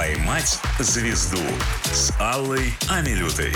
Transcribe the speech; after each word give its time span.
«Поймать 0.00 0.58
звезду» 0.78 1.36
с 1.92 2.10
Аллой 2.18 2.72
Амилютой. 2.88 3.52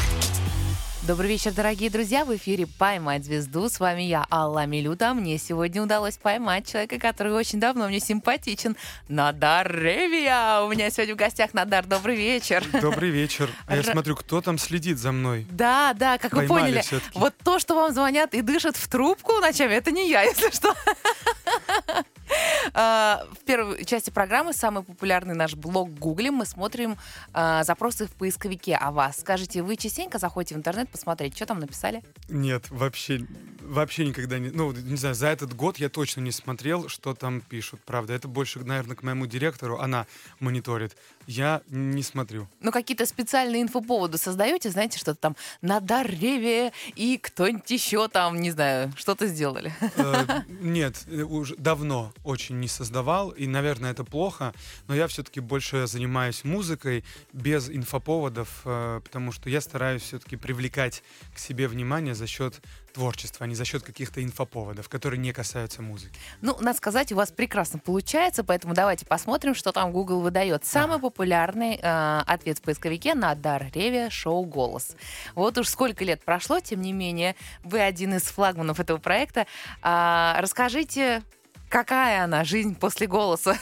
Добрый 1.04 1.30
вечер, 1.30 1.52
дорогие 1.52 1.88
друзья. 1.88 2.26
В 2.26 2.36
эфире 2.36 2.66
«Поймать 2.66 3.24
звезду». 3.24 3.70
С 3.70 3.80
вами 3.80 4.02
я, 4.02 4.26
Алла 4.30 4.66
Милюта. 4.66 5.14
Мне 5.14 5.38
сегодня 5.38 5.82
удалось 5.82 6.18
поймать 6.18 6.70
человека, 6.70 6.98
который 6.98 7.32
очень 7.32 7.60
давно 7.60 7.88
мне 7.88 7.98
симпатичен. 7.98 8.76
Надар 9.08 9.74
Ревия. 9.74 10.60
У 10.60 10.68
меня 10.68 10.90
сегодня 10.90 11.14
в 11.14 11.16
гостях 11.16 11.54
Надар. 11.54 11.86
Добрый 11.86 12.16
вечер. 12.16 12.62
Добрый 12.78 13.08
вечер. 13.08 13.48
А 13.66 13.76
я 13.76 13.82
смотрю, 13.82 14.14
кто 14.14 14.42
там 14.42 14.58
следит 14.58 14.98
за 14.98 15.12
мной. 15.12 15.46
Да, 15.50 15.94
да, 15.94 16.18
как 16.18 16.34
вы 16.34 16.40
Поймали 16.40 16.60
поняли. 16.60 16.80
всё-таки. 16.82 17.18
Вот 17.18 17.32
то, 17.42 17.58
что 17.58 17.74
вам 17.74 17.90
звонят 17.94 18.34
и 18.34 18.42
дышат 18.42 18.76
в 18.76 18.86
трубку 18.86 19.40
ночами, 19.40 19.72
это 19.72 19.92
не 19.92 20.10
я, 20.10 20.20
если 20.20 20.50
что. 20.50 20.74
А, 22.72 23.26
В 23.32 23.44
первой 23.44 23.84
части 23.84 24.10
программы 24.10 24.52
самый 24.52 24.82
популярный 24.82 25.34
наш 25.34 25.54
блог 25.54 25.90
гуглим. 25.90 26.34
Мы 26.34 26.46
смотрим 26.46 26.96
а, 27.32 27.64
запросы 27.64 28.06
в 28.06 28.12
поисковике 28.12 28.76
о 28.76 28.90
вас. 28.90 29.20
Скажите, 29.20 29.62
вы 29.62 29.76
частенько 29.76 30.18
заходите 30.18 30.54
в 30.54 30.58
интернет 30.58 30.88
посмотреть, 30.88 31.36
что 31.36 31.46
там 31.46 31.60
написали? 31.60 32.02
Нет, 32.28 32.70
вообще, 32.70 33.26
вообще 33.60 34.06
никогда 34.06 34.38
не... 34.38 34.50
Ну, 34.50 34.72
не 34.72 34.96
знаю, 34.96 35.14
за 35.14 35.28
этот 35.28 35.54
год 35.54 35.78
я 35.78 35.88
точно 35.88 36.20
не 36.20 36.32
смотрел, 36.32 36.88
что 36.88 37.14
там 37.14 37.40
пишут, 37.40 37.80
правда. 37.84 38.14
Это 38.14 38.28
больше, 38.28 38.60
наверное, 38.60 38.96
к 38.96 39.02
моему 39.02 39.26
директору. 39.26 39.78
Она 39.78 40.06
мониторит. 40.40 40.96
Я 41.26 41.62
не 41.68 42.02
смотрю. 42.02 42.48
Ну, 42.60 42.70
какие-то 42.70 43.06
специальные 43.06 43.62
инфоповоды 43.62 44.18
создаете, 44.18 44.70
знаете, 44.70 44.98
что-то 44.98 45.20
там 45.20 45.36
на 45.62 45.80
Дареве 45.80 46.72
и 46.96 47.18
кто-нибудь 47.18 47.70
еще 47.70 48.08
там, 48.08 48.40
не 48.40 48.50
знаю, 48.50 48.92
что-то 48.96 49.26
сделали. 49.26 49.72
Э, 49.96 50.42
Нет, 50.48 51.04
э, 51.06 51.22
уже 51.22 51.56
давно 51.56 52.12
очень 52.24 52.60
не 52.60 52.68
создавал, 52.68 53.30
и, 53.30 53.46
наверное, 53.46 53.92
это 53.92 54.04
плохо, 54.04 54.54
но 54.88 54.94
я 54.94 55.06
все-таки 55.06 55.40
больше 55.40 55.86
занимаюсь 55.86 56.44
музыкой 56.44 57.04
без 57.32 57.68
инфоповодов, 57.70 58.62
э, 58.64 59.00
потому 59.02 59.32
что 59.32 59.48
я 59.48 59.60
стараюсь 59.60 60.02
все-таки 60.02 60.36
привлекать 60.36 61.02
к 61.34 61.38
себе 61.38 61.68
внимание 61.68 62.14
за 62.14 62.26
счет 62.26 62.60
творчества, 62.94 63.44
а 63.44 63.46
не 63.48 63.54
за 63.54 63.64
счет 63.64 63.82
каких-то 63.82 64.22
инфоповодов, 64.22 64.88
которые 64.88 65.18
не 65.18 65.32
касаются 65.32 65.82
музыки. 65.82 66.18
Ну, 66.40 66.56
надо 66.60 66.78
сказать, 66.78 67.12
у 67.12 67.16
вас 67.16 67.30
прекрасно 67.30 67.78
получается, 67.78 68.44
поэтому 68.44 68.72
давайте 68.72 69.04
посмотрим, 69.04 69.54
что 69.54 69.72
там 69.72 69.92
Google 69.92 70.20
выдает. 70.20 70.64
Самый 70.64 70.98
популярный 70.98 71.78
э, 71.80 72.20
ответ 72.26 72.58
в 72.58 72.62
поисковике 72.62 73.14
на 73.14 73.34
Дар 73.34 73.66
Реве 73.74 74.08
шоу 74.10 74.44
«Голос». 74.44 74.96
Вот 75.34 75.58
уж 75.58 75.68
сколько 75.68 76.04
лет 76.04 76.24
прошло, 76.24 76.60
тем 76.60 76.80
не 76.80 76.92
менее, 76.92 77.34
вы 77.64 77.80
один 77.80 78.14
из 78.14 78.22
флагманов 78.22 78.80
этого 78.80 78.98
проекта. 78.98 79.46
А, 79.82 80.36
расскажите, 80.40 81.22
какая 81.68 82.24
она, 82.24 82.44
жизнь 82.44 82.76
после 82.76 83.06
«Голоса»? 83.08 83.58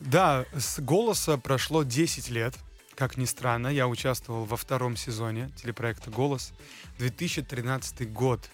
Да, 0.00 0.44
с 0.56 0.78
«Голоса» 0.78 1.36
прошло 1.36 1.82
10 1.82 2.30
лет. 2.30 2.54
Как 3.00 3.16
ни 3.16 3.24
странно, 3.24 3.68
я 3.68 3.88
участвовал 3.88 4.44
во 4.44 4.58
втором 4.58 4.94
сезоне 4.94 5.50
телепроекта 5.56 6.10
«Голос». 6.10 6.52
2013 6.98 8.12
год. 8.12 8.50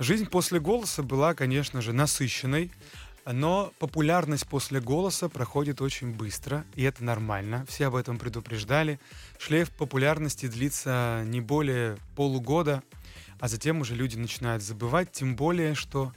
Жизнь 0.00 0.26
после 0.26 0.58
«Голоса» 0.58 1.04
была, 1.04 1.34
конечно 1.34 1.80
же, 1.80 1.92
насыщенной, 1.92 2.72
но 3.24 3.72
популярность 3.78 4.48
после 4.48 4.80
«Голоса» 4.80 5.28
проходит 5.28 5.80
очень 5.80 6.12
быстро, 6.12 6.64
и 6.74 6.82
это 6.82 7.04
нормально. 7.04 7.64
Все 7.68 7.86
об 7.86 7.94
этом 7.94 8.18
предупреждали. 8.18 8.98
Шлейф 9.38 9.70
популярности 9.70 10.48
длится 10.48 11.22
не 11.24 11.40
более 11.40 11.96
полугода, 12.16 12.82
а 13.38 13.46
затем 13.46 13.82
уже 13.82 13.94
люди 13.94 14.16
начинают 14.16 14.64
забывать, 14.64 15.12
тем 15.12 15.36
более, 15.36 15.76
что 15.76 16.12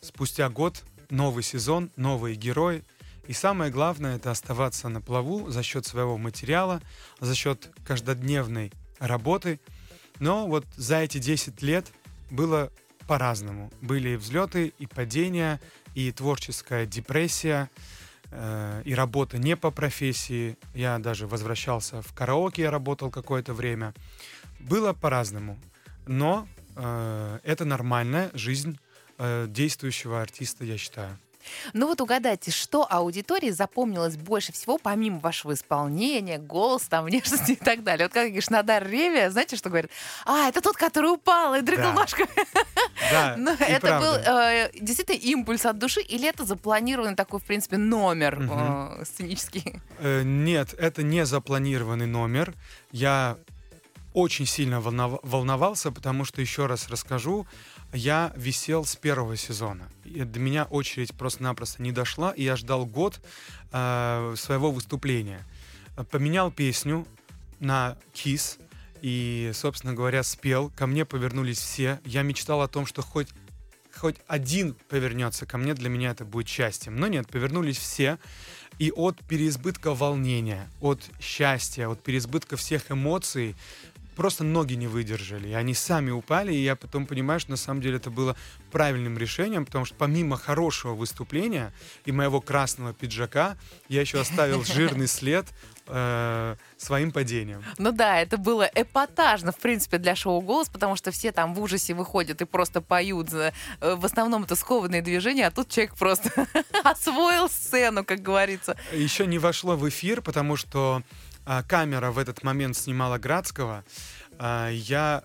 спустя 0.00 0.48
год 0.48 0.82
новый 1.10 1.42
сезон, 1.42 1.90
новые 1.96 2.36
герои. 2.36 2.84
И 3.26 3.32
самое 3.32 3.70
главное— 3.70 4.16
это 4.18 4.30
оставаться 4.30 4.88
на 4.88 5.00
плаву 5.00 5.50
за 5.50 5.62
счет 5.62 5.86
своего 5.86 6.18
материала, 6.18 6.80
за 7.20 7.34
счет 7.34 7.70
каждодневной 7.84 8.72
работы. 8.98 9.60
Но 10.18 10.46
вот 10.46 10.66
за 10.76 10.96
эти 10.98 11.18
10 11.18 11.62
лет 11.62 11.92
было 12.30 12.70
по-разному. 13.06 13.72
Были 13.80 14.10
и 14.10 14.16
взлеты, 14.16 14.72
и 14.78 14.86
падения, 14.86 15.60
и 15.94 16.12
творческая 16.12 16.86
депрессия, 16.86 17.70
э, 18.30 18.82
и 18.84 18.94
работа 18.94 19.38
не 19.38 19.56
по 19.56 19.70
профессии. 19.70 20.56
Я 20.74 20.98
даже 20.98 21.26
возвращался 21.26 22.02
в 22.02 22.12
караоке, 22.12 22.62
я 22.62 22.70
работал 22.70 23.10
какое-то 23.10 23.52
время. 23.52 23.94
Было 24.60 24.92
по-разному. 24.92 25.58
Но 26.06 26.46
э, 26.76 27.38
это 27.42 27.64
нормальная 27.64 28.30
жизнь 28.34 28.78
э, 29.18 29.46
действующего 29.48 30.20
артиста, 30.20 30.64
я 30.64 30.78
считаю. 30.78 31.18
Ну 31.72 31.86
вот 31.86 32.00
угадайте, 32.00 32.50
что 32.50 32.86
аудитории 32.90 33.50
запомнилось 33.50 34.16
больше 34.16 34.52
всего, 34.52 34.78
помимо 34.78 35.18
вашего 35.20 35.54
исполнения, 35.54 36.38
голос, 36.38 36.82
там, 36.84 37.04
внешности 37.06 37.52
и 37.52 37.56
так 37.56 37.82
далее. 37.82 38.06
Вот 38.06 38.12
как 38.14 38.26
говоришь, 38.26 38.50
Надар 38.50 38.86
Ревия, 38.86 39.30
знаете, 39.30 39.56
что 39.56 39.68
говорит? 39.70 39.90
А, 40.26 40.48
это 40.48 40.60
тот, 40.60 40.76
который 40.76 41.12
упал 41.12 41.54
и 41.54 41.60
дрыгал 41.60 41.92
Да. 41.94 42.00
ножками. 42.00 42.28
Да, 43.10 43.34
Ну, 43.38 43.52
и 43.52 43.62
это 43.62 43.98
был 43.98 44.12
правда. 44.22 44.52
э, 44.52 44.70
действительно 44.80 45.16
импульс 45.16 45.64
от 45.66 45.78
души, 45.78 46.00
или 46.00 46.28
это 46.28 46.44
запланированный 46.44 47.14
такой, 47.16 47.40
в 47.40 47.44
принципе, 47.44 47.76
номер 47.76 48.38
Мгм. 48.40 49.00
э, 49.00 49.04
сценический? 49.04 49.80
Э, 49.98 50.22
Нет, 50.22 50.74
это 50.78 51.02
не 51.02 51.24
запланированный 51.26 52.06
номер. 52.06 52.54
Я 52.92 53.36
очень 54.12 54.44
сильно 54.46 54.80
волнов- 54.80 55.20
волновался, 55.22 55.92
потому 55.92 56.24
что, 56.24 56.40
еще 56.40 56.66
раз 56.66 56.88
расскажу, 56.88 57.46
я 57.92 58.32
висел 58.36 58.84
с 58.84 58.96
первого 58.96 59.36
сезона. 59.36 59.88
И 60.04 60.22
до 60.24 60.38
меня 60.38 60.64
очередь 60.64 61.14
просто-напросто 61.14 61.82
не 61.82 61.92
дошла, 61.92 62.30
и 62.30 62.42
я 62.42 62.56
ждал 62.56 62.86
год 62.86 63.20
э, 63.72 64.34
своего 64.36 64.70
выступления. 64.70 65.46
Поменял 66.10 66.50
песню 66.50 67.06
на 67.58 67.96
Kiss, 68.14 68.58
и, 69.02 69.50
собственно 69.54 69.94
говоря, 69.94 70.22
спел. 70.22 70.70
Ко 70.76 70.86
мне 70.86 71.04
повернулись 71.04 71.58
все. 71.58 72.00
Я 72.04 72.22
мечтал 72.22 72.62
о 72.62 72.68
том, 72.68 72.86
что 72.86 73.02
хоть 73.02 73.28
хоть 73.96 74.16
один 74.28 74.74
повернется 74.88 75.46
ко 75.46 75.58
мне, 75.58 75.74
для 75.74 75.88
меня 75.88 76.10
это 76.10 76.24
будет 76.24 76.48
счастьем. 76.48 76.96
Но 76.96 77.06
нет, 77.06 77.28
повернулись 77.28 77.76
все. 77.76 78.18
И 78.78 78.90
от 78.90 79.18
переизбытка 79.28 79.94
волнения, 79.94 80.70
от 80.80 81.02
счастья, 81.20 81.88
от 81.88 82.02
переизбытка 82.02 82.56
всех 82.56 82.90
эмоций 82.90 83.56
просто 84.20 84.44
ноги 84.44 84.74
не 84.74 84.86
выдержали. 84.86 85.48
И 85.48 85.54
они 85.54 85.72
сами 85.72 86.10
упали, 86.10 86.52
и 86.52 86.62
я 86.62 86.76
потом 86.76 87.06
понимаю, 87.06 87.40
что 87.40 87.52
на 87.52 87.56
самом 87.56 87.80
деле 87.80 87.96
это 87.96 88.10
было 88.10 88.36
правильным 88.70 89.16
решением, 89.16 89.64
потому 89.64 89.86
что 89.86 89.94
помимо 89.94 90.36
хорошего 90.36 90.92
выступления 90.92 91.72
и 92.04 92.12
моего 92.12 92.42
красного 92.42 92.92
пиджака, 92.92 93.56
я 93.88 94.02
еще 94.02 94.20
оставил 94.20 94.62
жирный 94.74 95.06
след 95.06 95.46
э, 95.86 96.56
своим 96.76 97.12
падением. 97.12 97.64
Ну 97.78 97.92
да, 97.92 98.20
это 98.20 98.36
было 98.36 98.68
эпатажно, 98.74 99.52
в 99.52 99.56
принципе, 99.58 99.96
для 99.96 100.14
шоу 100.14 100.42
«Голос», 100.42 100.68
потому 100.68 100.96
что 100.96 101.12
все 101.12 101.32
там 101.32 101.54
в 101.54 101.60
ужасе 101.62 101.94
выходят 101.94 102.42
и 102.42 102.44
просто 102.44 102.82
поют. 102.82 103.32
э, 103.32 103.52
В 103.80 104.04
основном 104.04 104.42
это 104.42 104.54
скованные 104.54 105.00
движения, 105.00 105.46
а 105.46 105.50
тут 105.50 105.70
человек 105.70 105.94
просто 105.94 106.46
освоил 106.84 107.48
сцену, 107.48 108.04
как 108.04 108.20
говорится. 108.20 108.76
еще 108.92 109.26
не 109.26 109.38
вошло 109.38 109.76
в 109.76 109.88
эфир, 109.88 110.20
потому 110.20 110.56
что 110.56 111.02
камера 111.66 112.10
в 112.10 112.18
этот 112.18 112.42
момент 112.42 112.76
снимала 112.76 113.18
Градского. 113.18 113.84
А, 114.38 114.68
я 114.70 115.22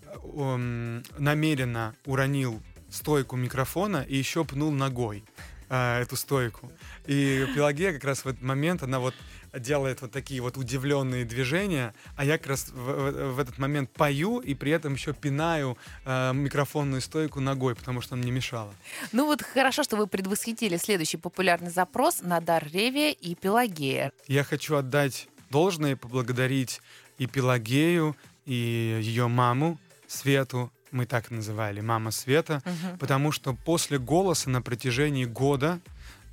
намеренно 1.17 1.95
уронил 2.05 2.61
стойку 2.89 3.35
микрофона 3.35 4.05
и 4.07 4.15
еще 4.15 4.45
пнул 4.45 4.71
ногой 4.71 5.23
а, 5.69 6.01
эту 6.01 6.15
стойку. 6.15 6.71
И 7.07 7.45
Пелагея 7.55 7.93
как 7.93 8.03
раз 8.03 8.25
в 8.25 8.27
этот 8.27 8.41
момент, 8.41 8.83
она 8.83 8.99
вот 8.99 9.13
делает 9.57 10.01
вот 10.01 10.11
такие 10.11 10.41
вот 10.41 10.57
удивленные 10.57 11.23
движения, 11.23 11.93
а 12.17 12.25
я 12.25 12.37
как 12.37 12.47
раз 12.47 12.69
в, 12.69 12.73
в- 12.75 13.33
в 13.35 13.39
этот 13.39 13.57
момент 13.57 13.89
пою 13.91 14.39
и 14.39 14.53
при 14.53 14.71
этом 14.71 14.93
еще 14.95 15.13
пинаю 15.13 15.77
а, 16.05 16.33
микрофонную 16.33 17.01
стойку 17.01 17.39
ногой, 17.39 17.75
потому 17.75 18.01
что 18.01 18.15
она 18.15 18.23
мне 18.23 18.31
мешала. 18.31 18.73
Ну 19.13 19.25
вот 19.25 19.41
хорошо, 19.41 19.83
что 19.83 19.95
вы 19.97 20.07
предвосхитили 20.07 20.77
следующий 20.77 21.17
популярный 21.17 21.71
запрос 21.71 22.21
на 22.21 22.39
Дар 22.41 22.67
Ревия 22.71 23.11
и 23.11 23.33
Пелагея. 23.35 24.11
Я 24.27 24.43
хочу 24.43 24.75
отдать 24.75 25.27
должное 25.49 25.91
и 25.91 25.95
поблагодарить 25.95 26.81
и 27.17 27.27
Пелагею, 27.27 28.15
и 28.45 28.99
ее 29.01 29.27
маму 29.27 29.79
Свету, 30.07 30.71
мы 30.91 31.05
так 31.05 31.31
называли, 31.31 31.81
мама 31.81 32.11
Света, 32.11 32.61
Мгм. 32.65 32.97
потому 32.99 33.31
что 33.31 33.53
после 33.53 33.99
«Голоса» 33.99 34.49
на 34.49 34.61
протяжении 34.61 35.25
года 35.25 35.79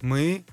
мы 0.02 0.44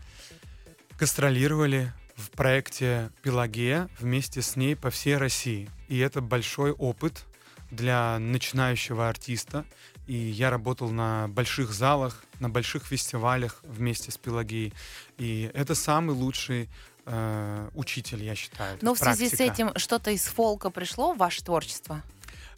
гастролировали 1.00 1.92
в 2.16 2.30
проекте 2.32 3.12
«Пелагея» 3.22 3.90
вместе 4.00 4.42
с 4.42 4.56
ней 4.56 4.76
по 4.76 4.90
всей 4.90 5.18
России. 5.18 5.70
И 5.88 5.98
это 6.00 6.22
большой 6.22 6.72
опыт 6.72 7.26
для 7.72 8.20
начинающего 8.20 9.08
артиста. 9.08 9.66
И 10.08 10.14
я 10.16 10.50
работал 10.50 10.90
на 10.90 11.28
больших 11.28 11.72
залах, 11.72 12.24
на 12.40 12.50
больших 12.50 12.84
фестивалях 12.86 13.60
вместе 13.64 14.12
с 14.12 14.18
Пелагеей. 14.18 14.74
И 15.18 15.52
это 15.54 15.76
самый 15.76 16.16
лучший 16.16 16.68
э, 17.10 17.70
учитель, 17.74 18.24
я 18.24 18.36
считаю. 18.36 18.78
Но 18.82 18.94
в 18.94 19.00
связи 19.00 19.28
с 19.28 19.32
практика. 19.32 19.54
этим 19.54 19.72
что-то 19.78 20.12
из 20.12 20.26
фолка 20.26 20.70
пришло 20.70 21.14
в 21.14 21.18
ваше 21.18 21.44
творчество? 21.44 22.04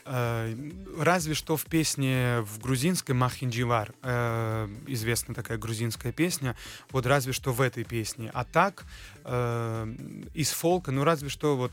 Э, 0.06 0.54
разве 0.98 1.34
что 1.34 1.58
в 1.58 1.66
песне 1.66 2.42
в 2.42 2.60
грузинской 2.60 3.16
«Махиндживар», 3.16 3.94
э, 4.02 4.68
известная 4.88 5.36
такая 5.36 5.58
грузинская 5.58 6.12
песня, 6.12 6.56
вот 6.90 7.06
разве 7.06 7.34
что 7.34 7.54
в 7.54 7.62
этой 7.62 7.84
песне. 7.84 8.32
А 8.34 8.44
так, 8.44 8.86
э, 9.24 9.96
из 10.34 10.52
фолка, 10.52 10.92
ну 10.92 11.04
разве 11.04 11.30
что 11.30 11.56
вот 11.56 11.72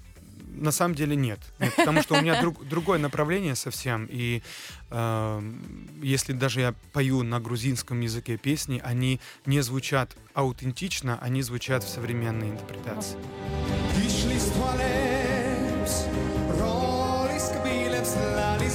на 0.54 0.72
самом 0.72 0.94
деле 0.94 1.16
нет. 1.16 1.40
нет 1.58 1.74
потому 1.76 2.02
что 2.02 2.14
у 2.16 2.20
меня 2.20 2.40
друг, 2.40 2.66
другое 2.66 2.98
направление 2.98 3.54
совсем. 3.54 4.06
И 4.10 4.42
э, 4.90 5.52
если 6.02 6.32
даже 6.32 6.60
я 6.60 6.74
пою 6.92 7.22
на 7.22 7.40
грузинском 7.40 8.00
языке 8.00 8.36
песни, 8.36 8.80
они 8.84 9.20
не 9.46 9.60
звучат 9.60 10.16
аутентично, 10.34 11.18
они 11.20 11.42
звучат 11.42 11.84
в 11.84 11.88
современной 11.88 12.50
интерпретации. 12.50 13.18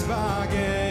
А, 0.09 0.82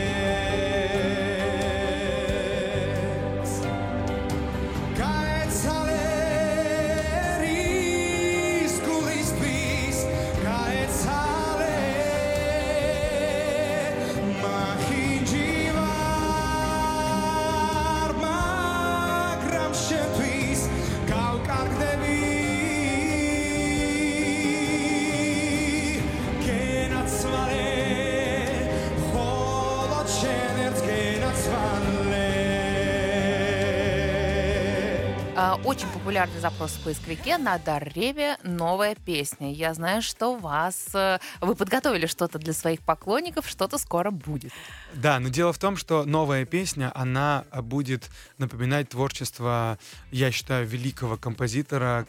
очень 35.64 35.88
популярный 35.88 36.40
запрос 36.40 36.72
в 36.72 36.84
поисковике 36.84 37.36
на 37.36 37.58
Дарреве 37.58 38.36
новая 38.44 38.94
песня. 38.94 39.52
Я 39.52 39.74
знаю, 39.74 40.00
что 40.00 40.36
вас 40.36 40.94
э, 40.94 41.18
вы 41.40 41.54
подготовили 41.54 42.06
что-то 42.06 42.38
для 42.38 42.52
своих 42.52 42.80
поклонников, 42.80 43.48
что-то 43.48 43.78
скоро 43.78 44.10
будет. 44.10 44.52
Да, 44.94 45.18
но 45.18 45.28
дело 45.28 45.52
в 45.52 45.58
том, 45.58 45.76
что 45.76 46.04
новая 46.04 46.44
песня, 46.44 46.92
она 46.94 47.44
будет 47.62 48.08
напоминать 48.38 48.90
творчество, 48.90 49.78
я 50.12 50.30
считаю, 50.30 50.66
великого 50.66 51.16
композитора 51.16 52.06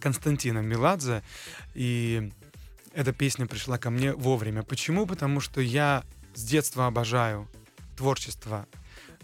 Константина 0.00 0.60
Меладзе. 0.60 1.22
И 1.74 2.32
эта 2.94 3.12
песня 3.12 3.46
пришла 3.46 3.76
ко 3.78 3.90
мне 3.90 4.14
вовремя. 4.14 4.62
Почему? 4.62 5.06
Потому 5.06 5.40
что 5.40 5.60
я 5.60 6.02
с 6.34 6.42
детства 6.44 6.86
обожаю 6.86 7.46
творчество 7.96 8.66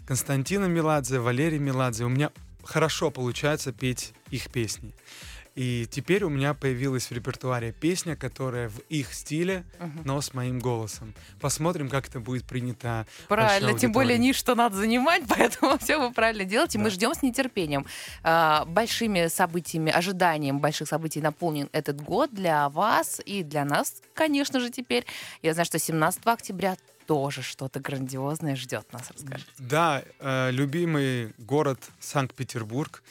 Константина 0.05 0.65
Меладзе, 0.65 1.19
Валерия 1.19 1.59
Меладзе. 1.59 2.05
У 2.05 2.09
меня 2.09 2.31
хорошо 2.67 3.11
получается 3.11 3.71
петь 3.71 4.13
их 4.29 4.51
песни. 4.51 4.93
И 5.57 5.87
теперь 5.89 6.23
у 6.23 6.29
меня 6.29 6.53
появилась 6.53 7.07
в 7.07 7.11
репертуаре 7.11 7.71
песня, 7.71 8.15
которая 8.15 8.69
в 8.69 8.77
их 8.89 9.11
стиле, 9.11 9.63
но 10.05 10.21
с 10.21 10.35
моим 10.35 10.59
голосом. 10.59 11.15
Посмотрим, 11.41 11.89
как 11.89 12.07
это 12.07 12.19
будет 12.19 12.45
принято. 12.45 13.07
Правильно, 13.27 13.73
тем 13.73 13.91
более 13.91 14.19
ниш, 14.19 14.35
что 14.35 14.53
надо 14.53 14.75
занимать, 14.75 15.23
поэтому 15.27 15.79
все 15.79 15.97
вы 15.97 16.11
правильно 16.13 16.45
делаете. 16.45 16.77
Да. 16.77 16.83
Мы 16.83 16.91
ждем 16.91 17.15
с 17.15 17.23
нетерпением. 17.23 17.87
А, 18.21 18.65
большими 18.65 19.29
событиями, 19.29 19.91
ожиданием 19.91 20.59
больших 20.59 20.87
событий 20.87 21.21
наполнен 21.21 21.69
этот 21.71 22.01
год 22.01 22.31
для 22.31 22.69
вас 22.69 23.19
и 23.25 23.41
для 23.41 23.65
нас, 23.65 23.95
конечно 24.13 24.59
же, 24.59 24.69
теперь. 24.69 25.07
Я 25.41 25.53
знаю, 25.53 25.65
что 25.65 25.79
17 25.79 26.21
октября 26.25 26.77
тоже 27.07 27.41
что-то 27.41 27.79
грандиозное 27.79 28.55
ждет 28.55 28.91
нас, 28.93 29.09
расскажите. 29.09 29.49
Да, 29.57 30.03
э, 30.19 30.51
любимый 30.51 31.33
город 31.37 31.79
Санкт-Петербург. 31.99 33.01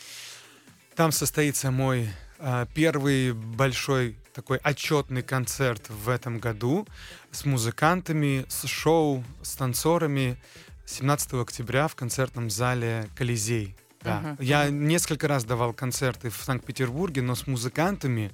Там 0.94 1.12
состоится 1.12 1.70
мой 1.70 2.10
э, 2.38 2.66
первый 2.74 3.32
большой 3.32 4.18
такой 4.34 4.58
отчетный 4.58 5.22
концерт 5.22 5.88
в 5.88 6.10
этом 6.10 6.38
году 6.38 6.86
с 7.32 7.46
музыкантами, 7.46 8.44
с 8.48 8.66
шоу, 8.66 9.24
с 9.42 9.56
танцорами 9.56 10.36
17 10.84 11.34
октября 11.34 11.88
в 11.88 11.94
концертном 11.94 12.50
зале 12.50 13.08
Колизей. 13.16 13.74
Да. 14.02 14.36
Uh-huh. 14.38 14.44
Я 14.44 14.68
несколько 14.68 15.26
раз 15.26 15.44
давал 15.44 15.72
концерты 15.72 16.28
в 16.28 16.36
Санкт-Петербурге, 16.36 17.22
но 17.22 17.34
с 17.34 17.46
музыкантами 17.46 18.30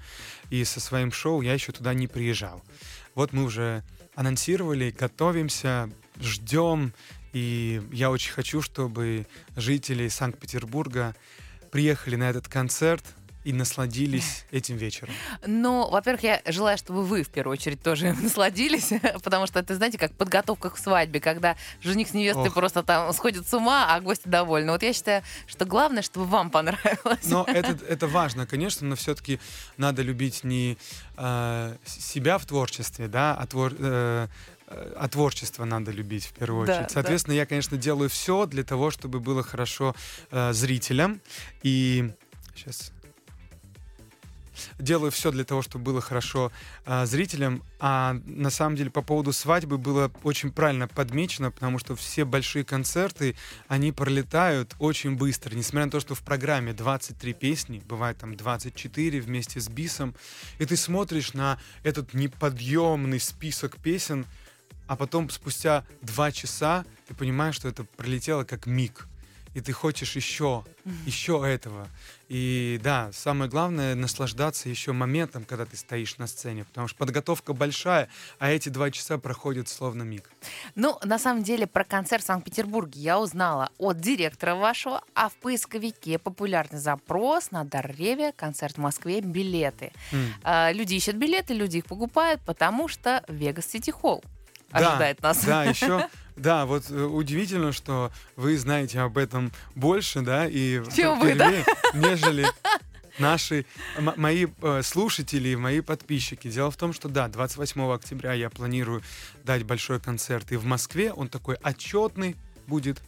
и 0.51 0.65
со 0.65 0.81
своим 0.81 1.13
шоу 1.13 1.41
я 1.41 1.55
еще 1.55 1.71
туда 1.73 1.95
не 1.95 2.09
приезжал. 2.09 2.63
Вот 3.15 3.33
мы 3.33 3.45
уже 3.45 3.85
анонсировали, 4.15 4.91
готовимся, 4.91 5.91
ждем. 6.21 6.93
И 7.33 7.83
я 7.93 8.11
очень 8.11 8.33
хочу, 8.33 8.61
чтобы 8.61 9.27
жители 9.57 10.09
Санкт-Петербурга 10.09 11.15
приехали 11.71 12.17
на 12.17 12.29
этот 12.29 12.49
концерт, 12.49 13.05
и 13.45 13.53
насладились 13.53 14.45
этим 14.51 14.77
вечером? 14.77 15.15
Ну, 15.47 15.89
во-первых, 15.89 16.23
я 16.23 16.43
желаю, 16.47 16.79
чтобы 16.79 17.05
вы 17.05 17.23
в 17.23 17.29
первую 17.29 17.57
очередь 17.57 17.83
тоже 17.83 18.13
насладились, 18.23 18.93
потому 19.25 19.47
что 19.47 19.59
это, 19.59 19.75
знаете, 19.75 19.99
как 19.99 20.13
подготовка 20.13 20.71
к 20.71 20.79
свадьбе, 20.79 21.21
когда 21.21 21.57
жених 21.81 22.09
с 22.09 22.15
невестой 22.15 22.49
Ох. 22.49 22.55
просто 22.55 22.83
там 22.83 23.13
сходит 23.13 23.49
с 23.49 23.55
ума, 23.55 23.95
а 23.95 24.01
гости 24.01 24.29
довольны. 24.29 24.73
Вот 24.73 24.83
я 24.83 24.93
считаю, 24.93 25.23
что 25.47 25.65
главное, 25.65 26.03
чтобы 26.03 26.27
вам 26.27 26.51
понравилось. 26.51 27.25
Но 27.25 27.45
это, 27.49 27.79
это 27.85 28.07
важно, 28.07 28.47
конечно, 28.47 28.87
но 28.87 28.97
все-таки 28.97 29.41
надо 29.77 30.03
любить 30.03 30.45
не 30.45 30.79
э, 31.17 31.77
себя 31.85 32.39
в 32.39 32.47
творчестве, 32.47 33.09
да, 33.09 33.35
а 33.35 33.47
твор, 33.47 33.73
э, 33.79 34.29
а 34.69 35.09
творчество 35.09 35.65
надо 35.65 35.91
любить 35.91 36.27
в 36.27 36.33
первую 36.33 36.63
очередь. 36.63 36.89
Да, 36.89 36.89
Соответственно, 36.89 37.35
да. 37.35 37.41
я, 37.41 37.47
конечно, 37.47 37.77
делаю 37.77 38.09
все 38.09 38.47
для 38.47 38.65
того, 38.65 38.91
чтобы 38.91 39.21
было 39.21 39.43
хорошо 39.43 39.95
э, 40.31 40.53
зрителям. 40.53 41.21
И 41.63 42.11
сейчас 42.55 42.93
делаю 44.79 45.11
все 45.11 45.31
для 45.31 45.45
того, 45.45 45.63
чтобы 45.63 45.85
было 45.85 46.01
хорошо 46.01 46.53
э, 46.87 47.07
зрителям. 47.07 47.63
А 47.79 48.17
на 48.25 48.51
самом 48.51 48.77
деле 48.77 48.91
по 48.91 49.03
поводу 49.03 49.33
свадьбы 49.33 49.79
было 49.79 50.11
очень 50.23 50.53
правильно 50.53 50.89
подмечено, 50.89 51.51
потому 51.51 51.79
что 51.79 51.97
все 51.97 52.25
большие 52.25 52.65
концерты, 52.65 53.37
они 53.69 53.93
пролетают 53.93 54.75
очень 54.79 55.17
быстро. 55.17 55.55
Несмотря 55.55 55.87
на 55.87 55.93
то, 55.93 56.01
что 56.01 56.15
в 56.15 56.23
программе 56.23 56.73
23 56.73 57.33
песни, 57.33 57.83
бывает 57.87 58.19
там 58.19 58.37
24 58.37 59.21
вместе 59.21 59.61
с 59.61 59.69
бисом, 59.69 60.15
и 60.59 60.65
ты 60.65 60.77
смотришь 60.77 61.35
на 61.35 61.59
этот 61.83 62.15
неподъемный 62.15 63.21
список 63.21 63.77
песен, 63.79 64.27
а 64.87 64.97
потом 64.97 65.31
спустя 65.31 65.85
два 66.03 66.33
часа 66.33 66.85
ты 67.09 67.15
понимаешь, 67.15 67.55
что 67.55 67.69
это 67.69 67.85
пролетело 67.85 68.45
как 68.45 68.67
миг 68.67 69.09
и 69.55 69.61
ты 69.61 69.73
хочешь 69.73 70.17
еще, 70.17 70.65
еще 71.07 71.43
этого. 71.47 71.89
И 72.29 72.81
да, 72.83 73.11
самое 73.13 73.51
главное 73.51 73.95
наслаждаться 73.95 74.69
еще 74.69 74.93
моментом, 74.93 75.45
когда 75.45 75.67
ты 75.67 75.77
стоишь 75.77 76.17
на 76.17 76.27
сцене, 76.27 76.65
потому 76.65 76.89
что 76.89 76.97
подготовка 76.97 77.53
большая, 77.53 78.09
а 78.39 78.51
эти 78.51 78.71
два 78.71 78.91
часа 78.91 79.19
проходят 79.19 79.69
словно 79.69 80.03
миг. 80.03 80.31
Ну, 80.75 80.99
на 81.05 81.19
самом 81.19 81.43
деле, 81.43 81.67
про 81.67 81.85
концерт 81.85 82.23
в 82.23 82.27
Санкт-Петербурге 82.27 83.01
я 83.01 83.21
узнала 83.21 83.71
от 83.77 84.01
директора 84.01 84.55
вашего, 84.55 85.03
а 85.15 85.29
в 85.29 85.35
поисковике 85.35 86.19
популярный 86.19 86.79
запрос 86.79 87.51
на 87.51 87.65
Дарреве 87.65 88.33
концерт 88.33 88.77
в 88.77 88.81
Москве 88.81 89.21
билеты. 89.21 89.93
Mm. 90.13 90.27
А, 90.43 90.73
люди 90.73 90.95
ищут 90.95 91.17
билеты, 91.17 91.53
люди 91.53 91.79
их 91.79 91.85
покупают, 91.85 92.41
потому 92.47 92.89
что 92.89 93.23
Вегас 93.29 93.67
Сити 93.67 93.91
Холл 93.91 94.25
ожидает 94.71 95.19
да, 95.21 95.29
нас. 95.29 95.45
Да, 95.45 95.65
еще 95.65 96.09
Да, 96.37 96.67
вот 96.67 96.91
э, 96.91 97.03
удивительно, 97.03 97.73
что 97.73 98.11
вы 98.37 98.57
знаете 98.57 99.01
об 99.01 99.19
этом 99.19 99.53
больше, 99.75 100.23
да, 100.23 100.47
и 100.47 100.83
Чем 100.95 101.21
вы, 101.21 101.35
да? 101.35 101.53
нежели 101.95 102.47
наши, 103.19 103.67
мои 103.99 104.47
э, 104.63 104.83
слушатели, 104.83 105.55
мои 105.55 105.81
подписчики. 105.81 106.51
Дело 106.51 106.71
в 106.71 106.77
том, 106.77 106.93
что 106.93 107.09
да, 107.09 107.29
28 107.29 107.93
октября 107.93 108.33
я 108.33 108.51
планирую 108.51 109.03
дать 109.45 109.65
большой 109.65 110.01
концерт 110.01 110.53
и 110.53 110.57
в 110.57 110.65
Москве. 110.65 111.13
Он 111.13 111.29
такой 111.29 111.57
отчетный 111.57 112.37
будет 112.67 113.03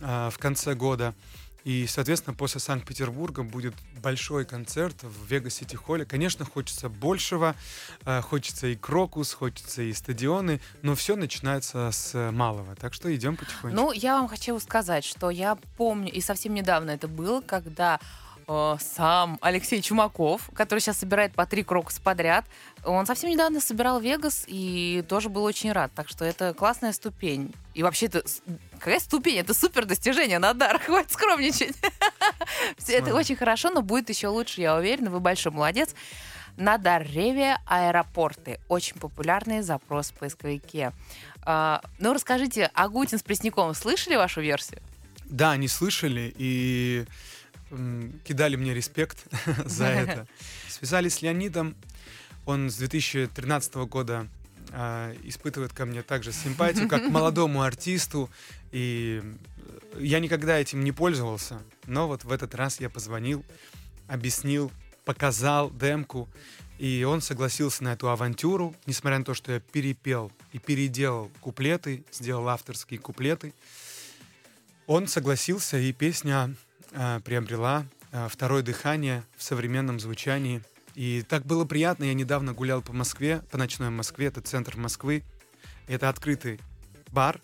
э, 0.00 0.30
в 0.32 0.38
конце 0.38 0.74
года. 0.74 1.14
И, 1.68 1.86
соответственно, 1.86 2.32
после 2.32 2.62
Санкт-Петербурга 2.62 3.42
будет 3.42 3.74
большой 4.00 4.46
концерт 4.46 5.02
в 5.02 5.30
Вега 5.30 5.50
Сити 5.50 5.76
Холле. 5.76 6.06
Конечно, 6.06 6.46
хочется 6.46 6.88
большего, 6.88 7.54
э, 8.06 8.22
хочется 8.22 8.68
и 8.68 8.74
Крокус, 8.74 9.34
хочется 9.34 9.82
и 9.82 9.92
стадионы, 9.92 10.62
но 10.80 10.94
все 10.94 11.14
начинается 11.14 11.90
с 11.92 12.32
малого. 12.32 12.74
Так 12.74 12.94
что 12.94 13.14
идем 13.14 13.36
потихоньку. 13.36 13.76
Ну, 13.76 13.92
я 13.92 14.14
вам 14.14 14.28
хочу 14.28 14.58
сказать, 14.60 15.04
что 15.04 15.28
я 15.28 15.58
помню, 15.76 16.10
и 16.10 16.22
совсем 16.22 16.54
недавно 16.54 16.92
это 16.92 17.06
было, 17.06 17.42
когда 17.42 18.00
э, 18.46 18.76
сам 18.80 19.36
Алексей 19.42 19.82
Чумаков, 19.82 20.48
который 20.54 20.78
сейчас 20.78 20.96
собирает 20.96 21.34
по 21.34 21.44
три 21.44 21.64
крокуса 21.64 22.00
подряд, 22.00 22.46
он 22.82 23.04
совсем 23.04 23.28
недавно 23.28 23.60
собирал 23.60 24.00
Вегас 24.00 24.44
и 24.46 25.04
тоже 25.06 25.28
был 25.28 25.44
очень 25.44 25.72
рад. 25.72 25.92
Так 25.94 26.08
что 26.08 26.24
это 26.24 26.54
классная 26.54 26.94
ступень. 26.94 27.54
И 27.74 27.82
вообще 27.82 28.06
это 28.06 28.22
какая 28.78 29.00
ступень? 29.00 29.38
Это 29.38 29.54
супер 29.54 29.84
достижение, 29.84 30.38
Надар. 30.38 30.78
Хватит 30.84 31.12
скромничать. 31.12 31.76
Это 32.88 33.14
очень 33.14 33.36
хорошо, 33.36 33.70
но 33.70 33.82
будет 33.82 34.08
еще 34.08 34.28
лучше, 34.28 34.60
я 34.60 34.76
уверена. 34.76 35.10
Вы 35.10 35.20
большой 35.20 35.52
молодец. 35.52 35.94
Надар 36.56 37.06
Реве 37.06 37.58
аэропорты. 37.66 38.58
Очень 38.68 38.98
популярный 38.98 39.62
запрос 39.62 40.10
в 40.10 40.14
поисковике. 40.14 40.92
А, 41.42 41.80
ну, 41.98 42.12
расскажите, 42.12 42.70
Агутин 42.74 43.18
с 43.18 43.22
Пресняковым 43.22 43.74
слышали 43.74 44.16
вашу 44.16 44.40
версию? 44.40 44.82
Да, 45.26 45.52
они 45.52 45.68
слышали 45.68 46.34
и 46.36 47.04
кидали 48.24 48.56
мне 48.56 48.74
респект 48.74 49.24
за 49.64 49.86
это. 49.86 50.26
Связались 50.68 51.14
с 51.14 51.22
Леонидом. 51.22 51.76
Он 52.46 52.70
с 52.70 52.76
2013 52.76 53.74
года 53.74 54.26
э, 54.70 55.16
испытывает 55.24 55.72
ко 55.72 55.84
мне 55.86 56.02
также 56.02 56.32
симпатию, 56.32 56.88
как 56.88 57.04
к 57.04 57.08
молодому 57.10 57.62
артисту. 57.62 58.30
И 58.72 59.22
я 59.98 60.20
никогда 60.20 60.58
этим 60.58 60.84
не 60.84 60.92
пользовался. 60.92 61.60
Но 61.86 62.08
вот 62.08 62.24
в 62.24 62.32
этот 62.32 62.54
раз 62.54 62.80
я 62.80 62.90
позвонил, 62.90 63.44
объяснил, 64.06 64.70
показал 65.04 65.70
демку. 65.70 66.28
И 66.78 67.04
он 67.04 67.20
согласился 67.20 67.82
на 67.82 67.94
эту 67.94 68.08
авантюру, 68.08 68.74
несмотря 68.86 69.18
на 69.18 69.24
то, 69.24 69.34
что 69.34 69.52
я 69.52 69.60
перепел 69.60 70.30
и 70.52 70.58
переделал 70.58 71.30
куплеты, 71.40 72.04
сделал 72.12 72.48
авторские 72.48 73.00
куплеты. 73.00 73.52
Он 74.86 75.08
согласился, 75.08 75.76
и 75.76 75.92
песня 75.92 76.54
э, 76.92 77.20
приобрела 77.24 77.84
э, 78.12 78.28
второе 78.30 78.62
дыхание 78.62 79.24
в 79.36 79.42
современном 79.42 79.98
звучании. 79.98 80.62
И 80.98 81.22
так 81.22 81.46
было 81.46 81.64
приятно. 81.64 82.02
Я 82.02 82.14
недавно 82.14 82.52
гулял 82.52 82.82
по 82.82 82.92
Москве, 82.92 83.42
по 83.52 83.56
ночной 83.56 83.88
Москве, 83.88 84.26
это 84.26 84.40
центр 84.40 84.76
Москвы. 84.76 85.22
Это 85.86 86.08
открытый 86.08 86.58
бар, 87.12 87.40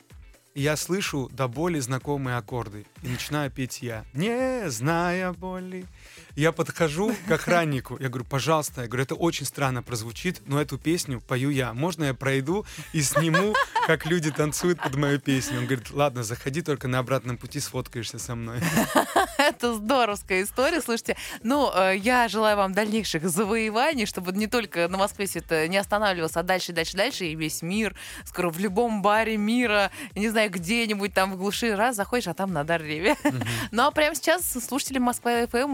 и 0.54 0.62
я 0.62 0.76
слышу 0.76 1.30
до 1.32 1.46
боли 1.46 1.78
знакомые 1.78 2.36
аккорды. 2.36 2.84
И 3.04 3.06
начинаю 3.06 3.52
петь 3.52 3.80
я. 3.80 4.04
Не 4.12 4.68
зная 4.70 5.32
боли. 5.32 5.86
Я 6.36 6.50
подхожу 6.50 7.14
к 7.28 7.30
охраннику. 7.30 7.96
Я 8.00 8.08
говорю, 8.08 8.24
пожалуйста. 8.24 8.82
Я 8.82 8.88
говорю, 8.88 9.04
это 9.04 9.14
очень 9.14 9.46
странно 9.46 9.82
прозвучит, 9.82 10.42
но 10.46 10.60
эту 10.60 10.78
песню 10.78 11.20
пою 11.20 11.50
я. 11.50 11.72
Можно 11.74 12.04
я 12.04 12.14
пройду 12.14 12.66
и 12.92 13.02
сниму, 13.02 13.54
как 13.86 14.06
люди 14.06 14.32
танцуют 14.32 14.80
под 14.80 14.96
мою 14.96 15.20
песню? 15.20 15.58
Он 15.58 15.66
говорит, 15.66 15.90
ладно, 15.92 16.24
заходи, 16.24 16.62
только 16.62 16.88
на 16.88 16.98
обратном 16.98 17.36
пути 17.36 17.60
сфоткаешься 17.60 18.18
со 18.18 18.34
мной. 18.34 18.58
Это 19.38 19.74
здоровская 19.74 20.42
история. 20.42 20.80
Слушайте, 20.80 21.16
ну, 21.42 21.70
э, 21.72 21.96
я 21.98 22.26
желаю 22.28 22.56
вам 22.56 22.72
дальнейших 22.72 23.28
завоеваний, 23.28 24.06
чтобы 24.06 24.32
не 24.32 24.48
только 24.48 24.88
на 24.88 24.98
Москве 24.98 25.26
все 25.26 25.38
это 25.38 25.68
не 25.68 25.76
останавливалось, 25.76 26.36
а 26.36 26.42
дальше, 26.42 26.72
дальше, 26.72 26.96
дальше, 26.96 27.26
и 27.26 27.34
весь 27.34 27.62
мир. 27.62 27.94
Скоро 28.24 28.50
в 28.50 28.58
любом 28.58 29.02
баре 29.02 29.36
мира, 29.36 29.90
не 30.14 30.28
знаю, 30.28 30.50
где-нибудь 30.50 31.14
там 31.14 31.32
в 31.32 31.36
глуши, 31.36 31.76
раз 31.76 31.96
заходишь, 31.96 32.26
а 32.26 32.34
там 32.34 32.52
на 32.52 32.64
Дарреве. 32.64 33.16
Ну, 33.70 33.82
а 33.82 33.90
прямо 33.90 34.14
сейчас 34.14 34.52
слушатели 34.52 34.98
Москвы 34.98 35.48
ФМ 35.50 35.68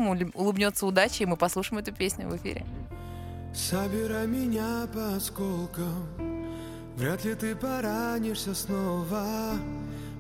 улыбнется 0.50 0.84
удачи, 0.84 1.22
и 1.22 1.26
мы 1.26 1.36
послушаем 1.36 1.78
эту 1.78 1.92
песню 1.92 2.28
в 2.28 2.36
эфире. 2.36 2.66
Собирай 3.54 4.26
меня 4.26 4.88
по 4.92 5.14
осколкам. 5.14 6.08
Вряд 6.96 7.24
ли 7.24 7.34
ты 7.34 7.54
поранишься 7.54 8.54
снова. 8.54 9.54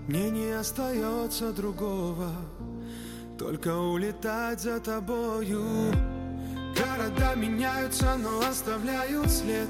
Мне 0.06 0.30
не 0.30 0.52
остается 0.52 1.52
другого. 1.52 2.30
Только 3.38 3.76
улетать 3.76 4.60
за 4.60 4.78
тобою. 4.78 5.92
Города 6.76 7.34
меняются, 7.34 8.16
но 8.16 8.40
оставляют 8.48 9.30
след. 9.30 9.68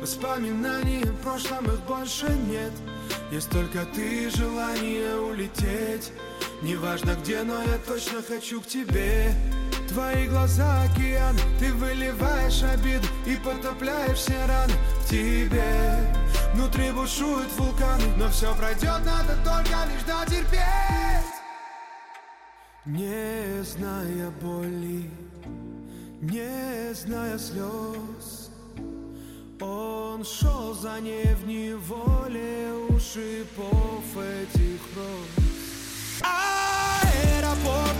Воспоминаний 0.00 1.04
в 1.04 1.16
прошлом 1.22 1.66
их 1.66 1.80
больше 1.86 2.26
нет. 2.50 2.72
Есть 3.30 3.50
только 3.50 3.84
ты, 3.94 4.28
желание 4.30 5.16
улететь. 5.16 6.12
Неважно 6.62 7.14
где, 7.22 7.42
но 7.44 7.62
я 7.62 7.78
точно 7.86 8.22
хочу 8.22 8.60
к 8.60 8.66
тебе 8.66 9.32
Твои 9.92 10.26
глаза 10.26 10.84
океан, 10.84 11.36
ты 11.58 11.70
выливаешь 11.74 12.62
обиду 12.62 13.06
И 13.26 13.36
потопляешь 13.36 14.16
все 14.16 14.46
раны 14.46 14.72
в 15.00 15.10
тебе. 15.10 15.96
Внутри 16.54 16.90
бушуют 16.92 17.52
вулканы, 17.58 18.16
но 18.16 18.28
все 18.30 18.54
пройдет, 18.54 19.04
надо 19.04 19.36
только 19.44 19.84
лишь 19.86 20.02
дотерпеть. 20.06 20.62
Не 22.86 23.62
зная 23.62 24.30
боли, 24.40 25.10
не 26.22 26.94
зная 26.94 27.38
слез 27.38 28.50
Он 29.60 30.24
шел 30.24 30.74
за 30.74 31.00
ней 31.00 31.34
в 31.34 31.46
неволе 31.46 32.72
у 32.88 32.98
шипов 32.98 34.04
этих 34.16 34.80
роз. 34.96 36.22
Аэропорты 36.22 37.91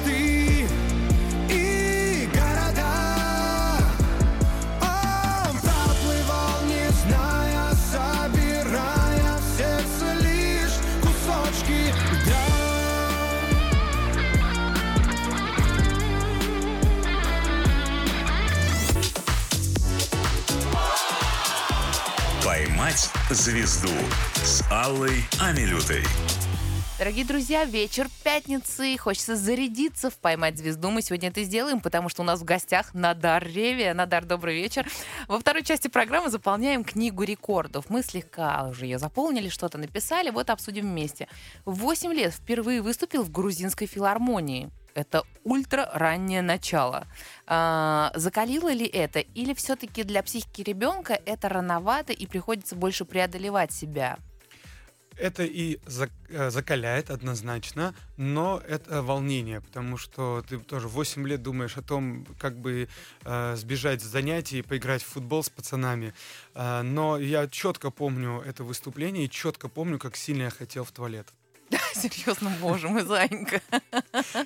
«Поймать 22.92 23.10
звезду» 23.30 23.88
с 24.34 24.62
Аллой 24.70 25.24
Амилютой. 25.40 26.04
Дорогие 26.98 27.24
друзья, 27.24 27.64
вечер 27.64 28.06
пятницы. 28.22 28.98
Хочется 28.98 29.34
зарядиться 29.34 30.10
в 30.10 30.16
«Поймать 30.18 30.58
звезду». 30.58 30.90
Мы 30.90 31.00
сегодня 31.00 31.30
это 31.30 31.42
сделаем, 31.42 31.80
потому 31.80 32.10
что 32.10 32.20
у 32.20 32.24
нас 32.24 32.40
в 32.40 32.44
гостях 32.44 32.92
Надар 32.92 33.42
Ревия. 33.44 33.94
Надар, 33.94 34.26
добрый 34.26 34.56
вечер. 34.56 34.86
Во 35.26 35.38
второй 35.38 35.62
части 35.64 35.88
программы 35.88 36.28
заполняем 36.28 36.84
книгу 36.84 37.22
рекордов. 37.22 37.86
Мы 37.88 38.02
слегка 38.02 38.68
уже 38.68 38.84
ее 38.84 38.98
заполнили, 38.98 39.48
что-то 39.48 39.78
написали. 39.78 40.28
Вот 40.28 40.50
обсудим 40.50 40.90
вместе. 40.90 41.28
Восемь 41.64 42.12
лет 42.12 42.34
впервые 42.34 42.82
выступил 42.82 43.22
в 43.22 43.30
грузинской 43.30 43.86
филармонии. 43.86 44.70
Это 44.94 45.22
ультра 45.44 45.88
раннее 45.92 46.42
начало. 46.42 47.06
А, 47.46 48.12
закалило 48.14 48.72
ли 48.72 48.86
это? 48.86 49.20
Или 49.20 49.54
все-таки 49.54 50.02
для 50.02 50.22
психики 50.22 50.62
ребенка 50.62 51.18
это 51.24 51.48
рановато 51.48 52.12
и 52.12 52.26
приходится 52.26 52.76
больше 52.76 53.04
преодолевать 53.04 53.72
себя? 53.72 54.18
Это 55.16 55.44
и 55.44 55.78
э, 56.30 56.50
закаляет 56.50 57.10
однозначно, 57.10 57.94
но 58.16 58.62
это 58.66 59.02
волнение, 59.02 59.60
потому 59.60 59.98
что 59.98 60.42
ты 60.48 60.58
тоже 60.58 60.88
8 60.88 61.28
лет 61.28 61.42
думаешь 61.42 61.76
о 61.76 61.82
том, 61.82 62.26
как 62.38 62.56
бы 62.56 62.88
э, 63.24 63.56
сбежать 63.56 64.00
с 64.00 64.06
занятий 64.06 64.60
и 64.60 64.62
поиграть 64.62 65.02
в 65.02 65.06
футбол 65.06 65.42
с 65.42 65.50
пацанами. 65.50 66.14
Э, 66.54 66.82
но 66.82 67.18
я 67.18 67.46
четко 67.46 67.90
помню 67.90 68.40
это 68.40 68.64
выступление 68.64 69.26
и 69.26 69.30
четко 69.30 69.68
помню, 69.68 69.98
как 69.98 70.16
сильно 70.16 70.44
я 70.44 70.50
хотел 70.50 70.84
в 70.84 70.92
туалет. 70.92 71.28
Серьезно, 71.94 72.50
боже 72.60 72.88
мой, 72.88 73.04
Занька. 73.04 73.60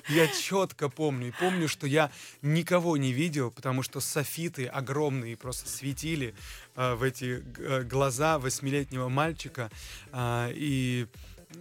Я 0.09 0.27
четко 0.27 0.89
помню. 0.89 1.29
И 1.29 1.31
помню, 1.31 1.67
что 1.67 1.87
я 1.87 2.11
никого 2.41 2.97
не 2.97 3.11
видел, 3.11 3.51
потому 3.51 3.83
что 3.83 3.99
софиты 3.99 4.65
огромные 4.65 5.35
просто 5.35 5.69
светили 5.69 6.33
э, 6.75 6.93
в 6.95 7.03
эти 7.03 7.43
э, 7.57 7.83
глаза 7.83 8.39
восьмилетнего 8.39 9.09
мальчика. 9.09 9.69
Э, 10.11 10.51
и 10.53 11.07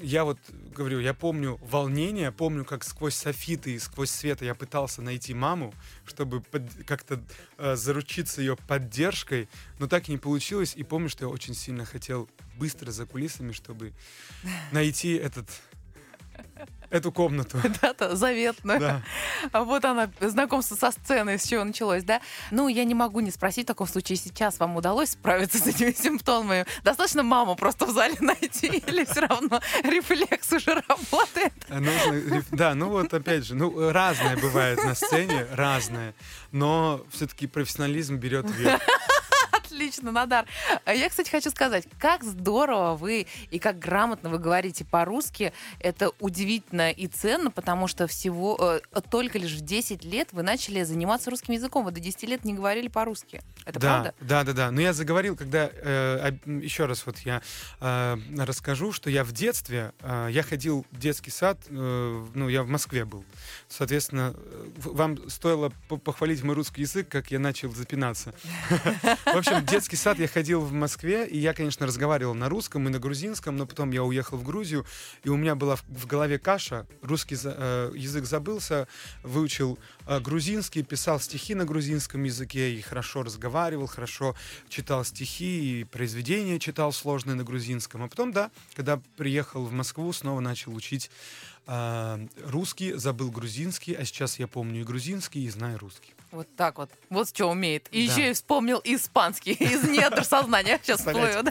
я 0.01 0.25
вот 0.25 0.39
говорю, 0.75 1.01
я 1.01 1.15
помню 1.15 1.59
волнение, 1.63 2.33
помню, 2.33 2.65
как 2.65 2.85
сквозь 2.85 3.15
софиты 3.15 3.75
и 3.75 3.79
сквозь 3.79 4.11
света 4.11 4.45
я 4.45 4.55
пытался 4.55 5.01
найти 5.01 5.33
маму, 5.33 5.73
чтобы 6.05 6.43
как-то 6.87 7.23
э, 7.57 7.77
заручиться 7.77 8.41
ее 8.41 8.57
поддержкой, 8.57 9.49
но 9.79 9.87
так 9.87 10.09
и 10.09 10.13
не 10.13 10.19
получилось. 10.19 10.75
И 10.77 10.83
помню, 10.83 11.09
что 11.09 11.25
я 11.25 11.29
очень 11.29 11.55
сильно 11.55 11.85
хотел 11.85 12.29
быстро 12.57 12.91
за 12.91 13.07
кулисами, 13.07 13.53
чтобы 13.53 13.93
найти 14.73 15.15
этот 15.15 15.49
эту 16.91 17.13
комнату. 17.13 17.59
Да-то, 17.83 18.17
заветную. 18.17 18.81
Да. 18.81 19.03
А 19.53 19.65
вот 19.65 19.85
она, 19.85 20.11
знакомство 20.21 20.77
со 20.77 20.91
сценой, 20.93 21.39
с 21.39 21.45
чего 21.45 21.65
началось, 21.65 22.05
да? 22.05 22.21
Ну, 22.51 22.69
я 22.69 22.85
не 22.85 22.95
могу 22.95 23.21
не 23.21 23.31
спросить, 23.31 23.65
в 23.65 23.69
таком 23.69 23.87
случае 23.87 24.17
сейчас 24.17 24.59
вам 24.59 24.77
удалось 24.77 25.11
справиться 25.11 25.59
с 25.59 25.67
этими 25.67 25.93
симптомами? 25.97 26.65
Достаточно 26.85 27.23
маму 27.23 27.57
просто 27.57 27.87
в 27.87 27.91
зале 27.91 28.17
найти 28.21 28.83
или 28.87 29.05
все 29.05 29.21
равно 29.21 29.61
рефлекс 29.83 30.53
уже 30.53 30.83
работает? 30.89 31.53
А 31.69 31.81
нужно, 31.81 32.45
да, 32.53 32.75
ну 32.75 32.89
вот 32.89 33.13
опять 33.13 33.45
же, 33.45 33.55
ну 33.55 33.91
разное 33.91 34.37
бывает 34.37 34.83
на 34.85 34.95
сцене, 34.95 35.47
разное, 35.53 36.15
но 36.53 37.05
все-таки 37.11 37.47
профессионализм 37.47 38.17
берет 38.17 38.49
вверх 38.51 38.81
Отлично, 39.77 40.11
Надар. 40.11 40.47
А 40.87 40.95
Я, 40.95 41.11
кстати, 41.11 41.29
хочу 41.29 41.51
сказать, 41.51 41.85
как 41.99 42.25
здорово 42.25 42.97
вы 42.97 43.27
и 43.51 43.59
как 43.59 43.79
грамотно 43.79 44.31
вы 44.31 44.39
говорите 44.39 44.87
по-русски. 44.87 45.53
Это 45.81 46.13
удивительно 46.19 46.91
и 46.91 47.07
ценно, 47.09 47.51
потому 47.51 47.87
что 47.87 48.07
всего 48.07 48.57
э, 48.59 49.01
только 49.11 49.39
лишь 49.39 49.53
в 49.53 49.61
10 49.61 50.03
лет 50.03 50.29
вы 50.33 50.43
начали 50.43 50.83
заниматься 50.83 51.29
русским 51.29 51.53
языком. 51.53 51.85
Вы 51.85 51.91
до 51.91 52.01
10 52.01 52.23
лет 52.23 52.45
не 52.47 52.55
говорили 52.55 52.89
по-русски. 52.89 53.43
Это 53.67 53.79
да, 53.79 53.89
правда? 53.89 54.15
Да, 54.21 54.45
да, 54.45 54.53
да. 54.55 54.71
Но 54.71 54.81
я 54.81 54.95
заговорил, 54.95 55.37
когда 55.37 55.71
э, 55.71 56.33
еще 56.47 56.87
раз 56.87 57.05
вот 57.05 57.19
я 57.19 57.43
э, 57.81 58.17
расскажу, 58.39 58.93
что 58.93 59.11
я 59.11 59.25
в 59.25 59.33
детстве 59.33 59.93
э, 60.01 60.29
я 60.31 60.43
ходил 60.43 60.87
в 60.91 60.99
детский 60.99 61.31
сад, 61.31 61.59
э, 61.69 62.27
ну 62.35 62.49
я 62.49 62.63
в 62.63 62.69
Москве 62.69 63.05
был, 63.05 63.27
соответственно, 63.69 64.35
э, 64.35 64.69
вам 64.77 65.29
стоило 65.29 65.71
по- 65.89 65.99
похвалить 65.99 66.43
мой 66.43 66.55
русский 66.55 66.81
язык, 66.81 67.09
как 67.11 67.31
я 67.31 67.39
начал 67.39 67.71
запинаться. 67.75 68.33
В 69.27 69.37
общем, 69.37 69.66
детский 69.67 69.97
сад 69.97 70.19
я 70.19 70.29
ходил 70.29 70.61
в 70.61 70.73
Москве, 70.73 71.27
и 71.27 71.39
я, 71.39 71.53
конечно, 71.53 71.87
разговаривал 71.87 72.35
на 72.35 72.49
русском 72.49 72.87
и 72.87 72.91
на 72.91 72.99
грузинском, 72.99 73.57
но 73.57 73.67
потом 73.67 73.91
я 73.91 74.05
уехал 74.05 74.37
в 74.37 74.45
Грузию, 74.45 74.87
и 75.25 75.29
у 75.29 75.37
меня 75.37 75.55
была 75.55 75.77
в, 75.77 76.07
голове 76.07 76.39
каша, 76.39 76.87
русский 77.03 77.37
э, 77.43 77.93
язык 77.95 78.27
забылся, 78.27 78.87
выучил 79.23 79.79
э, 80.07 80.21
грузинский, 80.21 80.83
писал 80.83 81.21
стихи 81.21 81.55
на 81.55 81.65
грузинском 81.65 82.23
языке 82.23 82.75
и 82.75 82.81
хорошо 82.81 83.23
разговаривал, 83.23 83.87
хорошо 83.87 84.37
читал 84.69 85.05
стихи 85.05 85.81
и 85.81 85.85
произведения 85.85 86.59
читал 86.59 86.93
сложные 86.93 87.35
на 87.35 87.45
грузинском. 87.45 88.05
А 88.05 88.09
потом, 88.09 88.33
да, 88.33 88.51
когда 88.75 89.01
приехал 89.17 89.65
в 89.65 89.73
Москву, 89.73 90.13
снова 90.13 90.41
начал 90.41 90.75
учить 90.75 91.11
э, 91.67 92.27
русский, 92.45 92.95
забыл 92.95 93.31
грузинский, 93.31 93.95
а 93.95 94.05
сейчас 94.05 94.39
я 94.39 94.47
помню 94.47 94.83
и 94.83 94.85
грузинский, 94.85 95.45
и 95.45 95.51
знаю 95.51 95.79
русский. 95.79 96.16
Вот 96.37 96.55
так 96.57 96.77
вот. 96.79 96.91
Вот 97.11 97.29
что 97.31 97.47
умеет. 97.47 97.89
И 97.91 98.07
Да. 98.07 98.13
еще 98.13 98.31
и 98.31 98.33
вспомнил 98.35 98.81
испанский 98.85 99.53
из 99.59 99.83
недр 99.85 100.23
сознания. 100.25 100.79
Сейчас 100.83 101.01
всплывет. 101.01 101.47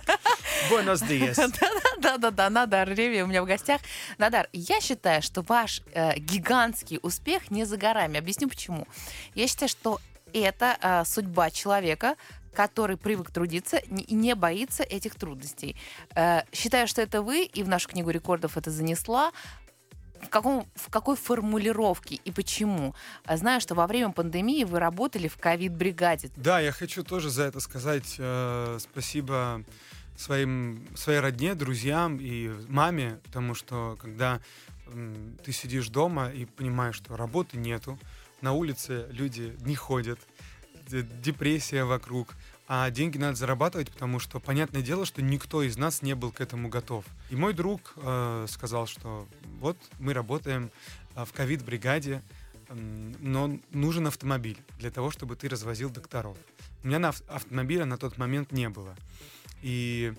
Buenos 0.70 1.02
dias. 1.08 1.36
Да-да-да, 2.00 2.50
Надар 2.50 2.88
Реви 2.90 3.24
у 3.24 3.28
меня 3.28 3.42
в 3.42 3.46
гостях. 3.46 3.82
Надар, 4.18 4.48
я 4.54 4.80
считаю, 4.82 5.22
что 5.22 5.42
ваш 5.42 5.82
э, 5.94 6.18
гигантский 6.20 7.00
успех 7.02 7.50
не 7.52 7.66
за 7.66 7.78
горами. 7.78 8.20
Объясню 8.20 8.48
почему. 8.48 8.88
Я 9.34 9.48
считаю, 9.48 9.70
что 9.70 10.00
это 10.34 10.78
э, 10.82 11.04
судьба 11.06 11.50
человека, 11.50 12.16
который 12.54 12.96
привык 12.98 13.32
трудиться 13.32 13.82
не- 13.88 14.04
и 14.04 14.14
не 14.14 14.36
боится 14.36 14.84
этих 14.84 15.16
трудностей. 15.16 15.76
Э, 16.16 16.42
считаю, 16.54 16.88
что 16.88 17.02
это 17.02 17.22
вы, 17.22 17.44
и 17.44 17.64
в 17.64 17.68
нашу 17.68 17.90
книгу 17.90 18.10
рекордов 18.12 18.56
это 18.58 18.70
занесла. 18.72 19.32
В, 20.26 20.30
каком, 20.30 20.68
в 20.76 20.90
какой 20.90 21.16
формулировке 21.16 22.16
и 22.16 22.32
почему? 22.32 22.96
А 23.26 23.38
Знаю, 23.38 23.62
что 23.62 23.76
во 23.76 23.86
время 23.86 24.12
пандемии 24.12 24.64
вы 24.64 24.80
работали 24.80 25.28
в 25.28 25.38
ковид-бригаде. 25.38 26.32
Да, 26.36 26.60
я 26.60 26.72
хочу 26.72 27.04
тоже 27.04 27.30
за 27.30 27.44
это 27.44 27.60
сказать 27.60 28.16
э, 28.18 28.78
спасибо 28.80 29.64
своим, 30.18 30.88
своей 30.96 31.20
родне, 31.20 31.54
друзьям 31.56 32.18
и 32.20 32.50
маме, 32.68 33.20
потому 33.26 33.54
что 33.54 33.98
когда 34.02 34.40
м, 34.88 35.38
ты 35.44 35.52
сидишь 35.52 35.90
дома 35.90 36.30
и 36.30 36.46
понимаешь, 36.46 36.96
что 36.96 37.16
работы 37.16 37.58
нету, 37.58 38.00
на 38.42 38.54
улице 38.54 39.08
люди 39.12 39.56
не 39.62 39.76
ходят, 39.76 40.20
депрессия 40.90 41.84
вокруг, 41.84 42.36
а 42.68 42.90
деньги 42.90 43.18
надо 43.18 43.36
зарабатывать, 43.36 43.92
потому 43.92 44.20
что 44.20 44.40
понятное 44.40 44.82
дело, 44.82 45.06
что 45.06 45.22
никто 45.22 45.62
из 45.64 45.78
нас 45.78 46.02
не 46.02 46.16
был 46.16 46.32
к 46.32 46.42
этому 46.42 46.68
готов. 46.70 47.06
И 47.30 47.36
мой 47.36 47.54
друг 47.54 47.94
э, 47.98 48.46
сказал, 48.50 48.88
что 48.88 49.28
вот 49.60 49.78
мы 50.00 50.14
работаем 50.14 50.72
э, 51.16 51.26
в 51.26 51.32
ковид-бригаде, 51.34 52.22
но 53.20 53.60
нужен 53.72 54.08
автомобиль 54.08 54.58
для 54.80 54.90
того, 54.90 55.12
чтобы 55.12 55.36
ты 55.36 55.48
развозил 55.48 55.90
докторов. 55.92 56.38
У 56.84 56.88
меня 56.88 56.98
на 57.00 57.10
ав- 57.10 57.22
автомобиля 57.28 57.86
на 57.86 57.98
тот 57.98 58.18
момент 58.18 58.52
не 58.52 58.70
было. 58.70 58.96
И 59.62 60.14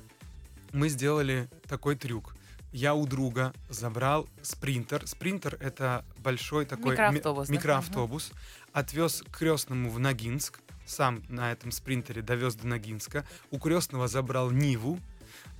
мы 0.72 0.88
сделали 0.88 1.48
такой 1.68 1.96
трюк. 1.96 2.36
Я 2.72 2.94
у 2.94 3.06
друга 3.06 3.52
забрал 3.68 4.28
спринтер. 4.42 5.06
Спринтер— 5.06 5.56
это 5.60 6.04
большой 6.18 6.66
такой 6.66 6.84
ми- 6.84 6.90
Микроавтобус, 6.92 7.48
да? 7.48 7.52
микроавтобус. 7.54 8.32
Отвез 8.76 9.24
крестному 9.32 9.88
в 9.88 9.98
Ногинск. 9.98 10.60
Сам 10.84 11.22
на 11.30 11.50
этом 11.50 11.72
спринтере 11.72 12.20
довез 12.20 12.56
до 12.56 12.66
Ногинска. 12.66 13.24
У 13.50 13.58
крестного 13.58 14.06
забрал 14.06 14.50
Ниву, 14.50 15.00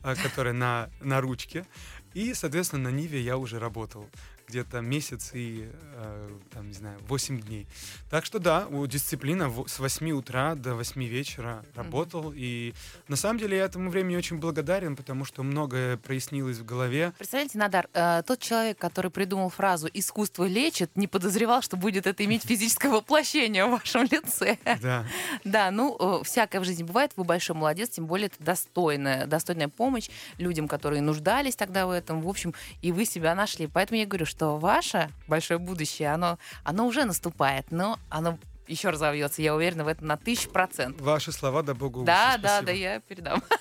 э, 0.05 0.15
которая 0.23 0.53
на, 0.53 0.91
на 1.01 1.23
ручке. 1.23 1.65
И, 2.13 2.35
соответственно, 2.35 2.91
на 2.91 2.95
Ниве 2.95 3.23
я 3.23 3.39
уже 3.39 3.59
работал 3.59 4.07
где-то 4.47 4.81
месяц 4.81 5.31
и, 5.35 5.69
э, 5.95 6.29
там, 6.53 6.69
не 6.69 6.75
знаю, 6.75 6.99
8 7.09 7.41
дней. 7.41 7.67
Так 8.11 8.25
что 8.25 8.39
да, 8.39 8.67
у 8.69 8.87
дисциплина 8.87 9.53
с 9.67 9.79
8 9.79 10.11
утра 10.13 10.55
до 10.55 10.75
8 10.75 11.05
вечера 11.05 11.65
работал. 11.75 12.33
И 12.35 12.75
на 13.09 13.17
самом 13.17 13.39
деле 13.39 13.57
я 13.57 13.65
этому 13.65 13.91
времени 13.91 14.17
очень 14.17 14.39
благодарен, 14.39 14.97
потому 14.97 15.25
что 15.25 15.43
многое 15.43 15.97
прояснилось 15.97 16.59
в 16.59 16.65
голове. 16.65 17.13
Представляете, 17.19 17.59
Надар, 17.59 17.89
э, 17.93 18.23
тот 18.27 18.41
человек, 18.41 18.79
который 18.79 19.11
придумал 19.11 19.51
фразу 19.51 19.89
«искусство 19.93 20.45
лечит», 20.45 20.91
не 20.97 21.07
подозревал, 21.07 21.63
что 21.63 21.77
будет 21.77 22.07
это 22.07 22.25
иметь 22.25 22.43
физическое 22.47 22.89
воплощение 22.89 23.67
в 23.67 23.71
вашем 23.71 24.05
лице. 24.05 24.59
Да. 24.81 25.05
Да, 25.45 25.71
ну, 25.71 25.97
э, 25.99 26.25
всякое 26.25 26.61
в 26.61 26.65
жизни 26.65 26.83
бывает, 26.83 27.13
вы 27.17 27.25
большой 27.25 27.57
молодец, 27.57 27.91
тем 27.91 28.07
более 28.07 28.27
это 28.27 28.43
достойная, 28.43 29.27
достойная 29.27 29.69
помощь 29.69 30.09
людям, 30.39 30.69
которые 30.69 31.03
нуждались 31.03 31.57
тогда 31.57 31.87
в 31.87 31.91
этом, 31.91 32.23
в 32.23 32.29
общем, 32.29 32.55
и 32.83 32.93
вы 32.93 33.05
себя 33.05 33.35
нашли. 33.35 33.67
Поэтому 33.67 33.99
я 33.99 34.07
говорю, 34.07 34.27
что 34.27 34.36
ваше 34.41 35.11
большое 35.27 35.59
будущее, 35.59 36.13
оно, 36.13 36.39
оно 36.65 36.87
уже 36.87 37.05
наступает, 37.05 37.71
но 37.71 37.99
оно 38.09 38.39
еще 38.67 38.91
разовьется, 38.91 39.43
я 39.43 39.55
уверена 39.55 39.85
в 39.85 39.89
этом 39.89 40.09
на 40.09 40.17
тысячу 40.17 40.51
процентов. 40.51 41.01
Ваши 41.01 41.33
слова, 41.33 41.63
да 41.63 41.75
богу. 41.75 42.05
Да, 42.05 42.33
уши, 42.33 42.43
да, 42.43 42.49
спасибо. 42.49 42.67
да, 42.67 42.73
я 42.73 43.01
передам. 43.01 43.43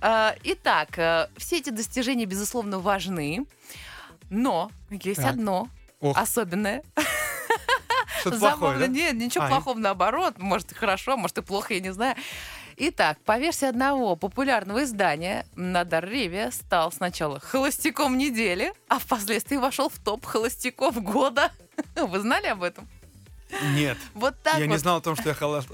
А, 0.00 0.34
Итак, 0.44 0.98
э, 0.98 1.28
все 1.36 1.58
эти 1.58 1.70
достижения, 1.70 2.26
безусловно, 2.26 2.78
важны, 2.78 3.46
но 4.30 4.70
есть 4.90 5.20
одно 5.20 5.68
особенное. 6.00 6.82
плохое, 8.22 8.38
Забавно. 8.38 8.86
Нет, 8.86 9.14
ничего 9.14 9.46
плохого, 9.46 9.78
наоборот. 9.78 10.38
Может, 10.38 10.72
и 10.72 10.74
хорошо, 10.74 11.16
может, 11.16 11.38
и 11.38 11.42
плохо, 11.42 11.74
я 11.74 11.80
не 11.80 11.92
знаю. 11.92 12.16
Итак, 12.80 13.18
по 13.24 13.38
версии 13.38 13.66
одного 13.66 14.14
популярного 14.14 14.84
издания, 14.84 15.44
Надар 15.56 16.08
Ревия 16.08 16.52
стал 16.52 16.92
сначала 16.92 17.40
холостяком 17.40 18.16
недели, 18.16 18.72
а 18.88 19.00
впоследствии 19.00 19.56
вошел 19.56 19.88
в 19.88 19.98
топ 19.98 20.24
холостяков 20.24 21.02
года. 21.02 21.50
Вы 21.96 22.20
знали 22.20 22.46
об 22.46 22.62
этом? 22.62 22.88
Нет. 23.74 23.96
Вот 24.14 24.40
так 24.44 24.58
я 24.58 24.66
вот. 24.66 24.70
не 24.70 24.76
знал 24.78 24.98
о 24.98 25.00
том, 25.00 25.16
что 25.16 25.30
я 25.30 25.34
холо- 25.34 25.64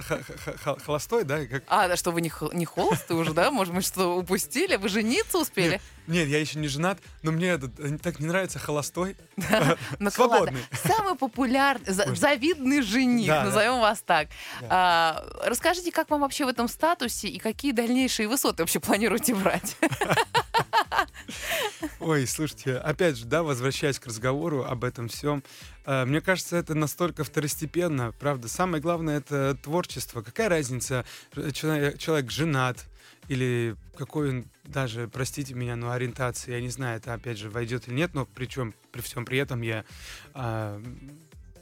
холостой, 0.87 1.25
да? 1.25 1.45
Как... 1.45 1.65
А, 1.67 1.89
да 1.89 1.97
что, 1.97 2.11
вы 2.13 2.21
не, 2.23 2.31
хо- 2.31 2.53
не 2.53 2.65
холосты 2.65 3.15
уже, 3.15 3.35
да? 3.35 3.51
Может, 3.51 3.75
мы 3.75 3.83
что, 3.83 4.17
упустили? 4.17 4.77
Вы 4.77 4.89
жениться 4.89 5.39
успели? 5.39 5.73
Нет, 5.73 5.83
нет, 6.07 6.29
я 6.29 6.39
еще 6.39 6.59
не 6.59 6.69
женат, 6.69 6.99
но 7.23 7.33
мне 7.33 7.49
это 7.49 7.71
э, 7.79 7.99
так 7.99 8.21
не 8.21 8.27
нравится 8.27 8.59
холостой. 8.59 9.17
Ну. 9.99 10.11
Свободный. 10.11 10.61
Самый 10.73 11.15
популярный, 11.15 11.93
завидный 11.93 12.83
жених, 12.83 13.29
назовем 13.29 13.81
вас 13.81 14.03
так. 14.03 14.29
А, 14.69 15.25
расскажите, 15.45 15.93
как 15.93 16.11
вам 16.11 16.21
вообще 16.21 16.45
в 16.45 16.49
этом 16.49 16.69
статусе 16.69 17.29
и 17.29 17.39
какие 17.39 17.73
дальнейшие 17.73 18.29
высоты 18.29 18.63
вообще 18.63 18.81
планируете 18.81 19.35
брать? 19.35 19.77
Ой, 22.01 22.27
слушайте, 22.27 22.77
опять 22.77 23.17
же, 23.17 23.25
да, 23.25 23.43
возвращаясь 23.43 23.99
к 23.99 24.07
разговору 24.07 24.65
об 24.65 24.85
этом 24.85 25.09
всем, 25.09 25.43
э, 25.87 26.05
мне 26.05 26.21
кажется, 26.21 26.57
это 26.57 26.75
настолько 26.75 27.25
второстепенно, 27.25 28.13
правда. 28.19 28.49
Самое 28.49 28.83
главное 28.83 29.19
это 29.19 29.57
творчество. 29.63 30.23
Какая 30.23 30.49
разница, 30.49 31.05
э, 31.35 31.51
человек, 31.53 31.99
человек 31.99 32.31
женат 32.31 32.85
или 33.29 33.77
какой 33.97 34.31
он 34.31 34.45
даже, 34.65 35.09
простите 35.09 35.55
меня, 35.55 35.77
но 35.77 35.91
ориентации, 35.91 36.53
я 36.53 36.61
не 36.61 36.69
знаю, 36.69 36.99
это 36.99 37.15
опять 37.15 37.39
же 37.39 37.51
войдет 37.51 37.89
или 37.89 37.95
нет, 37.95 38.15
но 38.15 38.27
причем 38.27 38.75
при 38.93 39.01
всем 39.01 39.25
при 39.25 39.39
этом 39.39 39.63
я 39.63 39.85
а, 40.33 40.83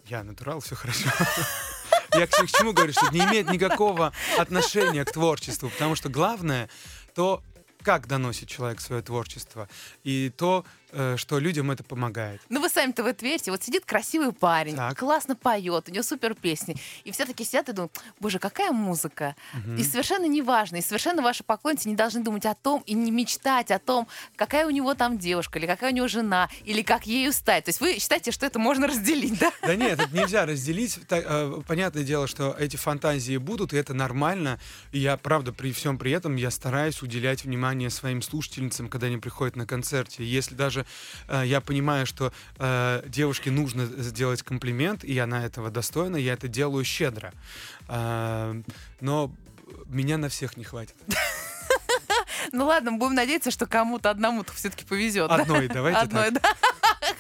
я 0.07 0.25
натурал, 0.25 0.61
все 0.61 0.75
хорошо. 0.75 1.09
Я 2.14 2.27
к, 2.27 2.31
чему 2.31 2.75
говорю, 2.75 2.92
что 2.92 3.11
не 3.11 3.20
имеет 3.20 3.51
никакого 3.51 4.12
отношения 4.37 5.03
к 5.03 5.12
творчеству, 5.12 5.70
потому 5.70 5.94
что 5.94 6.11
главное 6.11 6.68
то, 7.14 7.42
как 7.83 8.07
доносит 8.07 8.51
человек 8.51 8.83
свое 8.83 9.01
творчество, 9.01 9.66
и 10.05 10.31
то, 10.37 10.66
э, 10.66 10.82
что 11.16 11.38
людям 11.38 11.70
это 11.70 11.83
помогает. 11.85 12.40
Ну, 12.48 12.61
вы 12.61 12.68
сами-то 12.68 13.02
в 13.02 13.07
это 13.07 13.24
верите. 13.24 13.50
Вот 13.50 13.62
сидит 13.62 13.85
красивый 13.85 14.33
парень, 14.33 14.76
Так. 14.76 14.98
классно 14.98 15.37
поет, 15.37 15.88
у 15.88 15.92
него 15.92 16.02
супер 16.02 16.35
песни. 16.35 16.76
И 17.05 17.12
все 17.12 17.24
таки 17.24 17.44
сидят 17.44 17.68
и 17.68 17.72
думают, 17.72 17.92
боже, 18.20 18.38
какая 18.38 18.72
музыка. 18.72 19.35
И 19.78 19.83
совершенно 19.85 20.26
неважно, 20.26 20.76
и 20.76 20.83
совершенно 20.83 21.22
ваши 21.22 21.42
поклонники 21.44 21.88
не 21.88 21.94
должны 21.94 22.22
думать 22.22 22.46
о 22.46 22.55
том 22.55 22.83
и 22.87 22.94
не 22.94 23.11
мечтать 23.11 23.70
о 23.70 23.78
том, 23.78 24.07
какая 24.37 24.66
у 24.66 24.70
него 24.70 24.94
там 24.94 25.18
девушка, 25.18 25.59
или 25.59 25.66
какая 25.66 25.92
у 25.92 25.94
него 25.94 26.09
жена, 26.09 26.48
или 26.64 26.83
как 26.83 27.07
ею 27.07 27.33
стать. 27.33 27.64
То 27.64 27.68
есть 27.70 27.81
вы 27.81 27.98
считаете, 27.98 28.31
что 28.33 28.46
это 28.46 28.59
можно 28.59 28.87
разделить, 28.87 29.38
да? 29.38 29.52
Да 29.62 29.76
нет, 29.76 30.00
это 30.00 30.14
нельзя 30.16 30.46
разделить. 30.46 30.98
Э, 31.11 31.61
Понятное 31.66 32.02
дело, 32.05 32.26
что 32.26 32.55
эти 32.59 32.76
фантазии 32.76 33.37
будут, 33.37 33.72
и 33.72 33.76
это 33.76 33.94
нормально. 33.94 34.59
И 34.92 34.98
я, 34.98 35.16
правда, 35.16 35.52
при 35.52 35.72
всем 35.72 35.98
при 35.98 36.12
этом, 36.12 36.37
я 36.37 36.50
стараюсь 36.50 37.02
уделять 37.02 37.44
внимание 37.44 37.90
своим 37.90 38.22
слушательницам, 38.22 38.88
когда 38.88 39.07
они 39.07 39.18
приходят 39.18 39.57
на 39.57 39.66
концерте. 39.66 40.24
Если 40.24 40.55
даже 40.55 40.82
э, 41.29 41.42
я 41.47 41.61
понимаю, 41.61 42.07
что 42.07 42.33
э, 42.59 43.03
девушке 43.07 43.51
нужно 43.51 43.87
сделать 43.87 44.42
комплимент, 44.42 45.05
и 45.05 45.18
она 45.18 45.45
этого 45.45 45.71
достойна, 45.71 46.16
я 46.16 46.35
это 46.35 46.49
делаю 46.49 46.85
щедро. 46.85 47.33
Э, 47.88 48.61
но 49.01 49.33
меня 49.87 50.18
на 50.18 50.29
всех 50.29 50.57
не 50.57 50.64
хватит. 50.64 50.97
Ну 52.53 52.66
ладно, 52.66 52.92
будем 52.92 53.14
надеяться, 53.14 53.51
что 53.51 53.66
кому-то 53.66 54.11
одному-то 54.11 54.53
все-таки 54.53 54.85
повезет. 54.85 55.29
да? 55.29 55.37
Одной, 55.37 55.68
давайте 55.68 56.01
Одной, 56.01 56.31
так. 56.33 56.42
да. 56.42 56.55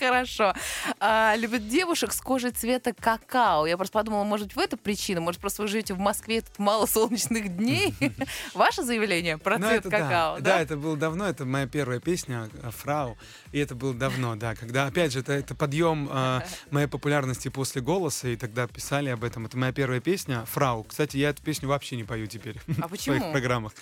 Хорошо. 0.06 0.52
А, 1.00 1.34
любит 1.36 1.68
девушек 1.68 2.12
с 2.12 2.20
кожей 2.20 2.50
цвета 2.50 2.92
какао. 2.92 3.66
Я 3.66 3.76
просто 3.76 3.92
подумала, 3.92 4.24
может 4.24 4.48
быть, 4.48 4.56
в 4.56 4.58
это 4.58 4.76
причина? 4.76 5.20
Может, 5.20 5.40
просто 5.40 5.62
вы 5.62 5.68
живете 5.68 5.94
в 5.94 5.98
Москве, 5.98 6.40
тут 6.40 6.58
мало 6.58 6.86
солнечных 6.86 7.56
дней? 7.56 7.94
Ваше 8.54 8.82
заявление 8.82 9.38
про 9.38 9.58
Ну, 9.58 9.68
цвет 9.68 9.80
это 9.80 9.90
да. 9.90 9.98
какао, 9.98 10.40
да? 10.40 10.60
это 10.60 10.76
было 10.76 10.96
давно, 10.96 11.26
это 11.28 11.44
моя 11.44 11.66
первая 11.66 12.00
песня 12.00 12.48
э, 12.62 12.70
«Фрау», 12.70 13.16
и 13.52 13.58
это 13.58 13.74
было 13.74 13.94
давно, 13.94 14.34
да, 14.36 14.54
когда, 14.54 14.86
опять 14.86 15.12
же, 15.12 15.20
это, 15.20 15.32
это 15.32 15.54
подъем 15.54 16.08
э, 16.10 16.40
моей 16.70 16.86
популярности 16.88 17.48
после 17.48 17.80
«Голоса», 17.80 18.28
и 18.28 18.36
тогда 18.36 18.66
писали 18.66 19.08
об 19.10 19.22
этом. 19.24 19.46
Это 19.46 19.56
моя 19.56 19.72
первая 19.72 20.00
песня 20.00 20.44
«Фрау». 20.46 20.84
Кстати, 20.84 21.16
я 21.16 21.30
эту 21.30 21.42
песню 21.42 21.68
вообще 21.68 21.96
не 21.96 22.04
пою 22.04 22.26
теперь 22.26 22.56
А 22.80 22.88
в 22.88 23.00
своих 23.00 23.20
почему? 23.20 23.32
программах. 23.32 23.72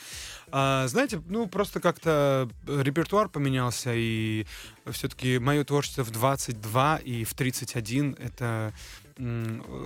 А, 0.52 0.86
знаете, 0.88 1.22
ну, 1.28 1.46
просто 1.46 1.80
как-то 1.80 2.48
репертуар 2.66 3.28
поменялся, 3.28 3.92
и 3.94 4.46
все-таки 4.90 5.38
мое 5.38 5.64
творчество 5.64 6.02
в 6.02 6.10
22 6.10 6.96
и 6.98 7.24
в 7.24 7.34
31— 7.34 8.16
это 8.18 8.72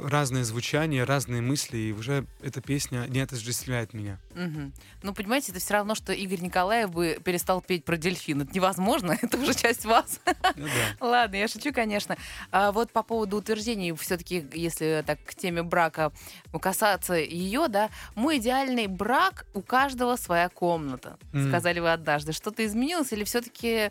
разные 0.08 0.44
звучания, 0.44 1.04
разные 1.04 1.42
мысли, 1.42 1.76
и 1.76 1.92
уже 1.92 2.26
эта 2.42 2.60
песня 2.60 3.06
не 3.08 3.20
отождествляет 3.20 3.92
меня. 3.94 4.18
Мгм. 4.34 4.72
Ну, 5.02 5.14
понимаете, 5.14 5.52
это 5.52 5.60
все 5.60 5.74
равно, 5.74 5.94
что 5.94 6.12
Игорь 6.12 6.40
Николаев 6.40 6.90
бы 6.90 7.18
перестал 7.24 7.60
петь 7.60 7.84
про 7.84 7.96
дельфин. 7.96 8.42
Это 8.42 8.54
невозможно, 8.54 9.16
это 9.22 9.36
уже 9.38 9.54
часть 9.54 9.84
вас. 9.84 10.20
Ну 10.56 10.66
да. 10.66 11.06
Ладно, 11.06 11.36
я 11.36 11.48
шучу, 11.48 11.72
конечно. 11.72 12.16
А 12.50 12.72
вот 12.72 12.92
по 12.92 13.02
поводу 13.02 13.38
утверждений, 13.38 13.92
все-таки, 13.96 14.46
если 14.52 15.02
так 15.06 15.18
к 15.24 15.34
теме 15.34 15.62
брака 15.62 16.12
касаться 16.60 17.14
ее, 17.14 17.68
да, 17.68 17.90
мой 18.14 18.38
идеальный 18.38 18.86
брак 18.86 19.46
у 19.54 19.62
каждого 19.62 20.16
своя 20.16 20.48
комната. 20.48 21.18
Сказали 21.48 21.80
вы 21.80 21.92
однажды. 21.92 22.32
Что-то 22.32 22.64
изменилось 22.64 23.12
или 23.12 23.24
все-таки 23.24 23.90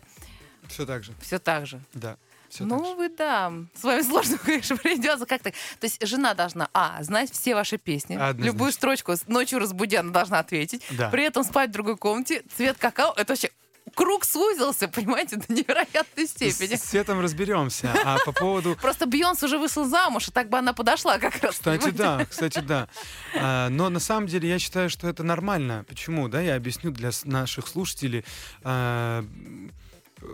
Все 0.68 0.86
так 0.86 1.04
же, 1.04 1.12
все 1.20 1.38
так 1.38 1.66
же? 1.66 1.80
да. 1.92 2.16
Так 2.58 2.66
ну, 2.66 2.94
вы 2.94 3.08
да, 3.08 3.52
с 3.74 3.82
вами 3.82 4.02
сложно, 4.02 4.38
конечно, 4.44 4.76
придется 4.76 5.26
как-то. 5.26 5.50
То 5.50 5.84
есть 5.84 6.06
жена 6.06 6.34
должна, 6.34 6.68
а, 6.72 7.02
знать 7.02 7.30
все 7.32 7.54
ваши 7.54 7.78
песни, 7.78 8.14
Однозначно. 8.14 8.44
любую 8.44 8.72
строчку 8.72 9.14
ночью 9.26 9.58
разбудя, 9.58 10.00
она 10.00 10.10
должна 10.12 10.38
ответить, 10.38 10.82
Да. 10.90 11.08
при 11.10 11.24
этом 11.24 11.44
спать 11.44 11.70
в 11.70 11.72
другой 11.72 11.96
комнате, 11.96 12.42
цвет 12.56 12.76
какао, 12.78 13.12
это 13.16 13.32
вообще 13.32 13.50
круг 13.94 14.24
сузился, 14.24 14.88
понимаете, 14.94 15.36
до 15.36 15.52
невероятной 15.52 16.26
степени. 16.26 16.76
С 16.76 16.84
Светом 16.84 17.20
разберемся. 17.20 17.92
А 18.04 18.18
по 18.24 18.32
поводу... 18.40 18.76
Просто 18.80 19.06
Бейонс 19.06 19.42
уже 19.42 19.58
вышла 19.58 19.84
замуж, 19.86 20.28
и 20.28 20.30
так 20.30 20.48
бы 20.48 20.58
она 20.58 20.72
подошла 20.72 21.18
как 21.18 21.42
раз. 21.42 21.54
Кстати, 21.54 21.90
да, 21.90 22.24
кстати, 22.24 22.60
да. 22.60 22.88
А, 23.36 23.68
Но 23.68 23.90
на 23.90 24.00
самом 24.00 24.26
деле 24.26 24.48
я 24.48 24.58
считаю, 24.58 24.90
что 24.90 25.08
это 25.08 25.22
нормально. 25.22 25.84
Почему? 25.88 26.28
Да, 26.28 26.40
я 26.40 26.56
объясню 26.56 26.90
для 26.90 27.10
наших 27.24 27.68
слушателей. 27.68 28.24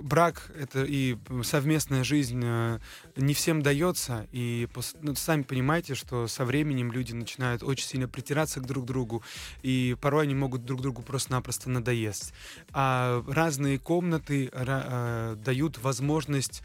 Брак 0.02 0.50
это 0.58 0.84
и 0.84 1.16
совместная 1.42 2.04
жизнь 2.04 2.42
э, 2.44 2.78
не 3.16 3.34
всем 3.34 3.62
дается, 3.62 4.26
и 4.32 4.68
ну, 5.00 5.14
сами 5.14 5.42
понимаете, 5.42 5.94
что 5.94 6.28
со 6.28 6.44
временем 6.44 6.92
люди 6.92 7.12
начинают 7.12 7.62
очень 7.62 7.86
сильно 7.86 8.08
притираться 8.08 8.60
к 8.60 8.66
друг 8.66 8.84
другу, 8.84 9.22
и 9.62 9.96
порой 10.00 10.24
они 10.24 10.34
могут 10.34 10.64
друг 10.64 10.80
другу 10.80 11.02
просто-напросто 11.02 11.70
надоесть. 11.70 12.32
А 12.72 13.24
разные 13.28 13.78
комнаты 13.78 14.50
э, 14.52 15.36
дают 15.44 15.78
возможность 15.78 16.62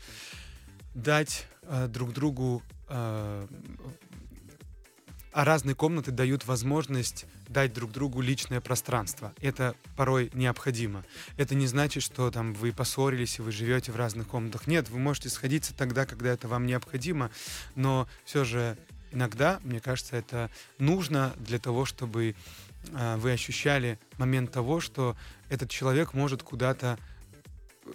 дать 0.93 1.47
э, 1.63 1.87
друг 1.87 2.13
другу 2.13 2.61
а 5.35 5.43
разные 5.43 5.75
комнаты 5.75 6.11
дают 6.11 6.47
возможность 6.47 7.25
дать 7.49 7.73
друг 7.73 7.91
другу 7.91 8.21
личное 8.21 8.61
пространство. 8.61 9.33
Это 9.41 9.75
порой 9.97 10.31
необходимо. 10.33 11.03
Это 11.35 11.55
не 11.55 11.67
значит, 11.67 12.03
что 12.03 12.31
там 12.31 12.53
вы 12.53 12.71
поссорились 12.71 13.37
и 13.37 13.41
вы 13.41 13.51
живете 13.51 13.91
в 13.91 13.97
разных 13.97 14.29
комнатах. 14.29 14.65
Нет, 14.65 14.89
вы 14.89 14.97
можете 14.97 15.27
сходиться 15.27 15.73
тогда, 15.73 16.05
когда 16.05 16.29
это 16.31 16.47
вам 16.47 16.65
необходимо, 16.65 17.31
но 17.75 18.07
все 18.23 18.45
же 18.45 18.77
иногда, 19.11 19.59
мне 19.65 19.81
кажется, 19.81 20.15
это 20.15 20.49
нужно 20.79 21.33
для 21.35 21.59
того, 21.59 21.83
чтобы 21.83 22.33
э, 22.93 23.17
вы 23.17 23.33
ощущали 23.33 23.99
момент 24.17 24.53
того, 24.53 24.79
что 24.79 25.17
этот 25.49 25.69
человек 25.69 26.13
может 26.13 26.43
куда-то 26.43 26.97
э, 27.83 27.89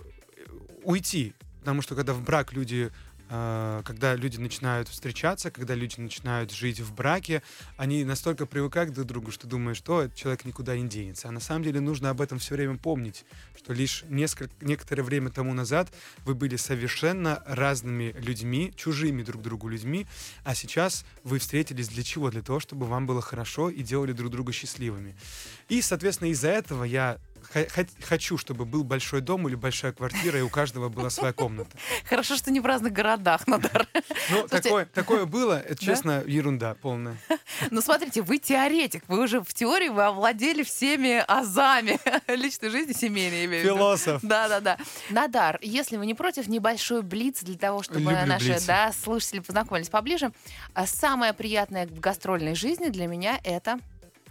уйти. 0.82 1.32
Потому 1.60 1.80
что 1.80 1.94
когда 1.94 2.12
в 2.12 2.22
брак 2.22 2.52
люди 2.52 2.90
когда 3.30 4.16
люди 4.16 4.38
начинают 4.38 4.88
встречаться, 4.88 5.52
когда 5.52 5.76
люди 5.76 6.00
начинают 6.00 6.50
жить 6.50 6.80
в 6.80 6.92
браке, 6.92 7.42
они 7.76 8.04
настолько 8.04 8.44
привыкают 8.44 8.92
друг 8.92 9.06
к 9.06 9.08
другу, 9.08 9.30
что 9.30 9.46
думают, 9.46 9.78
что 9.78 10.02
этот 10.02 10.16
человек 10.16 10.44
никуда 10.44 10.76
не 10.76 10.88
денется. 10.88 11.28
А 11.28 11.30
на 11.30 11.38
самом 11.38 11.62
деле 11.62 11.80
нужно 11.80 12.10
об 12.10 12.20
этом 12.20 12.40
все 12.40 12.56
время 12.56 12.76
помнить, 12.76 13.24
что 13.56 13.72
лишь 13.72 14.04
несколько, 14.08 14.52
некоторое 14.60 15.04
время 15.04 15.30
тому 15.30 15.54
назад 15.54 15.92
вы 16.24 16.34
были 16.34 16.56
совершенно 16.56 17.40
разными 17.46 18.16
людьми, 18.18 18.72
чужими 18.76 19.22
друг 19.22 19.42
другу 19.42 19.68
людьми, 19.68 20.06
а 20.42 20.56
сейчас 20.56 21.04
вы 21.22 21.38
встретились 21.38 21.88
для 21.88 22.02
чего? 22.02 22.30
Для 22.30 22.42
того, 22.42 22.58
чтобы 22.58 22.86
вам 22.86 23.06
было 23.06 23.22
хорошо 23.22 23.70
и 23.70 23.82
делали 23.82 24.12
друг 24.12 24.32
друга 24.32 24.52
счастливыми. 24.52 25.14
И, 25.68 25.82
соответственно, 25.82 26.30
из-за 26.30 26.48
этого 26.48 26.82
я 26.82 27.18
хочу, 28.02 28.38
чтобы 28.38 28.64
был 28.64 28.84
большой 28.84 29.20
дом 29.20 29.48
или 29.48 29.54
большая 29.54 29.92
квартира, 29.92 30.38
и 30.38 30.42
у 30.42 30.48
каждого 30.48 30.88
была 30.88 31.10
своя 31.10 31.32
комната. 31.32 31.76
Хорошо, 32.08 32.36
что 32.36 32.50
не 32.50 32.60
в 32.60 32.66
разных 32.66 32.92
городах, 32.92 33.46
Надар. 33.46 33.86
Ну, 34.30 34.46
такое, 34.46 35.24
было, 35.26 35.60
это, 35.60 35.84
честно, 35.84 36.22
ерунда 36.26 36.74
полная. 36.74 37.16
Ну, 37.70 37.80
смотрите, 37.80 38.22
вы 38.22 38.38
теоретик, 38.38 39.02
вы 39.08 39.20
уже 39.22 39.40
в 39.42 39.52
теории 39.52 39.88
вы 39.88 40.04
овладели 40.04 40.62
всеми 40.62 41.22
азами 41.26 41.98
личной 42.28 42.70
жизни, 42.70 42.92
семейной, 42.92 43.46
имею. 43.46 43.64
Философ. 43.64 44.20
Да, 44.22 44.48
да, 44.48 44.60
да. 44.60 44.78
Надар, 45.10 45.58
если 45.62 45.96
вы 45.96 46.06
не 46.06 46.14
против, 46.14 46.48
небольшой 46.48 47.02
блиц 47.02 47.42
для 47.42 47.58
того, 47.58 47.82
чтобы 47.82 48.00
Люблю 48.00 48.26
наши 48.26 48.58
да, 48.66 48.92
слушатели 48.92 49.40
познакомились 49.40 49.88
поближе. 49.88 50.32
А 50.74 50.86
Самое 50.86 51.32
приятное 51.32 51.86
в 51.86 51.98
гастрольной 51.98 52.54
жизни 52.54 52.88
для 52.88 53.06
меня 53.06 53.40
это... 53.42 53.78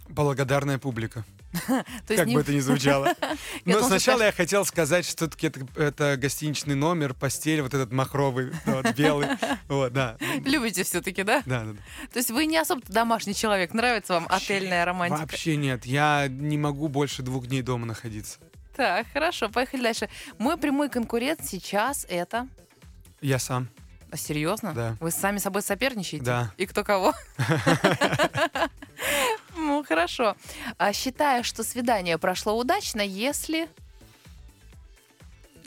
Благодарная 0.08 0.78
публика. 0.78 1.24
Как 2.06 2.28
бы 2.28 2.40
это 2.40 2.52
ни 2.52 2.60
звучало. 2.60 3.14
Но 3.64 3.82
сначала 3.82 4.22
я 4.22 4.32
хотел 4.32 4.64
сказать, 4.64 5.04
что 5.04 5.28
все-таки 5.28 5.52
это, 5.76 6.16
гостиничный 6.16 6.74
номер, 6.74 7.14
постель, 7.14 7.62
вот 7.62 7.74
этот 7.74 7.92
махровый, 7.92 8.52
белый. 8.96 9.28
Вот, 9.68 9.92
да. 9.92 10.16
Любите 10.44 10.82
все-таки, 10.82 11.22
да? 11.22 11.42
Да, 11.46 11.64
да. 11.64 11.72
То 12.12 12.18
есть 12.18 12.30
вы 12.30 12.46
не 12.46 12.58
особо 12.58 12.82
домашний 12.88 13.34
человек, 13.34 13.72
нравится 13.72 14.14
вам 14.14 14.26
отельная 14.28 14.84
романтика? 14.84 15.20
Вообще 15.20 15.56
нет. 15.56 15.86
Я 15.86 16.26
не 16.28 16.58
могу 16.58 16.88
больше 16.88 17.22
двух 17.22 17.46
дней 17.46 17.62
дома 17.62 17.86
находиться. 17.86 18.38
Так, 18.76 19.06
хорошо, 19.12 19.48
поехали 19.48 19.82
дальше. 19.82 20.08
Мой 20.38 20.56
прямой 20.56 20.88
конкурент 20.88 21.40
сейчас 21.44 22.06
это... 22.08 22.48
Я 23.20 23.38
сам. 23.38 23.68
А, 24.10 24.16
Серьезно? 24.16 24.72
Да. 24.74 24.96
Вы 25.00 25.10
сами 25.10 25.38
собой 25.38 25.62
соперничаете? 25.62 26.24
Да. 26.24 26.52
И 26.56 26.66
кто 26.66 26.82
кого? 26.82 27.14
Ну, 29.70 29.84
хорошо. 29.84 30.34
А 30.78 30.92
Считаю, 30.92 31.44
что 31.44 31.62
свидание 31.62 32.18
прошло 32.18 32.58
удачно, 32.58 33.02
если... 33.02 33.68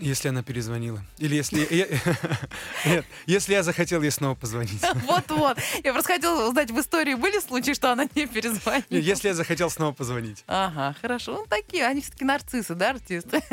Если 0.03 0.27
она 0.27 0.43
перезвонила. 0.43 1.01
Или 1.17 1.35
если... 1.35 1.65
Нет, 2.85 3.05
если 3.25 3.53
я 3.53 3.63
захотел 3.63 4.01
ей 4.01 4.11
снова 4.11 4.35
позвонить. 4.35 4.81
Вот-вот. 5.05 5.57
Я 5.81 5.93
просто 5.93 6.13
хотела 6.13 6.49
узнать, 6.49 6.71
в 6.71 6.79
истории 6.79 7.13
были 7.13 7.39
случаи, 7.39 7.73
что 7.73 7.93
она 7.93 8.05
не 8.13 8.27
перезвонила? 8.27 8.83
Если 8.89 9.29
я 9.29 9.33
захотел 9.33 9.69
снова 9.69 9.93
позвонить. 9.93 10.43
Ага, 10.47 10.93
хорошо. 11.01 11.37
Ну, 11.37 11.45
такие, 11.47 11.85
они 11.85 12.01
все-таки 12.01 12.25
нарциссы, 12.25 12.75
да, 12.75 12.91
артисты? 12.91 13.41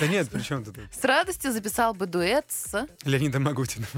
Да 0.00 0.06
нет, 0.06 0.30
при 0.30 0.40
чем 0.40 0.64
тут? 0.64 0.76
С 0.90 1.04
радостью 1.04 1.52
записал 1.52 1.94
бы 1.94 2.06
дуэт 2.06 2.46
с... 2.48 2.86
Леонидом 3.04 3.46
Агутиным. 3.46 3.88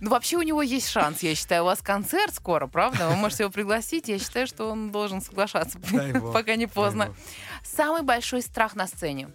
Ну, 0.00 0.10
вообще 0.10 0.36
у 0.36 0.42
него 0.42 0.62
есть 0.62 0.88
шанс, 0.88 1.22
я 1.22 1.34
считаю. 1.34 1.62
У 1.62 1.66
вас 1.66 1.80
концерт 1.80 2.34
скоро, 2.34 2.66
правда? 2.66 3.08
Вы 3.08 3.16
можете 3.16 3.44
его 3.44 3.52
пригласить. 3.52 4.08
Я 4.08 4.18
считаю, 4.18 4.46
что 4.46 4.70
он 4.70 4.92
должен 4.92 5.22
соглашаться, 5.22 5.78
пока 6.32 6.56
не 6.56 6.66
поздно. 6.66 7.14
Самый 7.62 8.02
большой 8.02 8.42
страх 8.42 8.74
на 8.74 8.86
сцене. 8.86 9.28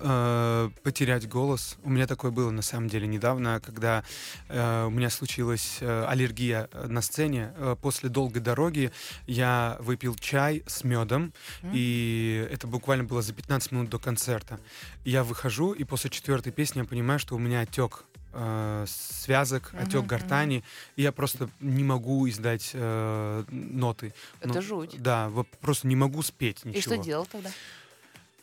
Э, 0.00 0.70
потерять 0.82 1.28
голос. 1.28 1.76
У 1.84 1.90
меня 1.90 2.06
такое 2.06 2.30
было 2.30 2.50
на 2.50 2.62
самом 2.62 2.88
деле 2.88 3.06
недавно, 3.06 3.60
когда 3.64 4.02
э, 4.48 4.84
у 4.86 4.90
меня 4.90 5.10
случилась 5.10 5.78
э, 5.80 6.04
аллергия 6.06 6.68
на 6.72 7.00
сцене. 7.02 7.52
Э, 7.56 7.76
после 7.80 8.08
долгой 8.08 8.42
дороги 8.42 8.92
я 9.26 9.76
выпил 9.80 10.14
чай 10.16 10.62
с 10.66 10.84
медом, 10.84 11.32
М. 11.62 11.70
и 11.74 12.48
это 12.50 12.66
буквально 12.66 13.04
было 13.04 13.22
за 13.22 13.32
15 13.32 13.72
минут 13.72 13.90
до 13.90 13.98
концерта. 13.98 14.58
Я 15.04 15.22
выхожу, 15.22 15.72
и 15.72 15.84
после 15.84 16.10
четвертой 16.10 16.52
песни 16.52 16.80
я 16.80 16.84
понимаю, 16.84 17.18
что 17.18 17.36
у 17.36 17.38
меня 17.38 17.60
отек 17.60 18.04
э, 18.32 18.84
связок, 18.88 19.72
Мгм, 19.72 19.82
отек 19.84 20.06
гортани, 20.06 20.64
и 20.96 21.02
я 21.02 21.12
просто 21.12 21.48
не 21.60 21.84
могу 21.84 22.28
издать 22.28 22.70
э, 22.74 23.44
ноты. 23.48 24.12
Это 24.40 24.54
Ну, 24.54 24.62
жуть. 24.62 25.00
Да, 25.00 25.30
просто 25.60 25.86
не 25.86 25.96
могу 25.96 26.22
спеть 26.22 26.64
ничего. 26.64 26.78
И 26.78 26.82
что 26.82 26.96
делал 26.98 27.26
тогда? 27.26 27.50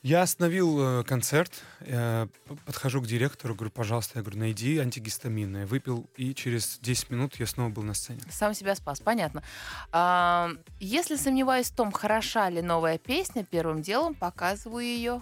Я 0.04 0.24
остановил 0.24 1.02
э, 1.02 1.04
концерт, 1.04 1.62
э, 1.82 2.28
подхожу 2.66 3.02
к 3.02 3.08
директору, 3.08 3.54
говорю, 3.54 3.72
пожалуйста, 3.72 4.14
я 4.16 4.24
говорю, 4.24 4.40
найди 4.40 4.80
антигистаминное. 4.80 5.68
Выпил, 5.68 6.10
и 6.16 6.34
через 6.34 6.80
10 6.80 7.12
минут 7.12 7.36
я 7.36 7.46
снова 7.46 7.70
был 7.70 7.84
на 7.84 7.94
сцене. 7.94 8.20
Сам 8.32 8.56
себя 8.56 8.74
спас, 8.74 9.00
понятно. 9.00 9.44
А, 9.92 10.50
если 10.80 11.18
сомневаюсь 11.18 11.70
в 11.70 11.76
том, 11.76 11.92
хороша 11.92 12.50
ли 12.50 12.64
новая 12.64 12.98
песня, 12.98 13.44
первым 13.44 13.84
делом 13.84 14.16
показываю 14.16 14.86
ее 14.86 15.22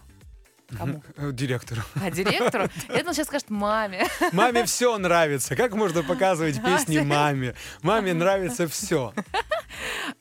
кому? 0.78 1.04
Э, 1.18 1.32
Директору. 1.34 1.82
А 2.02 2.10
директору? 2.10 2.70
Это 2.88 3.10
он 3.10 3.14
сейчас 3.14 3.28
скажет 3.28 3.50
маме. 3.50 4.06
Маме 4.32 4.66
все 4.66 4.98
нравится. 4.98 5.56
Как 5.56 5.74
можно 5.74 6.04
показывать 6.04 6.64
песни 6.64 7.00
маме? 7.00 7.56
Маме 7.82 8.14
нравится 8.14 8.68
все. 8.68 9.14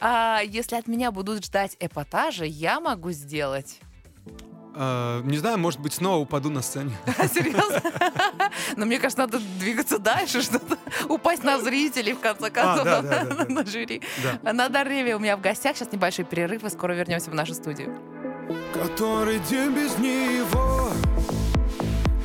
А 0.00 0.40
если 0.44 0.76
от 0.76 0.86
меня 0.86 1.10
будут 1.10 1.44
ждать 1.44 1.76
эпатажа, 1.80 2.44
я 2.44 2.78
могу 2.78 3.10
сделать. 3.10 3.80
Э, 4.74 5.22
Не 5.24 5.38
знаю, 5.38 5.58
может 5.58 5.80
быть, 5.80 5.92
снова 5.94 6.18
упаду 6.18 6.50
на 6.50 6.62
сцене. 6.62 6.96
Серьезно? 7.34 7.82
Но 8.76 8.86
мне 8.86 8.98
кажется, 8.98 9.22
надо 9.22 9.40
двигаться 9.58 9.98
дальше, 9.98 10.40
что-то 10.42 10.78
упасть 11.08 11.42
на 11.42 11.58
зрителей, 11.58 12.12
в 12.12 12.20
конце 12.20 12.50
концов, 12.50 12.84
да, 12.84 13.02
да. 13.02 13.46
на 13.48 13.66
жюри. 13.66 14.02
Да. 14.42 14.52
Надар 14.52 14.86
Реви 14.86 15.14
у 15.14 15.18
меня 15.18 15.36
в 15.36 15.40
гостях. 15.40 15.76
Сейчас 15.76 15.90
небольшой 15.92 16.24
перерыв, 16.24 16.62
и 16.64 16.70
скоро 16.70 16.92
вернемся 16.92 17.30
в 17.30 17.34
нашу 17.34 17.54
студию. 17.54 17.98
Который 18.72 19.40
день 19.40 19.72
без 19.72 19.98
него 19.98 20.90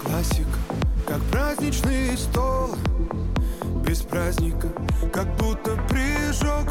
Классика, 0.04 0.58
как 1.06 1.22
праздничный 1.24 2.18
стол 2.18 2.76
Без 3.86 4.02
праздника, 4.02 4.70
как 5.12 5.28
будто 5.36 5.78
прыжок 5.90 6.68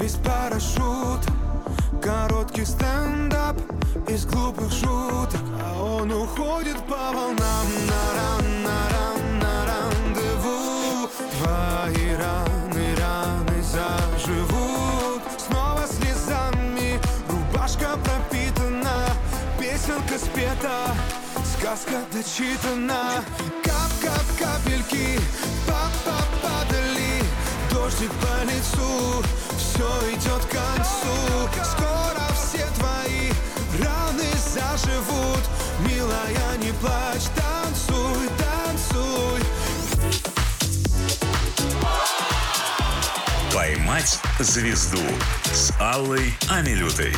Без 0.00 0.14
парашюта 0.14 1.32
Короткий 2.02 2.64
стендап 2.64 3.56
из 4.08 4.26
глупых 4.26 4.70
шуток 4.70 5.40
А 5.60 5.82
он 5.82 6.12
уходит 6.12 6.78
по 6.86 7.12
волнам. 7.12 7.66
На 7.86 8.02
ран, 8.16 8.62
на 8.62 8.88
ран, 8.90 9.38
на 9.40 9.66
рандеву 9.66 11.08
Твои 11.38 12.14
раны, 12.14 12.94
раны 12.96 13.62
заживут. 13.62 15.22
Снова 15.38 15.84
слезами 15.86 17.00
Рубашка 17.28 17.96
пропитана 18.04 19.08
Песенка 19.58 20.18
спета 20.18 20.94
Сказка 21.44 22.00
дочитана. 22.12 23.24
Кап-кап 23.64 24.26
капельки 24.38 25.18
Пап-пап 25.66 26.28
падали 26.42 26.55
Дождик 27.86 28.10
по 28.14 28.42
лицу 28.42 29.22
Все 29.56 29.86
идет 30.10 30.44
к 30.46 30.50
концу 30.50 31.48
Скоро 31.62 32.20
все 32.34 32.66
твои 32.74 33.30
раны 33.80 34.24
заживут 34.52 35.44
Милая, 35.86 36.56
не 36.56 36.72
плачь 36.80 37.28
Танцуй, 37.36 38.28
танцуй 38.38 39.40
«Поймать 43.54 44.18
звезду» 44.40 44.98
с 45.44 45.72
Аллой 45.80 46.34
Амилютой. 46.50 47.12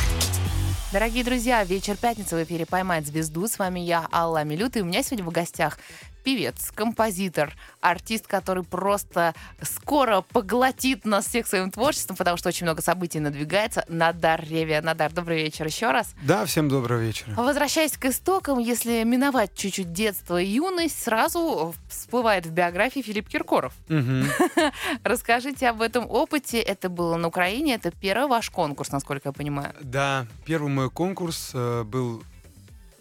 Дорогие 0.93 1.23
друзья, 1.23 1.63
вечер 1.63 1.97
пятницы 1.97 2.35
в 2.35 2.43
эфире 2.43 2.67
«Поймать 2.67 3.07
звезду». 3.07 3.47
С 3.47 3.57
вами 3.57 3.79
я, 3.79 4.07
Алла 4.11 4.43
Милют, 4.43 4.77
и 4.77 4.81
у 4.81 4.85
меня 4.85 5.01
сегодня 5.01 5.25
в 5.25 5.31
гостях 5.31 5.79
певец, 6.23 6.71
композитор, 6.73 7.53
артист, 7.81 8.27
который 8.27 8.63
просто 8.63 9.33
скоро 9.61 10.21
поглотит 10.21 11.05
нас 11.05 11.27
всех 11.27 11.47
своим 11.47 11.71
творчеством, 11.71 12.15
потому 12.15 12.37
что 12.37 12.49
очень 12.49 12.65
много 12.65 12.81
событий 12.81 13.19
надвигается. 13.19 13.85
Надар 13.87 14.43
Ревия. 14.43 14.81
Надар, 14.81 15.11
добрый 15.11 15.43
вечер 15.43 15.65
еще 15.65 15.91
раз. 15.91 16.13
Да, 16.21 16.45
всем 16.45 16.69
доброго 16.69 16.99
вечера. 16.99 17.33
Возвращаясь 17.35 17.97
к 17.97 18.05
истокам, 18.05 18.59
если 18.59 19.03
миновать 19.03 19.55
чуть-чуть 19.55 19.93
детство 19.93 20.41
и 20.41 20.45
юность, 20.45 21.01
сразу 21.01 21.73
всплывает 21.89 22.45
в 22.45 22.51
биографии 22.51 23.01
Филипп 23.01 23.27
Киркоров. 23.29 23.73
Расскажите 25.03 25.69
об 25.69 25.81
этом 25.81 26.09
опыте. 26.09 26.59
Это 26.59 26.89
было 26.89 27.15
на 27.17 27.27
Украине, 27.27 27.75
это 27.75 27.91
первый 27.91 28.27
ваш 28.27 28.49
конкурс, 28.49 28.91
насколько 28.91 29.29
я 29.29 29.33
понимаю. 29.33 29.73
Да, 29.81 30.27
первый 30.45 30.69
мой 30.69 30.89
конкурс 30.89 31.51
э, 31.53 31.83
был 31.83 32.23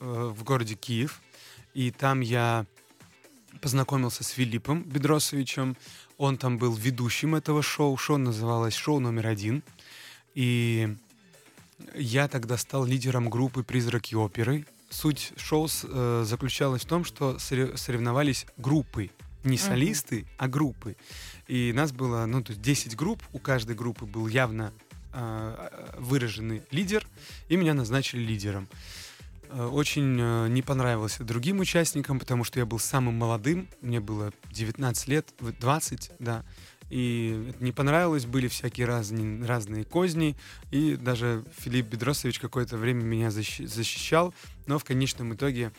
э, 0.01 0.33
в 0.35 0.45
городе 0.45 0.75
Киев, 0.75 1.21
и 1.75 1.91
там 1.91 2.21
я 2.21 2.67
познакомился 3.61 4.25
с 4.25 4.29
Филиппом 4.29 4.83
Бедросовичем. 4.83 5.77
Он 6.17 6.37
там 6.37 6.59
был 6.59 6.75
ведущим 6.75 7.35
этого 7.35 7.63
шоу. 7.63 7.97
Шоу 7.97 8.19
называлось 8.19 8.75
«Шоу 8.75 9.01
номер 9.01 9.27
один». 9.27 9.63
И 10.35 10.97
я 11.95 12.29
тогда 12.29 12.57
стал 12.57 12.85
лидером 12.85 13.29
группы 13.31 13.63
«Призраки 13.63 14.15
оперы». 14.15 14.67
Суть 14.91 15.33
шоу 15.37 15.69
э, 15.85 16.25
заключалась 16.27 16.83
в 16.83 16.87
том, 16.87 17.05
что 17.05 17.37
соре- 17.37 17.77
соревновались 17.77 18.47
группы. 18.57 19.11
Не 19.45 19.57
солисты, 19.59 20.27
а 20.37 20.49
группы. 20.49 20.97
И 21.47 21.73
нас 21.73 21.93
было, 21.93 22.27
ну, 22.27 22.43
то 22.43 22.53
есть 22.53 22.63
10 22.63 22.97
групп. 22.97 23.23
У 23.33 23.39
каждой 23.39 23.77
группы 23.77 24.05
был 24.05 24.27
явно 24.27 24.73
э, 25.13 25.95
выраженный 25.99 26.63
лидер, 26.71 27.07
и 27.49 27.57
меня 27.57 27.75
назначили 27.75 28.21
лидером. 28.21 28.69
Э, 29.51 29.67
Очень 29.67 30.19
э, 30.21 30.49
не 30.49 30.63
понравилось 30.63 31.17
другим 31.19 31.61
участникам, 31.61 32.19
потому 32.19 32.45
что 32.45 32.59
я 32.59 32.67
был 32.67 32.79
самым 32.79 33.15
молодым, 33.15 33.69
мне 33.81 34.01
было 34.01 34.33
19 34.53 35.09
лет, 35.09 35.29
в- 35.41 35.53
20, 35.53 36.11
да, 36.19 36.45
и 36.91 37.53
не 37.61 37.73
понравилось, 37.73 38.25
были 38.25 38.49
всякие 38.49 38.87
разные, 38.87 39.45
разные 39.45 39.85
козни, 39.85 40.37
и 40.71 40.97
даже 40.97 41.45
Филипп 41.59 41.87
Бедросович 41.89 42.39
какое-то 42.39 42.79
время 42.79 43.03
меня 43.03 43.29
защи- 43.29 43.67
защищал, 43.67 44.33
но 44.67 44.79
в 44.79 44.85
конечном 44.85 45.35
итоге 45.35 45.71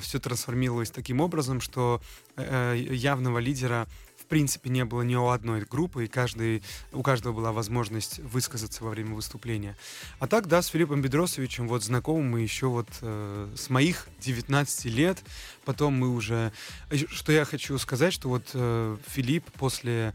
все 0.00 0.18
трансформировалось 0.18 0.90
таким 0.90 1.20
образом, 1.20 1.60
что 1.60 2.00
э, 2.36 2.76
явного 2.90 3.38
лидера 3.38 3.86
в 4.26 4.28
принципе 4.28 4.70
не 4.70 4.84
было 4.84 5.02
ни 5.02 5.14
у 5.14 5.28
одной 5.28 5.60
группы, 5.60 6.04
и 6.04 6.08
каждый, 6.08 6.64
у 6.92 7.02
каждого 7.04 7.32
была 7.32 7.52
возможность 7.52 8.18
высказаться 8.18 8.82
во 8.82 8.90
время 8.90 9.14
выступления. 9.14 9.76
А 10.18 10.26
так, 10.26 10.48
да, 10.48 10.62
с 10.62 10.66
Филиппом 10.66 11.00
Бедросовичем 11.00 11.68
вот 11.68 11.84
знакомы 11.84 12.24
мы 12.24 12.40
еще 12.40 12.66
вот 12.66 12.88
э, 13.02 13.54
с 13.56 13.70
моих 13.70 14.08
19 14.20 14.84
лет. 14.86 15.22
Потом 15.64 15.94
мы 15.94 16.12
уже... 16.12 16.52
э, 16.90 16.96
Что 16.96 17.30
я 17.30 17.44
хочу 17.44 17.78
сказать, 17.78 18.12
что 18.12 18.28
вот 18.28 18.50
э, 18.54 18.96
Филипп 19.06 19.44
после 19.52 20.12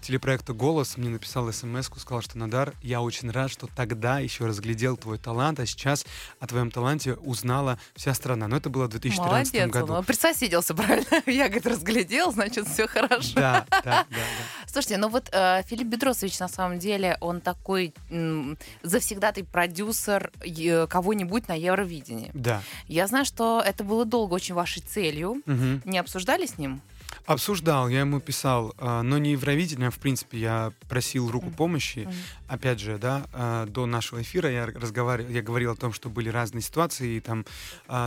телепроекта 0.00 0.52
«Голос» 0.52 0.96
мне 0.96 1.08
написал 1.08 1.52
смс 1.52 1.86
сказал, 1.86 2.22
что 2.22 2.38
Надар, 2.38 2.74
я 2.82 3.00
очень 3.00 3.30
рад, 3.30 3.50
что 3.50 3.66
тогда 3.66 4.18
еще 4.18 4.46
разглядел 4.46 4.96
твой 4.96 5.18
талант, 5.18 5.60
а 5.60 5.66
сейчас 5.66 6.04
о 6.40 6.46
твоем 6.46 6.70
таланте 6.70 7.14
узнала 7.14 7.78
вся 7.94 8.14
страна. 8.14 8.48
Но 8.48 8.56
это 8.56 8.70
было 8.70 8.86
в 8.86 8.88
2014 8.90 9.52
Молодец, 9.54 9.72
году. 9.72 9.92
он 9.94 10.04
присоседился, 10.04 10.74
правильно? 10.74 11.22
Я, 11.26 11.44
говорит, 11.48 11.66
разглядел, 11.66 12.32
значит, 12.32 12.66
все 12.66 12.86
хорошо. 12.86 13.32
Да, 13.34 13.66
да, 13.70 13.80
да, 13.82 14.06
да. 14.10 14.24
Слушайте, 14.66 14.96
ну 14.98 15.08
вот 15.08 15.28
э, 15.32 15.62
Филипп 15.66 15.88
Бедросович, 15.88 16.38
на 16.38 16.48
самом 16.48 16.78
деле, 16.78 17.16
он 17.20 17.40
такой 17.40 17.94
м, 18.10 18.58
завсегдатый 18.82 19.44
продюсер 19.44 20.32
э, 20.40 20.86
кого-нибудь 20.86 21.48
на 21.48 21.54
Евровидении. 21.54 22.30
Да. 22.34 22.62
Я 22.88 23.06
знаю, 23.06 23.24
что 23.24 23.62
это 23.64 23.84
было 23.84 24.04
долго 24.04 24.34
очень 24.34 24.54
вашей 24.54 24.82
целью. 24.82 25.42
Мгм. 25.46 25.82
Не 25.84 25.98
обсуждали 25.98 26.46
с 26.46 26.58
ним? 26.58 26.80
Обсуждал, 27.26 27.88
я 27.88 28.00
ему 28.00 28.20
писал, 28.20 28.74
а, 28.76 29.02
но 29.02 29.16
не 29.16 29.32
Евровидение, 29.32 29.88
а 29.88 29.90
в 29.90 29.98
принципе 29.98 30.38
я 30.38 30.72
просил 30.90 31.30
руку 31.30 31.50
помощи. 31.50 32.06
Опять 32.48 32.80
же, 32.80 32.98
да, 32.98 33.26
а, 33.32 33.66
до 33.66 33.86
нашего 33.86 34.20
эфира 34.20 34.50
я 34.50 34.66
разговаривал, 34.66 35.30
я 35.30 35.40
говорил 35.40 35.72
о 35.72 35.76
том, 35.76 35.94
что 35.94 36.10
были 36.10 36.28
разные 36.28 36.60
ситуации, 36.60 37.16
и 37.16 37.20
там 37.20 37.46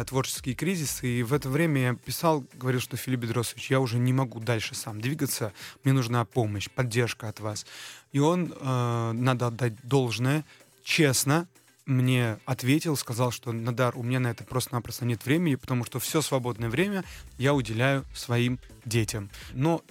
творческие 0.06 0.54
кризисы, 0.54 1.08
и 1.08 1.24
в 1.24 1.34
это 1.34 1.50
время 1.50 1.82
я 1.82 1.94
писал, 1.96 2.46
говорил, 2.54 2.80
что 2.80 2.96
Филипп 2.96 3.22
Бедросович, 3.22 3.72
я 3.72 3.80
уже 3.80 3.98
не 3.98 4.14
могу 4.14 4.40
дальше 4.40 4.76
сам 4.76 5.02
двигаться, 5.02 5.52
мне 5.84 5.94
нужна 5.94 6.24
помощь, 6.26 6.70
поддержка 6.70 7.28
от 7.28 7.40
вас. 7.40 7.66
И 8.12 8.20
он, 8.20 8.54
надо 8.62 9.48
отдать 9.48 9.74
должное, 9.84 10.46
честно, 10.84 11.48
мне 11.88 12.38
ответил, 12.46 12.96
сказал, 12.96 13.32
что 13.32 13.52
Надар, 13.52 13.98
у 13.98 14.04
меня 14.04 14.20
на 14.20 14.28
это 14.28 14.44
просто-напросто 14.44 15.06
нет 15.06 15.26
времени, 15.26 15.56
потому 15.56 15.86
что 15.86 16.00
все 16.00 16.22
свободное 16.22 16.70
время 16.70 17.04
я 17.38 17.54
уделяю 17.54 18.06
своим 18.14 18.60
детям. 18.86 19.30
Но 19.54 19.82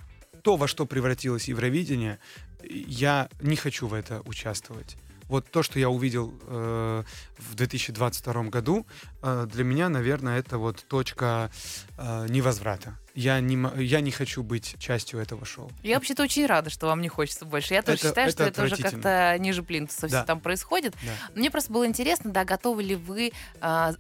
то, 0.43 0.57
во 0.57 0.69
что 0.69 0.87
превратилось 0.87 1.49
Евровидение, 1.49 2.19
я 2.63 3.29
не 3.41 3.57
хочу 3.57 3.89
в 3.89 3.95
это 3.95 4.21
участвовать. 4.27 4.97
Вот 5.29 5.51
то, 5.51 5.63
что 5.63 5.81
я 5.81 5.91
увидел 5.91 6.33
э, 6.43 7.03
в 7.39 7.55
2022 7.57 8.45
году, 8.45 8.87
э, 9.23 9.49
для 9.53 9.65
меня, 9.65 9.89
наверное, 9.89 10.39
это 10.39 10.59
вот 10.59 10.85
точка 10.89 11.51
э, 11.99 12.27
невозврата. 12.29 12.97
Я 13.17 13.41
не, 13.41 13.59
я 13.83 14.01
не 14.03 14.11
хочу 14.13 14.43
быть 14.43 14.77
частью 14.79 15.19
этого 15.21 15.45
шоу. 15.45 15.71
Я 15.83 15.95
вообще-то 15.97 16.23
очень 16.23 16.47
рада, 16.47 16.69
что 16.71 16.87
вам 16.87 17.01
не 17.01 17.09
хочется 17.09 17.47
больше. 17.47 17.75
Я 17.75 17.83
тоже 17.83 17.97
Это- 17.99 18.09
считаю, 18.09 18.29
это 18.29 18.37
что 18.37 18.45
это 18.45 18.63
уже 18.65 18.77
как-то 18.77 19.37
ниже 19.39 19.63
плинтуса 19.63 20.07
все 20.07 20.17
Да. 20.19 20.25
там 20.25 20.39
происходит. 20.41 20.95
Да. 21.03 21.13
Мне 21.35 21.51
просто 21.51 21.73
было 21.73 21.87
интересно, 21.87 22.31
да, 22.31 22.45
готовы 22.45 22.83
ли 22.83 22.95
вы 22.95 23.33
а, 23.61 23.95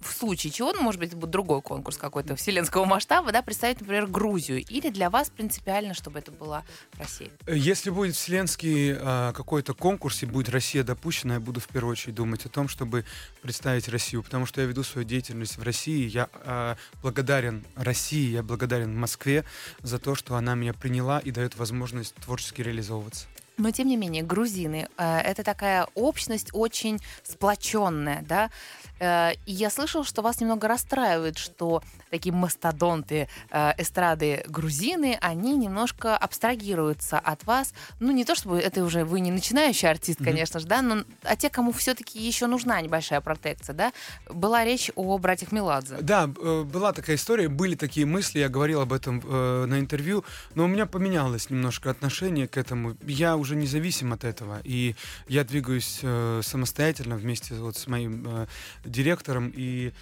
в 0.00 0.12
случае 0.12 0.52
чего, 0.52 0.72
ну, 0.72 0.82
может 0.82 1.00
быть, 1.00 1.14
будет 1.14 1.30
другой 1.30 1.62
конкурс 1.62 1.96
какой-то 1.96 2.36
вселенского 2.36 2.84
масштаба, 2.84 3.32
да, 3.32 3.42
представить, 3.42 3.80
например, 3.80 4.06
Грузию? 4.06 4.64
Или 4.64 4.90
для 4.90 5.10
вас 5.10 5.30
принципиально, 5.30 5.94
чтобы 5.94 6.18
это 6.18 6.30
была 6.30 6.64
Россия? 6.98 7.30
Если 7.46 7.90
будет 7.90 8.14
вселенский 8.14 8.94
а, 8.96 9.32
какой-то 9.32 9.74
конкурс 9.74 10.22
и 10.22 10.26
будет 10.26 10.48
Россия 10.48 10.82
допущена, 10.82 11.34
я 11.34 11.40
буду 11.40 11.60
в 11.60 11.68
первую 11.68 11.92
очередь 11.92 12.14
думать 12.14 12.46
о 12.46 12.48
том, 12.48 12.68
чтобы 12.68 13.04
представить 13.42 13.88
Россию, 13.88 14.22
потому 14.22 14.46
что 14.46 14.60
я 14.60 14.66
веду 14.66 14.82
свою 14.82 15.06
деятельность 15.06 15.56
в 15.56 15.62
России, 15.62 16.08
я 16.08 16.28
а, 16.44 16.76
благодарен 17.02 17.64
России, 17.76 18.30
я 18.30 18.42
благодарен 18.42 18.96
Москве 18.98 19.44
за 19.82 19.98
то, 19.98 20.14
что 20.14 20.36
она 20.36 20.54
меня 20.54 20.72
приняла 20.72 21.18
и 21.18 21.30
дает 21.30 21.56
возможность 21.56 22.14
творчески 22.14 22.62
реализовываться. 22.62 23.26
Но, 23.58 23.70
тем 23.70 23.88
не 23.88 23.96
менее, 23.96 24.22
грузины 24.22 24.88
э,— 24.96 25.18
это 25.24 25.42
такая 25.42 25.86
общность 25.94 26.50
очень 26.52 27.00
сплоченная, 27.24 28.22
да? 28.22 28.50
Э, 29.00 29.32
и 29.46 29.52
я 29.52 29.70
слышал, 29.70 30.04
что 30.04 30.22
вас 30.22 30.40
немного 30.40 30.68
расстраивает, 30.68 31.38
что 31.38 31.82
такие 32.10 32.32
мастодонты 32.32 33.28
э, 33.50 33.72
эстрады 33.78 34.44
грузины, 34.48 35.18
они 35.20 35.56
немножко 35.56 36.16
абстрагируются 36.16 37.18
от 37.18 37.44
вас. 37.44 37.74
Ну, 38.00 38.12
не 38.12 38.24
то 38.24 38.34
чтобы 38.34 38.58
это 38.58 38.82
уже 38.82 39.04
вы 39.04 39.20
не 39.20 39.30
начинающий 39.30 39.88
артист, 39.88 40.20
конечно 40.22 40.58
mm-hmm. 40.58 40.60
же, 40.60 40.66
да, 40.66 40.82
но 40.82 41.04
а 41.22 41.36
те, 41.36 41.50
кому 41.50 41.72
все-таки 41.72 42.18
еще 42.20 42.46
нужна 42.46 42.80
небольшая 42.80 43.20
протекция, 43.20 43.74
да? 43.74 43.92
Была 44.28 44.64
речь 44.64 44.90
о 44.94 45.18
братьях 45.18 45.52
Меладзе. 45.52 45.98
Да, 46.00 46.30
э, 46.40 46.62
была 46.62 46.92
такая 46.92 47.16
история, 47.16 47.48
были 47.48 47.74
такие 47.74 48.06
мысли, 48.06 48.38
я 48.40 48.48
говорил 48.48 48.80
об 48.80 48.92
этом 48.92 49.20
э, 49.24 49.64
на 49.66 49.80
интервью, 49.80 50.24
но 50.54 50.64
у 50.64 50.68
меня 50.68 50.86
поменялось 50.86 51.50
немножко 51.50 51.90
отношение 51.90 52.48
к 52.48 52.56
этому. 52.56 52.96
Я 53.02 53.36
уже 53.36 53.47
независим 53.56 54.12
от 54.12 54.24
этого, 54.24 54.60
и 54.64 54.94
я 55.28 55.44
двигаюсь 55.44 56.00
э, 56.02 56.40
самостоятельно 56.42 57.16
вместе 57.16 57.54
вот 57.54 57.76
с 57.76 57.86
моим 57.86 58.26
э, 58.26 58.46
директором, 58.84 59.52
и 59.54 59.92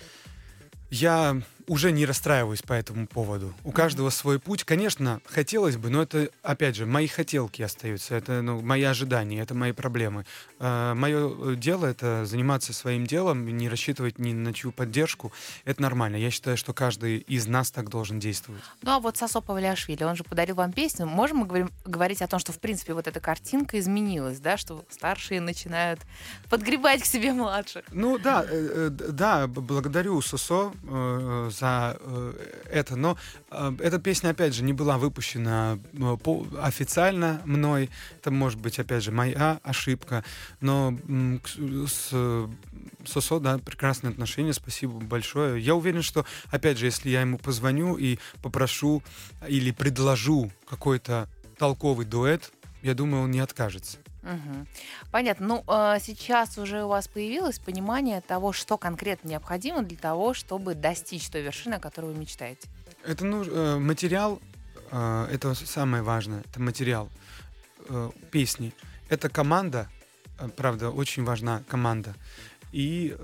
я 0.90 1.40
уже 1.66 1.92
не 1.92 2.06
расстраиваюсь 2.06 2.62
по 2.62 2.72
этому 2.72 3.06
поводу. 3.06 3.54
У 3.64 3.72
каждого 3.72 4.10
свой 4.10 4.38
путь. 4.38 4.64
Конечно, 4.64 5.20
хотелось 5.26 5.76
бы, 5.76 5.90
но 5.90 6.02
это, 6.02 6.28
опять 6.42 6.76
же, 6.76 6.86
мои 6.86 7.06
хотелки 7.06 7.62
остаются. 7.62 8.14
Это 8.14 8.42
ну, 8.42 8.60
мои 8.60 8.82
ожидания, 8.82 9.40
это 9.40 9.54
мои 9.54 9.72
проблемы. 9.72 10.24
Э, 10.58 10.94
мое 10.94 11.52
э, 11.52 11.56
дело— 11.56 11.86
это 11.86 12.24
заниматься 12.24 12.72
своим 12.72 13.06
делом, 13.06 13.46
не 13.56 13.68
рассчитывать 13.68 14.18
ни 14.18 14.32
на 14.32 14.52
чью 14.52 14.72
поддержку. 14.72 15.32
Это 15.64 15.82
нормально. 15.82 16.16
Я 16.16 16.30
считаю, 16.30 16.56
что 16.56 16.72
каждый 16.72 17.18
из 17.18 17.46
нас 17.46 17.70
так 17.70 17.88
должен 17.88 18.20
действовать. 18.20 18.62
Ну 18.82 18.92
а 18.92 19.00
вот 19.00 19.16
Сосо 19.16 19.40
Павлиашвили, 19.40 20.04
он 20.04 20.16
же 20.16 20.24
подарил 20.24 20.56
вам 20.56 20.72
песню. 20.72 21.06
Можем 21.06 21.38
мы 21.38 21.46
говорим, 21.46 21.70
говорить 21.84 22.22
о 22.22 22.28
том, 22.28 22.38
что, 22.38 22.52
в 22.52 22.58
принципе, 22.58 22.94
вот 22.94 23.06
эта 23.06 23.20
картинка 23.20 23.78
изменилась, 23.78 24.38
да, 24.38 24.56
что 24.56 24.84
старшие 24.90 25.40
начинают 25.40 26.00
подгребать 26.48 27.02
к 27.02 27.06
себе 27.06 27.32
младших? 27.32 27.84
Ну 27.90 28.18
да, 28.18 28.44
э, 28.48 28.50
э 28.50 28.90
да, 28.90 29.46
благодарю 29.46 30.20
Сосо 30.20 30.72
э, 30.84 31.50
за 31.58 31.96
э, 31.98 32.60
это. 32.70 32.96
Но 32.96 33.16
э, 33.50 33.76
эта 33.80 33.98
песня, 33.98 34.30
опять 34.30 34.54
же, 34.54 34.62
не 34.62 34.72
была 34.72 34.98
выпущена 34.98 35.78
э, 35.92 36.16
официально 36.60 37.42
мной. 37.44 37.90
Это 38.18 38.30
может 38.30 38.60
быть, 38.60 38.78
опять 38.78 39.02
же, 39.02 39.12
моя 39.12 39.60
ошибка. 39.62 40.24
Но 40.60 40.96
с 41.88 42.12
Сосо, 43.04 43.38
да, 43.40 43.58
прекрасные 43.58 44.10
отношения, 44.10 44.52
спасибо 44.52 44.98
большое. 44.98 45.62
Я 45.62 45.74
уверен, 45.74 46.02
что, 46.02 46.24
опять 46.50 46.78
же, 46.78 46.86
если 46.86 47.10
я 47.10 47.20
ему 47.20 47.38
позвоню 47.38 47.96
и 47.96 48.18
попрошу 48.42 49.02
или 49.48 49.70
предложу 49.70 50.50
какой-то 50.68 51.28
толковый 51.58 52.06
дуэт, 52.06 52.52
я 52.82 52.94
думаю, 52.94 53.24
он 53.24 53.30
не 53.30 53.40
откажется. 53.40 53.98
Угу. 54.26 54.66
Понятно. 55.12 55.46
Ну, 55.46 55.64
а 55.68 55.98
сейчас 56.00 56.58
уже 56.58 56.84
у 56.84 56.88
вас 56.88 57.06
появилось 57.06 57.58
понимание 57.58 58.20
того, 58.20 58.52
что 58.52 58.76
конкретно 58.76 59.28
необходимо 59.28 59.82
для 59.82 59.96
того, 59.96 60.34
чтобы 60.34 60.74
достичь 60.74 61.28
той 61.28 61.42
вершины, 61.42 61.74
о 61.74 61.78
которой 61.78 62.12
вы 62.12 62.18
мечтаете. 62.18 62.68
Это 63.04 63.24
ну, 63.24 63.44
э, 63.44 63.78
материал, 63.78 64.40
э, 64.90 65.28
это 65.30 65.54
самое 65.54 66.02
важное, 66.02 66.42
это 66.50 66.60
материал 66.60 67.08
э, 67.88 68.10
песни. 68.32 68.72
Это 69.08 69.28
команда, 69.28 69.88
правда, 70.56 70.90
очень 70.90 71.24
важна 71.24 71.62
команда. 71.68 72.14
И 72.72 73.16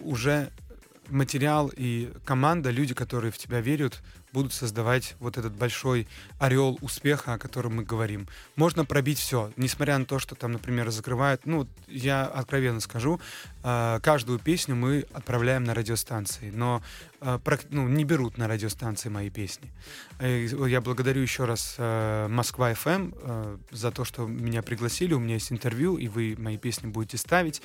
уже 0.00 0.50
материал 1.10 1.70
и 1.76 2.10
команда, 2.24 2.70
люди, 2.70 2.94
которые 2.94 3.30
в 3.30 3.36
тебя 3.36 3.60
верят, 3.60 4.00
будут 4.34 4.52
создавать 4.52 5.14
вот 5.20 5.38
этот 5.38 5.54
большой 5.54 6.08
орел 6.38 6.76
успеха, 6.82 7.34
о 7.34 7.38
котором 7.38 7.76
мы 7.76 7.84
говорим. 7.84 8.26
Можно 8.56 8.84
пробить 8.84 9.18
все, 9.18 9.52
несмотря 9.56 9.96
на 9.96 10.04
то, 10.04 10.18
что 10.18 10.34
там, 10.34 10.52
например, 10.52 10.90
закрывают. 10.90 11.46
Ну, 11.46 11.68
я 11.86 12.26
откровенно 12.26 12.80
скажу, 12.80 13.20
э, 13.62 14.00
каждую 14.02 14.40
песню 14.40 14.74
мы 14.74 15.06
отправляем 15.12 15.62
на 15.62 15.72
радиостанции, 15.72 16.50
но 16.50 16.82
э, 17.20 17.38
ну, 17.70 17.88
не 17.88 18.04
берут 18.04 18.36
на 18.36 18.48
радиостанции 18.48 19.08
мои 19.08 19.30
песни. 19.30 19.70
Я 20.20 20.80
благодарю 20.80 21.22
еще 21.22 21.44
раз 21.44 21.76
Москва 21.78 22.72
FM 22.72 23.58
за 23.70 23.90
то, 23.90 24.04
что 24.04 24.26
меня 24.26 24.62
пригласили, 24.62 25.14
у 25.14 25.18
меня 25.18 25.34
есть 25.34 25.52
интервью, 25.52 25.96
и 25.96 26.08
вы 26.08 26.34
мои 26.38 26.58
песни 26.58 26.86
будете 26.86 27.18
ставить. 27.18 27.62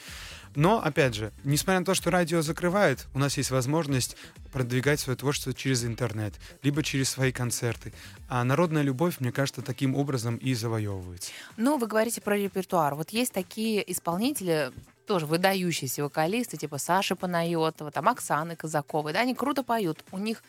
Но, 0.55 0.81
опять 0.83 1.15
же, 1.15 1.31
несмотря 1.43 1.79
на 1.79 1.85
то, 1.85 1.93
что 1.93 2.11
радио 2.11 2.41
закрывает, 2.41 3.07
у 3.13 3.19
нас 3.19 3.37
есть 3.37 3.51
возможность 3.51 4.15
продвигать 4.51 4.99
свое 4.99 5.15
творчество 5.17 5.53
через 5.53 5.85
интернет, 5.85 6.33
либо 6.63 6.83
через 6.83 7.09
свои 7.09 7.31
концерты. 7.31 7.93
А 8.27 8.43
народная 8.43 8.81
любовь, 8.81 9.19
мне 9.19 9.31
кажется, 9.31 9.61
таким 9.61 9.95
образом 9.95 10.37
и 10.37 10.53
завоевывается. 10.53 11.31
Ну, 11.57 11.77
вы 11.77 11.87
говорите 11.87 12.21
про 12.21 12.37
репертуар. 12.37 12.95
Вот 12.95 13.11
есть 13.11 13.31
такие 13.31 13.89
исполнители, 13.91 14.71
тоже 15.05 15.25
выдающиеся 15.25 16.03
вокалисты, 16.03 16.57
типа 16.57 16.77
Саши 16.77 17.15
Панайотова, 17.15 17.91
там 17.91 18.09
Оксаны 18.09 18.55
Казаковой, 18.55 19.13
да, 19.13 19.21
они 19.21 19.35
круто 19.35 19.63
поют. 19.63 20.03
У 20.11 20.17
них 20.17 20.43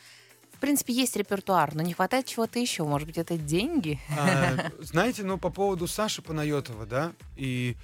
в 0.53 0.61
принципе, 0.61 0.93
есть 0.93 1.17
репертуар, 1.17 1.75
но 1.75 1.81
не 1.81 1.95
хватает 1.95 2.27
чего-то 2.27 2.59
еще. 2.59 2.85
Может 2.85 3.09
быть, 3.09 3.17
это 3.17 3.39
деньги? 3.39 3.99
А, 4.11 4.71
знаете, 4.81 5.23
ну, 5.23 5.39
по 5.39 5.49
поводу 5.49 5.87
Саши 5.87 6.21
Панайотова, 6.21 6.85
да, 6.85 7.13
и 7.35 7.79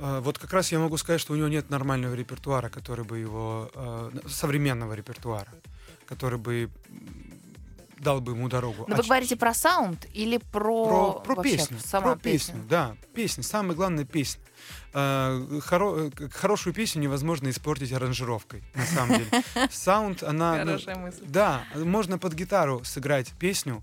вот 0.00 0.38
как 0.38 0.52
раз 0.52 0.72
я 0.72 0.78
могу 0.78 0.96
сказать, 0.96 1.20
что 1.20 1.32
у 1.34 1.36
него 1.36 1.48
нет 1.48 1.70
нормального 1.70 2.14
репертуара, 2.14 2.68
который 2.68 3.04
бы 3.04 3.18
его... 3.18 3.70
А, 3.74 4.10
современного 4.26 4.94
репертуара, 4.94 5.52
который 6.06 6.38
бы 6.38 6.70
дал 8.00 8.20
бы 8.20 8.32
ему 8.32 8.48
дорогу. 8.48 8.84
Но 8.88 8.94
а 8.94 8.98
вы 8.98 9.04
говорите 9.04 9.36
про 9.36 9.54
саунд 9.54 10.06
или 10.12 10.38
про... 10.38 11.20
Про, 11.22 11.34
про 11.34 11.42
песню. 11.42 11.78
Сама 11.84 12.14
про 12.14 12.20
песню, 12.20 12.54
песню, 12.54 12.68
да. 12.68 12.96
Песня. 13.14 13.42
Самая 13.42 13.76
главная 13.76 14.04
песня. 14.04 14.42
Хоро 14.92 16.10
хорошую 16.32 16.74
песню 16.74 17.02
невозможно 17.02 17.50
испортить 17.50 17.92
аранжировкой, 17.92 18.64
на 18.74 18.86
самом 18.86 19.18
деле. 19.18 19.44
Саунд, 19.70 20.22
она... 20.22 20.56
Ну, 20.56 20.64
Хорошая 20.64 20.96
мысль. 20.96 21.24
Да, 21.26 21.64
можно 21.74 22.18
под 22.18 22.34
гитару 22.34 22.82
сыграть 22.84 23.32
песню, 23.38 23.82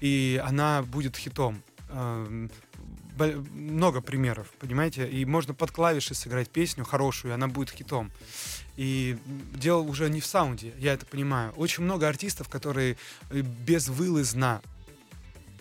и 0.00 0.40
она 0.44 0.82
будет 0.82 1.16
хитом. 1.16 1.62
Много 3.16 4.00
примеров, 4.00 4.52
понимаете? 4.58 5.08
И 5.08 5.24
можно 5.24 5.54
под 5.54 5.70
клавиши 5.70 6.14
сыграть 6.14 6.50
песню 6.50 6.84
хорошую, 6.84 7.32
и 7.32 7.34
она 7.34 7.48
будет 7.48 7.70
хитом. 7.70 8.10
И 8.76 9.16
дело 9.54 9.80
уже 9.80 10.10
не 10.10 10.20
в 10.20 10.26
саунде, 10.26 10.74
я 10.78 10.92
это 10.92 11.06
понимаю. 11.06 11.52
Очень 11.52 11.84
много 11.84 12.08
артистов, 12.08 12.48
которые 12.48 12.96
э, 13.30 13.40
безвылазно 13.40 14.60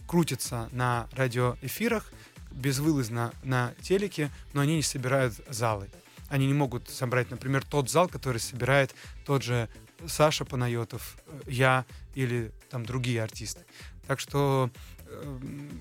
крутятся 0.06 0.68
на 0.72 1.08
радиоэфирах, 1.14 2.12
безвылазно 2.52 3.34
на 3.44 3.74
телеке, 3.82 4.32
но 4.54 4.62
они 4.62 4.76
не 4.76 4.84
собирают 4.84 5.36
залы. 5.50 5.90
Они 6.28 6.48
не 6.48 6.54
могут 6.54 6.90
собрать, 6.90 7.32
например, 7.32 7.64
тот 7.64 7.90
зал, 7.90 8.10
который 8.10 8.40
собирает 8.40 8.94
тот 9.26 9.44
же 9.44 9.70
Саша 10.08 10.44
Панайотов, 10.44 11.16
э, 11.26 11.42
я 11.48 11.86
или 12.16 12.52
там 12.70 12.86
другие 12.86 13.24
артисты. 13.24 13.62
Так 14.08 14.20
что 14.20 14.70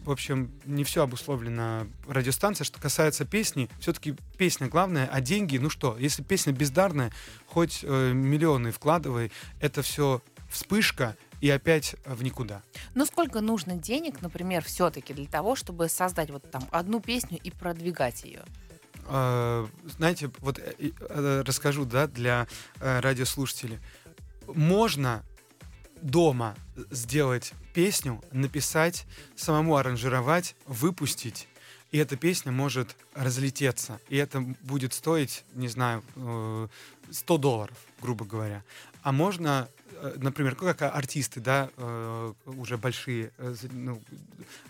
в 0.05 0.11
общем, 0.11 0.51
не 0.65 0.85
все 0.85 1.03
обусловлено 1.03 1.87
радиостанцией. 2.07 2.67
Что 2.67 2.81
касается 2.81 3.25
песни, 3.25 3.69
все-таки 3.81 4.15
песня 4.37 4.69
главная, 4.69 5.09
а 5.11 5.21
деньги, 5.21 5.59
ну 5.59 5.71
что, 5.71 5.97
если 5.99 6.23
песня 6.23 6.53
бездарная, 6.53 7.13
хоть 7.47 7.81
э, 7.83 8.13
миллионы 8.13 8.71
вкладывай, 8.73 9.33
это 9.61 9.83
все 9.83 10.23
вспышка 10.49 11.17
и 11.41 11.51
опять 11.51 11.97
в 12.07 12.23
никуда. 12.23 12.63
Но 12.95 13.05
сколько 13.05 13.41
нужно 13.41 13.77
денег, 13.77 14.23
например, 14.23 14.65
все-таки 14.65 15.13
для 15.13 15.27
того, 15.27 15.57
чтобы 15.57 15.89
создать 15.89 16.31
вот 16.31 16.51
там 16.51 16.67
одну 16.71 17.01
песню 17.01 17.39
и 17.43 17.51
продвигать 17.51 18.25
ее? 18.25 18.43
Э, 19.07 19.67
знаете, 19.85 20.31
вот 20.39 20.59
э, 20.59 20.73
э, 20.79 21.43
расскажу, 21.47 21.85
да, 21.85 22.07
для 22.07 22.47
э, 22.81 23.01
радиослушателей. 23.01 23.79
Можно 24.47 25.23
дома 26.05 26.55
сделать 26.91 27.53
песню, 27.73 28.23
написать, 28.31 29.07
самому 29.35 29.77
аранжировать, 29.77 30.55
выпустить, 30.67 31.49
и 31.91 31.99
эта 31.99 32.17
песня 32.17 32.53
может 32.53 32.97
разлететься. 33.15 34.01
И 34.09 34.17
это 34.17 34.41
будет 34.41 34.93
стоить, 34.93 35.45
не 35.55 35.69
знаю, 35.69 36.03
100 37.11 37.35
э, 37.35 37.39
долларов, 37.39 37.77
грубо 38.03 38.25
говоря. 38.25 38.65
А 39.03 39.13
можно, 39.13 39.69
э, 39.93 40.15
например, 40.17 40.57
как 40.57 40.83
артисты, 40.83 41.41
да, 41.41 41.71
э, 41.77 42.33
уже 42.47 42.79
большие, 42.79 43.31
ну, 43.71 44.03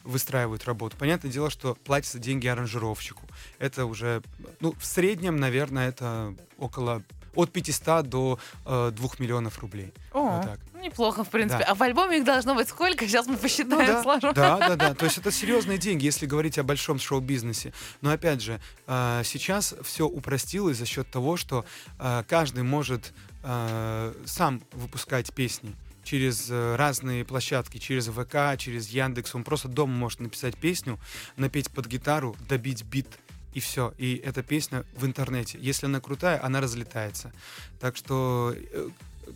выстраивают 0.03 0.66
работу. 0.66 0.97
Понятное 0.99 1.33
дело, 1.33 1.49
что 1.49 1.75
платятся 1.77 2.18
деньги 2.18 2.47
аранжировщику. 2.47 3.23
Это 3.59 3.87
уже, 3.87 4.23
ну, 4.61 4.73
в 4.73 4.85
среднем, 4.85 5.38
наверное, 5.38 5.88
это 5.88 6.35
около 6.59 7.03
от 7.35 7.51
500 7.51 8.09
до 8.09 8.38
э, 8.66 8.92
2 8.94 9.09
миллионов 9.18 9.59
рублей. 9.61 9.92
О, 10.12 10.37
Вот 10.37 10.42
так. 10.42 10.61
Ну, 10.85 10.90
неплохо, 10.90 11.25
в 11.25 11.29
принципе. 11.29 11.64
Да. 11.64 11.73
А 11.73 11.75
в 11.75 11.83
альбоме 11.83 12.18
их 12.18 12.25
должно 12.25 12.55
быть 12.55 12.68
сколько? 12.68 13.07
Сейчас 13.07 13.27
мы 13.27 13.35
Ну 13.35 13.38
посчитаем, 13.38 13.87
да, 13.87 14.03
сложно. 14.03 14.33
да, 14.33 14.59
да, 14.59 14.77
да. 14.77 14.94
То 14.94 15.07
есть 15.07 15.18
это 15.18 15.31
серьезные 15.31 15.79
деньги, 15.79 16.05
если 16.05 16.27
говорить 16.27 16.59
о 16.59 16.62
большом 16.62 16.99
шоу-бизнесе. 16.99 17.73
Но 18.01 18.11
опять 18.11 18.42
же, 18.42 18.61
э, 18.87 19.23
сейчас 19.25 19.75
все 19.83 20.07
упростилось 20.07 20.77
за 20.77 20.87
счет 20.87 21.11
того, 21.11 21.37
что 21.37 21.64
э, 21.99 22.25
каждый 22.29 22.62
может 22.64 23.12
э, 23.42 24.14
сам 24.27 24.62
выпускать 24.73 25.33
песни 25.33 25.75
через 26.04 26.50
э, 26.50 26.77
разные 26.77 27.25
площадки, 27.25 27.79
через 27.79 28.08
ВК, 28.08 28.58
через 28.58 28.88
Яндекс. 28.88 29.35
Он 29.35 29.42
просто 29.42 29.69
дома 29.69 29.94
может 29.94 30.21
написать 30.21 30.56
песню, 30.56 30.98
напеть 31.37 31.71
под 31.71 31.87
гитару, 31.87 32.37
добить 32.48 32.85
бит 32.85 33.08
и 33.54 33.61
все. 33.61 33.94
И 33.98 34.17
эта 34.17 34.42
песня 34.42 34.85
в 34.96 35.06
интернете. 35.06 35.58
Если 35.61 35.87
она 35.87 36.00
крутая, 36.00 36.44
она 36.44 36.61
разлетается. 36.61 37.33
Так 37.81 37.96
что 37.96 38.54
э, 38.54 38.88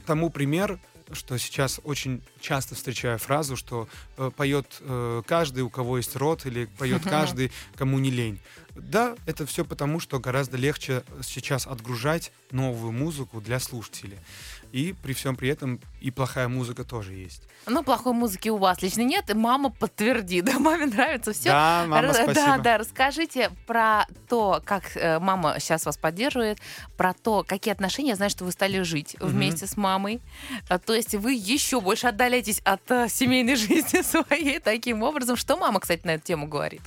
тому 0.06 0.30
пример, 0.30 0.78
что 1.12 1.38
сейчас 1.38 1.80
очень 1.84 2.22
часто 2.40 2.74
встречаю 2.74 3.18
фразу, 3.18 3.56
что 3.56 3.88
э, 4.16 4.30
поет 4.36 4.66
э, 4.80 5.22
каждый, 5.26 5.62
у 5.62 5.70
кого 5.70 5.98
есть 5.98 6.16
рот, 6.16 6.46
или 6.46 6.66
поет 6.66 7.02
каждый, 7.04 7.52
кому 7.76 7.98
не 7.98 8.10
лень. 8.10 8.40
Да, 8.74 9.16
это 9.26 9.44
все 9.46 9.64
потому, 9.64 9.98
что 10.00 10.20
гораздо 10.20 10.56
легче 10.56 11.02
сейчас 11.22 11.66
отгружать 11.66 12.32
новую 12.52 12.92
музыку 12.92 13.40
для 13.40 13.58
слушателей. 13.58 14.18
И 14.70 14.94
при 15.02 15.14
всем 15.14 15.34
при 15.34 15.48
этом 15.48 15.80
и 16.00 16.10
плохая 16.10 16.46
музыка 16.46 16.84
тоже 16.84 17.14
есть. 17.14 17.42
Ну, 17.66 17.82
плохой 17.82 18.12
музыки 18.12 18.50
у 18.50 18.58
вас 18.58 18.82
лично 18.82 19.00
нет, 19.02 19.32
мама 19.34 19.70
подтвердит. 19.70 20.44
Да, 20.48 20.58
маме 20.58 20.86
нравится 20.86 21.32
все. 21.32 21.48
Да, 21.50 21.84
мама, 21.88 22.12
спасибо. 22.12 22.34
Да, 22.34 22.58
да, 22.58 22.78
расскажите 22.78 23.50
про 23.66 24.06
то, 24.28 24.60
как 24.64 24.94
э, 24.96 25.18
мама 25.20 25.56
сейчас 25.58 25.86
вас 25.86 25.96
поддерживает, 25.96 26.58
про 26.98 27.14
то, 27.14 27.44
какие 27.48 27.72
отношения, 27.72 28.10
я 28.10 28.16
знаю, 28.16 28.30
что 28.30 28.44
вы 28.44 28.52
стали 28.52 28.82
жить 28.82 29.16
Мгм. 29.20 29.28
вместе 29.30 29.66
с 29.66 29.76
мамой. 29.76 30.20
А, 30.68 30.78
То 30.78 30.94
есть 30.94 31.14
вы 31.14 31.32
еще 31.32 31.80
больше 31.80 32.06
отдаляетесь 32.06 32.60
от 32.64 32.82
э, 32.90 33.08
семейной 33.08 33.56
жизни 33.56 34.02
своей 34.02 34.58
таким 34.60 35.02
образом. 35.02 35.36
Что 35.36 35.56
мама, 35.56 35.80
кстати, 35.80 36.06
на 36.06 36.10
эту 36.12 36.24
тему 36.26 36.46
говорит? 36.46 36.82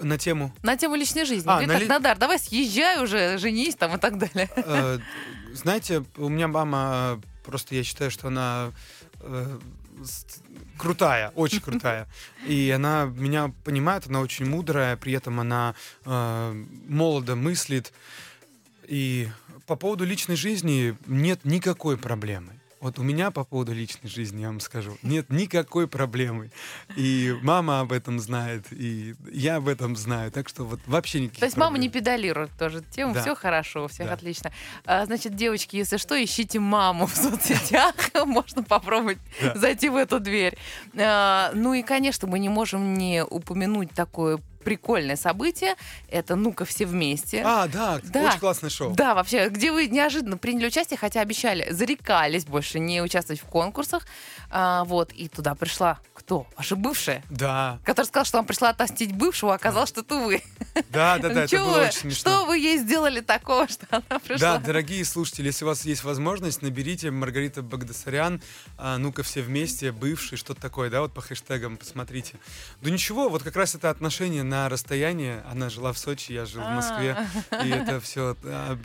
На 0.00 0.16
тему 0.16 0.50
На 0.62 0.78
тему 0.78 0.94
личной 0.94 1.26
жизни. 1.26 1.46
А, 1.48 1.60
Говорит, 1.60 1.68
на 1.68 1.74
так, 1.74 1.82
ли- 1.82 1.88
Надар, 1.88 2.16
давай 2.18 2.38
съезжай 2.38 3.02
уже, 3.02 3.36
женись 3.36 3.74
там 3.76 3.94
и 3.96 3.98
так 3.98 4.16
далее. 4.18 4.48
Знаете, 5.54 6.04
у 6.16 6.28
меня 6.28 6.48
мама, 6.48 7.20
э, 7.22 7.26
просто 7.44 7.76
я 7.76 7.84
считаю, 7.84 8.10
что 8.10 8.26
она 8.26 8.72
э, 9.20 9.58
крутая, 10.76 11.30
очень 11.36 11.60
крутая. 11.64 12.08
И 12.46 12.70
она 12.70 13.04
меня 13.04 13.52
понимает, 13.62 14.06
она 14.08 14.20
очень 14.20 14.46
мудрая, 14.46 14.96
при 14.96 15.12
этом 15.12 15.38
она 15.38 15.74
э, 16.04 16.64
молодо 16.88 17.36
мыслит. 17.36 17.92
И 18.88 19.28
по 19.66 19.76
поводу 19.76 20.04
личной 20.04 20.36
жизни 20.36 20.96
нет 21.06 21.44
никакой 21.44 21.96
проблемы. 21.96 22.52
Вот 22.84 22.98
у 22.98 23.02
меня 23.02 23.30
по 23.30 23.44
поводу 23.44 23.72
личной 23.72 24.10
жизни, 24.10 24.42
я 24.42 24.48
вам 24.48 24.60
скажу, 24.60 24.98
нет 25.02 25.30
никакой 25.30 25.88
проблемы. 25.88 26.50
И 26.96 27.34
мама 27.40 27.80
об 27.80 27.92
этом 27.92 28.20
знает, 28.20 28.66
и 28.72 29.14
я 29.32 29.56
об 29.56 29.68
этом 29.68 29.96
знаю. 29.96 30.30
Так 30.30 30.50
что 30.50 30.64
вот 30.64 30.80
вообще 30.86 31.20
никаких 31.20 31.40
То 31.40 31.46
есть 31.46 31.56
мама 31.56 31.78
не 31.78 31.88
проблем. 31.88 32.04
педалирует 32.04 32.50
тоже 32.58 32.82
тему, 32.90 33.14
Да. 33.14 33.22
все 33.22 33.34
хорошо, 33.34 33.86
у 33.86 33.88
всех 33.88 34.08
Да. 34.08 34.12
отлично. 34.12 34.52
А, 34.84 35.06
значит, 35.06 35.34
девочки, 35.34 35.76
если 35.76 35.96
что, 35.96 36.22
ищите 36.22 36.60
маму 36.60 37.06
в 37.06 37.16
соцсетях, 37.16 37.94
можно 38.26 38.62
попробовать 38.62 39.16
Да. 39.40 39.54
зайти 39.54 39.88
в 39.88 39.96
эту 39.96 40.20
дверь. 40.20 40.58
А, 40.94 41.52
ну 41.54 41.72
и, 41.72 41.82
конечно, 41.82 42.28
мы 42.28 42.38
не 42.38 42.50
можем 42.50 42.92
не 42.98 43.24
упомянуть 43.24 43.92
такое 43.92 44.38
прикольное 44.64 45.16
событие. 45.16 45.74
Это 46.08 46.34
«Ну-ка, 46.34 46.64
все 46.64 46.86
вместе». 46.86 47.42
А, 47.44 47.68
да, 47.68 48.00
Да. 48.02 48.28
очень 48.28 48.40
классное 48.40 48.70
шоу. 48.70 48.94
Да, 48.94 49.14
вообще, 49.14 49.48
где 49.48 49.70
вы 49.70 49.86
неожиданно 49.86 50.36
приняли 50.38 50.66
участие, 50.66 50.98
хотя 50.98 51.20
обещали, 51.20 51.70
зарекались 51.70 52.44
больше 52.46 52.78
не 52.80 53.00
участвовать 53.02 53.40
в 53.40 53.44
конкурсах. 53.44 54.06
А, 54.50 54.84
вот, 54.84 55.12
и 55.12 55.28
туда 55.28 55.54
пришла 55.54 55.98
кто? 56.14 56.46
Ваша 56.56 56.76
бывшая, 56.76 57.22
Да, 57.30 57.78
которая 57.84 58.06
сказала, 58.06 58.24
что 58.24 58.38
вам 58.38 58.46
пришла 58.46 58.70
отомстить 58.70 59.12
бывшего, 59.12 59.52
а 59.52 59.56
оказалось, 59.56 59.90
что 59.90 60.00
это 60.00 60.16
вы. 60.16 60.42
да, 60.90 61.18
да, 61.18 61.28
да, 61.28 61.44
это 61.44 61.58
было 61.58 61.82
очень 61.82 62.00
смешно. 62.00 62.30
Что 62.30 62.44
вы 62.46 62.58
ей 62.58 62.78
сделали 62.78 63.20
такого, 63.20 63.68
что 63.68 63.86
она 63.90 64.18
пришла? 64.20 64.58
Да, 64.58 64.58
дорогие 64.58 65.04
слушатели, 65.04 65.46
если 65.48 65.64
у 65.64 65.68
вас 65.68 65.84
есть 65.84 66.02
возможность, 66.04 66.62
наберите 66.62 67.10
Маргарита 67.10 67.62
Багдасарян, 67.62 68.40
а, 68.78 68.96
ну-ка 68.98 69.22
все 69.22 69.42
вместе, 69.42 69.92
бывший, 69.92 70.38
что-то 70.38 70.60
такое, 70.60 70.88
да, 70.88 71.00
вот 71.02 71.12
по 71.12 71.20
хэштегам 71.20 71.76
посмотрите. 71.76 72.38
Да 72.80 72.90
ничего, 72.90 73.28
вот 73.28 73.42
как 73.42 73.56
раз 73.56 73.74
это 73.74 73.90
отношение 73.90 74.42
на 74.44 74.53
расстояние, 74.68 75.42
она 75.50 75.68
жила 75.70 75.92
в 75.92 75.98
Сочи, 75.98 76.32
я 76.32 76.46
жил 76.46 76.62
в 76.62 76.70
Москве, 76.70 77.16
А. 77.50 77.64
и 77.66 77.70
это 77.80 78.00
все 78.00 78.36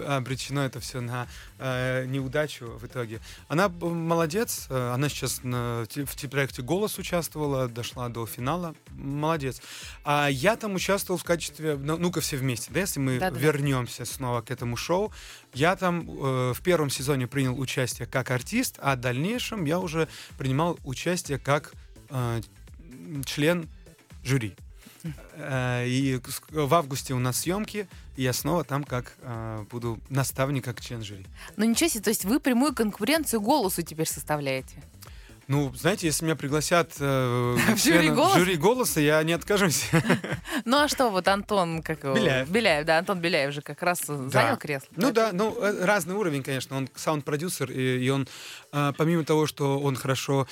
обречено, 0.07 0.61
это 0.65 0.79
все 0.79 0.99
на 1.01 1.27
э, 1.59 2.05
неудачу 2.05 2.77
в 2.77 2.85
итоге. 2.85 3.19
Она 3.47 3.69
молодец, 3.69 4.67
э, 4.69 4.91
она 4.93 5.09
сейчас 5.09 5.43
на, 5.43 5.85
в 5.85 6.15
те- 6.15 6.27
проекте 6.27 6.61
«Голос» 6.61 6.97
участвовала, 6.97 7.67
дошла 7.67 8.09
до 8.09 8.25
финала, 8.25 8.75
молодец. 8.91 9.61
А 10.03 10.27
я 10.27 10.55
там 10.55 10.75
участвовал 10.75 11.17
в 11.19 11.23
качестве, 11.23 11.75
ну- 11.75 11.97
ну-ка 11.97 12.21
все 12.21 12.37
вместе, 12.37 12.71
да, 12.73 12.79
если 12.81 12.99
мы 12.99 13.17
вернемся 13.39 14.05
снова 14.05 14.41
к 14.41 14.51
этому 14.51 14.77
шоу, 14.77 15.11
я 15.53 15.75
там 15.75 16.01
э, 16.09 16.53
в 16.53 16.61
первом 16.63 16.89
сезоне 16.89 17.27
принял 17.27 17.59
участие 17.59 18.07
как 18.07 18.31
артист, 18.31 18.77
а 18.81 18.95
в 18.95 18.99
дальнейшем 18.99 19.65
я 19.65 19.79
уже 19.79 20.07
принимал 20.37 20.79
участие 20.83 21.37
как 21.39 21.73
член 23.25 23.69
жюри. 24.23 24.55
Э, 25.35 25.85
И 25.87 26.19
в 26.51 26.73
августе 26.73 27.13
у 27.13 27.19
нас 27.19 27.39
съемки, 27.41 27.87
и 28.15 28.23
я 28.23 28.33
снова 28.33 28.63
там 28.63 28.83
как 28.83 29.13
э, 29.21 29.65
буду 29.71 29.99
наставник, 30.09 30.65
как 30.65 30.81
член 30.81 31.03
жюри. 31.03 31.25
Ну 31.57 31.65
ничего 31.65 31.89
себе, 31.89 32.03
то 32.03 32.09
есть 32.09 32.25
вы 32.25 32.39
прямую 32.39 32.73
конкуренцию 32.75 33.41
голосу 33.41 33.81
теперь 33.81 34.07
составляете. 34.07 34.75
Ну, 35.47 35.73
знаете, 35.73 36.05
если 36.05 36.25
меня 36.25 36.35
пригласят 36.35 36.91
э, 36.99 37.57
В 37.75 37.83
жюри 37.83 38.09
«Голос»? 38.11 38.37
жюри 38.37 38.55
голоса, 38.55 38.99
я 39.01 39.23
не 39.23 39.33
откажусь. 39.33 39.89
Ну 40.65 40.77
а 40.77 40.87
что, 40.87 41.09
вот 41.09 41.27
Антон, 41.27 41.81
как 41.81 42.03
его? 42.03 42.13
Беляев. 42.13 42.49
Беляев, 42.49 42.85
да, 42.85 42.99
Антон 42.99 43.19
Беляев 43.19 43.53
же 43.53 43.61
как 43.61 43.81
раз 43.81 44.01
занял 44.05 44.57
кресло. 44.57 44.87
Ну 44.95 45.11
да, 45.11 45.31
ну 45.33 45.57
э, 45.59 45.85
разный 45.85 46.13
уровень, 46.13 46.43
конечно. 46.43 46.77
Он 46.77 46.87
саунд-продюсер, 46.95 47.71
и, 47.71 48.05
и 48.05 48.09
он, 48.09 48.27
э, 48.73 48.93
помимо 48.97 49.23
того, 49.23 49.47
что 49.47 49.79
он 49.79 49.95
хорошо 49.95 50.47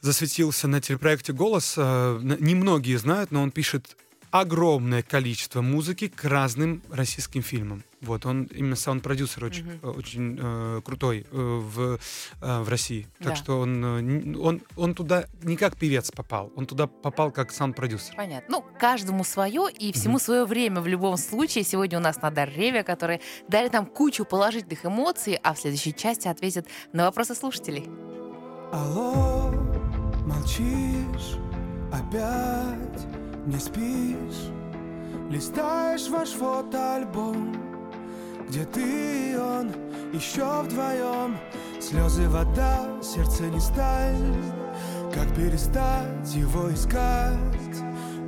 засветился 0.00 0.68
на 0.68 0.80
телепроекте 0.80 1.32
«Голос», 1.32 1.74
э, 1.76 2.18
немногие 2.40 2.98
знают, 2.98 3.30
но 3.30 3.42
он 3.42 3.50
пишет 3.50 3.96
огромное 4.30 5.02
количество 5.02 5.62
музыки 5.62 6.08
к 6.08 6.22
разным 6.24 6.82
российским 6.90 7.42
фильмам. 7.42 7.82
Вот, 8.02 8.26
он 8.26 8.44
именно 8.44 8.76
саунд-продюсер 8.76 9.42
очень, 9.42 9.80
э, 9.82 9.86
очень 9.88 10.38
э, 10.38 10.82
крутой 10.84 11.26
э, 11.30 11.34
в, 11.34 11.98
э, 12.42 12.60
в 12.60 12.68
России. 12.68 13.08
Так 13.18 13.28
Да. 13.28 13.34
что 13.36 13.58
он, 13.60 13.82
э, 13.82 14.38
он, 14.38 14.60
он 14.76 14.94
туда 14.94 15.24
не 15.42 15.56
как 15.56 15.76
певец 15.78 16.10
попал, 16.10 16.52
он 16.56 16.66
туда 16.66 16.86
попал 16.86 17.32
как 17.32 17.50
саунд-продюсер. 17.50 18.14
Понятно. 18.16 18.58
Ну, 18.58 18.64
каждому 18.78 19.24
свое 19.24 19.66
и 19.72 19.92
всему 19.92 20.18
свое 20.18 20.44
время 20.44 20.82
в 20.82 20.86
любом 20.86 21.16
случае. 21.16 21.64
Сегодня 21.64 21.98
у 21.98 22.02
нас 22.02 22.20
Надар 22.20 22.50
Ревя, 22.50 22.82
который 22.82 23.20
дарит 23.48 23.72
нам 23.72 23.86
кучу 23.86 24.26
положительных 24.26 24.84
эмоций, 24.84 25.38
а 25.42 25.54
в 25.54 25.58
следующей 25.58 25.94
части 25.94 26.28
ответит 26.28 26.66
на 26.92 27.06
вопросы 27.06 27.34
слушателей. 27.34 27.88
Алло, 28.70 29.47
молчишь, 30.28 31.38
опять 31.92 33.06
не 33.46 33.58
спишь. 33.58 34.52
Листаешь 35.30 36.08
ваш 36.08 36.30
фотоальбом 36.30 37.54
Где 38.48 38.64
ты 38.64 39.32
и 39.32 39.36
он, 39.36 39.72
еще 40.12 40.62
вдвоем. 40.62 41.36
Слезы, 41.80 42.28
вода, 42.28 42.86
сердце 43.02 43.44
не 43.44 43.60
сталь 43.60 44.16
Как 45.12 45.34
перестать 45.34 46.34
его 46.34 46.72
искать. 46.72 47.36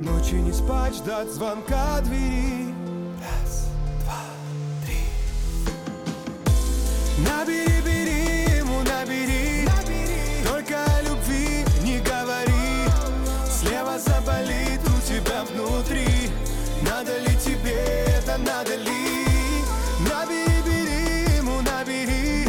Ночи 0.01 0.35
не 0.35 0.51
спать, 0.51 0.95
ждать 0.95 1.31
звонка 1.31 2.01
двери. 2.01 2.73
Раз, 3.19 3.67
два, 4.03 4.21
три. 4.85 5.01
Набери, 7.23 7.81
бери 7.85 8.57
ему, 8.57 8.79
набери 8.81 9.40
это, 18.31 18.37
надо 18.37 18.75
ли? 18.75 19.25
Набери, 19.99 20.61
бери 20.65 21.37
ему, 21.37 21.61
набери. 21.61 22.47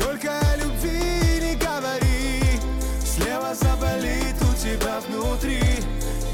Только 0.00 0.38
о 0.38 0.56
любви 0.56 1.40
не 1.40 1.56
говори. 1.56 2.60
Слева 3.04 3.54
заболит 3.54 4.36
у 4.42 4.54
тебя 4.54 5.00
внутри. 5.00 5.62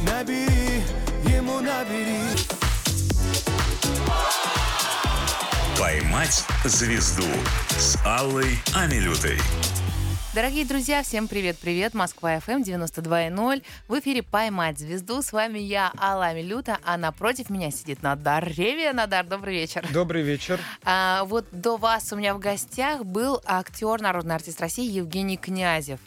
Набери, 0.06 0.82
ему 1.24 1.60
набери. 1.60 2.22
«Поймать 5.78 6.44
звезду» 6.64 7.26
с 7.76 7.98
Аллой 8.04 8.58
Амилютой. 8.74 9.38
Дорогие 10.34 10.64
друзья, 10.64 11.02
всем 11.02 11.28
привет-привет. 11.28 11.92
Москва 11.92 12.36
FM 12.36 12.62
92.0. 12.62 13.62
В 13.86 13.98
эфире 13.98 14.22
«Поймать 14.22 14.78
звезду». 14.78 15.20
С 15.20 15.30
вами 15.30 15.58
я, 15.58 15.92
Алла 16.00 16.32
Милюта, 16.32 16.78
а 16.82 16.96
напротив 16.96 17.50
меня 17.50 17.70
сидит 17.70 18.02
Надар 18.02 18.42
Ревия. 18.48 18.94
Надар, 18.94 19.26
добрый 19.26 19.52
вечер. 19.52 19.86
Добрый 19.92 20.22
вечер. 20.22 20.58
А, 20.84 21.24
вот 21.24 21.44
до 21.52 21.76
вас 21.76 22.14
у 22.14 22.16
меня 22.16 22.32
в 22.32 22.38
гостях 22.38 23.04
был 23.04 23.42
актер, 23.44 24.00
народный 24.00 24.34
артист 24.34 24.58
России 24.62 24.90
Евгений 24.90 25.36
Князев. 25.36 26.00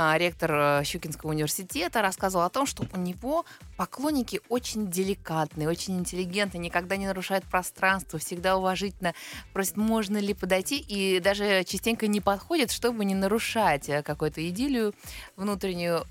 А, 0.00 0.16
ректор 0.16 0.52
э, 0.52 0.84
Щукинского 0.84 1.30
университета, 1.30 2.02
рассказывал 2.02 2.44
о 2.44 2.50
том, 2.50 2.66
что 2.66 2.86
у 2.92 2.96
него 2.98 3.44
поклонники 3.76 4.40
очень 4.48 4.88
деликатные, 4.92 5.68
очень 5.68 5.98
интеллигентные, 5.98 6.60
никогда 6.60 6.96
не 6.96 7.08
нарушают 7.08 7.44
пространство, 7.46 8.20
всегда 8.20 8.56
уважительно 8.56 9.12
просят, 9.52 9.76
можно 9.76 10.18
ли 10.18 10.34
подойти, 10.34 10.78
и 10.78 11.18
даже 11.18 11.64
частенько 11.64 12.06
не 12.06 12.20
подходят, 12.20 12.70
чтобы 12.70 13.04
не 13.04 13.16
нарушать 13.16 13.88
э, 13.88 14.04
какую-то 14.04 14.48
идиллию 14.48 14.94
внутреннюю. 15.34 16.04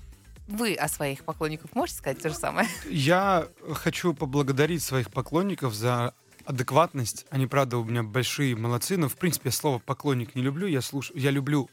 Вы 0.48 0.74
о 0.74 0.86
своих 0.88 1.24
поклонниках 1.24 1.74
можете 1.74 2.00
сказать 2.00 2.20
то 2.20 2.28
же 2.28 2.34
самое? 2.34 2.68
Я 2.90 3.48
хочу 3.72 4.12
поблагодарить 4.12 4.82
своих 4.82 5.10
поклонников 5.10 5.72
за 5.72 6.12
адекватность. 6.44 7.24
Они, 7.30 7.46
правда, 7.46 7.78
у 7.78 7.84
меня 7.84 8.02
большие 8.02 8.54
молодцы, 8.54 8.98
но, 8.98 9.08
в 9.08 9.16
принципе, 9.16 9.48
я 9.48 9.52
слово 9.52 9.78
«поклонник» 9.78 10.34
не 10.34 10.42
люблю. 10.42 10.66
Я, 10.66 10.82
слуш... 10.82 11.10
я 11.14 11.30
люблю 11.30 11.70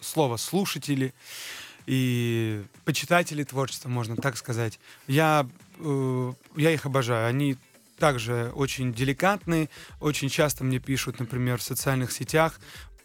слово 0.00 0.36
слушатели 0.36 1.14
и 1.86 2.62
почитатели 2.84 3.44
творчества, 3.44 3.88
можно 3.88 4.16
так 4.16 4.36
сказать. 4.36 4.78
Я, 5.06 5.46
э, 5.78 6.32
я 6.56 6.70
их 6.72 6.86
обожаю. 6.86 7.26
Они 7.28 7.56
также 7.98 8.50
очень 8.54 8.92
деликатные, 8.92 9.68
очень 10.00 10.28
часто 10.28 10.64
мне 10.64 10.78
пишут, 10.78 11.20
например, 11.20 11.58
в 11.58 11.62
социальных 11.62 12.12
сетях 12.12 12.58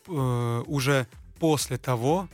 э, 0.08 0.64
уже 0.66 1.08
после 1.40 1.78
того, 1.78 2.30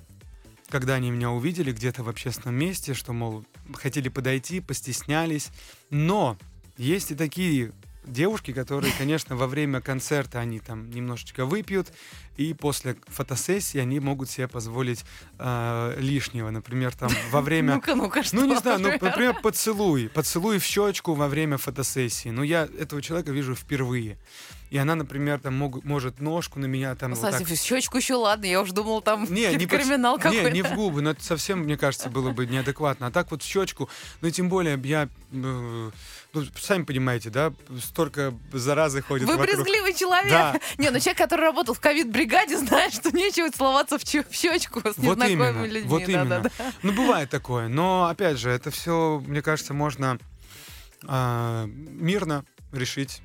когда 0.70 0.96
они 0.96 1.12
меня 1.12 1.32
увидели 1.32 1.72
где-то 1.72 2.04
в 2.04 2.10
общественном 2.10 2.56
месте, 2.56 2.94
что, 2.94 3.14
мол, 3.14 3.44
хотели 3.74 4.10
подойти, 4.10 4.62
постеснялись. 4.62 5.50
Но 5.90 6.38
есть 6.78 7.12
и 7.12 7.16
такие 7.16 7.74
девушки, 8.04 8.54
которые, 8.54 8.94
конечно, 8.98 9.36
во 9.36 9.48
время 9.48 9.82
концерта 9.82 10.40
они 10.40 10.60
там 10.60 10.90
немножечко 10.90 11.46
выпьют, 11.46 11.88
и 12.38 12.54
после 12.54 12.96
фотосессии 13.08 13.80
они 13.80 14.00
могут 14.00 14.30
себе 14.30 14.48
позволить 14.48 15.06
э, 15.38 15.96
лишнего. 15.98 16.50
Например, 16.50 16.96
там 16.96 17.12
во 17.32 17.42
время... 17.42 17.76
Ну-ка, 17.76 17.96
ну-ка? 17.96 18.24
Ну, 18.32 18.46
не 18.46 18.58
знаю, 18.58 18.80
ну, 18.80 18.90
например, 18.90 19.40
поцелуй. 19.42 20.10
Поцелуй 20.10 20.60
в 20.60 20.64
щечку 20.64 21.14
во 21.14 21.28
время 21.28 21.58
фотосессии. 21.58 22.30
Ну, 22.30 22.44
я 22.44 22.68
этого 22.78 23.02
человека 23.02 23.32
вижу 23.32 23.56
впервые. 23.56 24.18
И 24.72 24.78
она, 24.78 24.96
например, 24.96 25.38
там 25.38 25.58
мог, 25.58 25.84
может 25.84 26.22
ножку 26.22 26.58
на 26.58 26.66
меня 26.66 26.96
там... 26.96 27.12
Кстати, 27.12 27.40
вот 27.40 27.50
так... 27.50 27.58
щечку 27.58 27.98
еще 27.98 28.14
ладно, 28.16 28.46
я 28.46 28.62
уже 28.62 28.72
думал, 28.72 29.02
там 29.02 29.26
не, 29.30 29.54
не 29.58 29.66
криминал 29.68 30.16
под... 30.16 30.24
какой-то. 30.24 30.50
Не, 30.50 30.62
не 30.62 30.64
в 30.64 30.74
губы, 30.76 31.02
но 31.02 31.10
это 31.12 31.22
совсем, 31.22 31.60
мне 31.60 31.76
кажется, 31.78 32.10
было 32.10 32.32
бы 32.32 32.46
неадекватно. 32.46 33.08
А 33.08 33.12
так 33.12 33.32
вот 33.32 33.44
щечку, 33.44 33.90
ну 34.22 34.30
и 34.30 34.32
тем 34.32 34.48
более 34.48 34.80
я... 34.86 35.10
Э, 35.34 35.92
ну, 36.34 36.46
сами 36.58 36.84
понимаете, 36.84 37.30
да, 37.30 37.52
столько 37.84 38.34
заразы 38.54 39.02
ходит 39.02 39.28
Вы 39.28 39.36
вокруг. 39.36 39.58
брезгливый 39.58 39.94
человек. 39.94 40.32
Да. 40.32 40.56
Не, 40.78 40.90
ну 40.90 41.00
человек, 41.00 41.18
который 41.18 41.42
работал 41.42 41.74
в 41.74 41.82
ковид-бригаде, 41.82 42.58
знает, 42.66 42.94
что 42.94 43.12
нечего 43.12 43.52
целоваться 43.52 43.98
в, 44.00 44.04
в 44.04 44.34
щечку 44.34 44.80
с 44.80 44.96
Вот 44.96 45.18
незнакомыми 45.18 45.34
именно, 45.34 45.66
людьми. 45.66 45.90
вот 45.90 46.02
именно. 46.04 46.26
Да-да-да. 46.26 46.72
Ну, 46.82 46.94
бывает 46.94 47.30
такое. 47.30 47.68
Но, 47.68 48.06
опять 48.06 48.38
же, 48.38 48.50
это 48.50 48.72
все, 48.72 49.22
мне 49.28 49.42
кажется, 49.42 49.74
можно 49.74 50.18
а, 51.08 51.66
мирно 51.66 52.46
решить. 52.72 53.22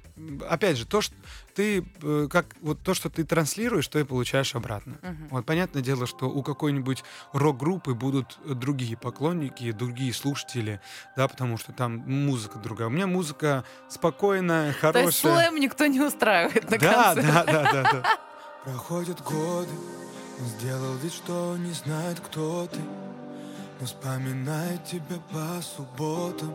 Опять 0.48 0.78
же, 0.78 0.86
то, 0.86 1.02
что 1.02 1.14
ты, 1.54 1.84
э, 2.02 2.28
как, 2.30 2.46
вот 2.62 2.80
то, 2.82 2.94
что 2.94 3.10
ты 3.10 3.22
транслируешь, 3.24 3.86
то 3.88 3.98
и 3.98 4.04
получаешь 4.04 4.54
обратно. 4.54 4.96
Мгм. 5.02 5.28
Вот 5.30 5.44
понятное 5.44 5.82
дело, 5.82 6.06
что 6.06 6.26
у 6.30 6.42
какой-нибудь 6.42 7.04
рок-группы 7.32 7.92
будут 7.94 8.38
другие 8.44 8.96
поклонники, 8.96 9.72
другие 9.72 10.14
слушатели, 10.14 10.80
да, 11.16 11.28
потому 11.28 11.58
что 11.58 11.72
там 11.72 11.96
музыка 11.98 12.58
другая. 12.58 12.88
У 12.88 12.90
меня 12.90 13.06
музыка 13.06 13.64
спокойная, 13.90 14.72
То 14.72 14.98
есть 14.98 15.20
хорошая. 15.20 15.34
слэм 15.50 15.56
никто 15.60 15.86
не 15.86 16.00
устраивает 16.00 16.70
на 16.70 16.78
Да, 16.78 17.14
концерте. 17.14 17.32
да, 17.32 17.44
да, 17.44 17.72
да, 17.72 17.82
да. 17.92 18.18
Проходят 18.64 19.20
годы, 19.22 19.70
он 20.40 20.46
сделал 20.46 20.94
вид, 20.96 21.12
что 21.12 21.56
не 21.58 21.72
знает, 21.72 22.20
кто 22.20 22.66
ты 22.66 22.80
Но 23.80 23.86
вспоминает 23.86 24.84
тебя 24.86 25.18
по 25.30 25.60
субботам 25.62 26.54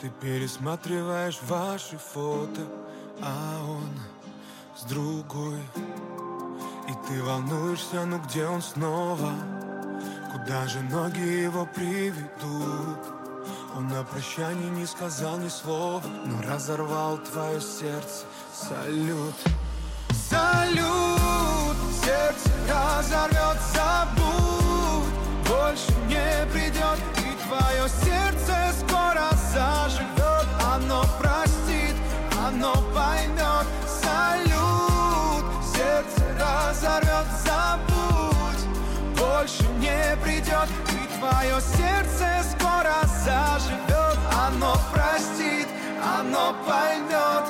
Ты 0.00 0.10
пересматриваешь 0.20 1.38
ваши 1.42 1.98
фото 1.98 2.62
А 3.22 3.60
он 3.68 3.90
с 4.76 4.84
другой. 4.84 5.60
И 6.88 6.92
ты 7.06 7.22
волнуешься, 7.22 8.04
ну 8.06 8.18
где 8.20 8.46
он 8.46 8.62
снова? 8.62 9.32
Куда 10.32 10.66
же 10.66 10.80
ноги 10.80 11.20
его 11.20 11.66
приведут? 11.66 12.98
Он 13.76 13.88
на 13.88 14.02
прощание 14.02 14.70
не 14.70 14.86
сказал 14.86 15.38
ни 15.38 15.48
слова 15.48 16.02
Но 16.24 16.42
разорвал 16.42 17.18
твое 17.18 17.60
сердце. 17.60 18.24
Салют. 18.52 19.34
Салют, 20.28 21.76
сердце 22.04 22.50
разорвет, 22.68 23.58
забудь 23.74 25.12
Больше 25.48 25.92
не 26.06 26.46
придет 26.52 26.98
И 27.18 27.48
твое 27.48 27.88
сердце 27.88 28.72
скоро 28.78 29.29
Оно 30.82 31.04
простит, 31.18 31.94
оно 32.46 32.74
поймет. 32.94 33.66
Салют, 33.86 35.44
сердце 35.74 36.24
разорвет, 36.38 37.26
забудь. 37.44 38.64
Больше 39.18 39.62
не 39.78 40.16
придет 40.22 40.68
И 40.88 41.18
твое 41.18 41.60
сердце 41.60 42.42
скоро 42.50 42.94
заживет. 43.24 44.18
Оно 44.46 44.74
простит, 44.92 45.68
оно 46.02 46.54
поймет 46.66 47.44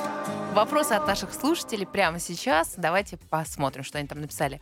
Вопросы 0.51 0.91
от 0.91 1.07
наших 1.07 1.33
слушателей 1.33 1.87
прямо 1.87 2.19
сейчас. 2.19 2.73
Давайте 2.75 3.15
посмотрим, 3.15 3.85
что 3.85 3.99
они 3.99 4.07
там 4.07 4.19
написали. 4.19 4.59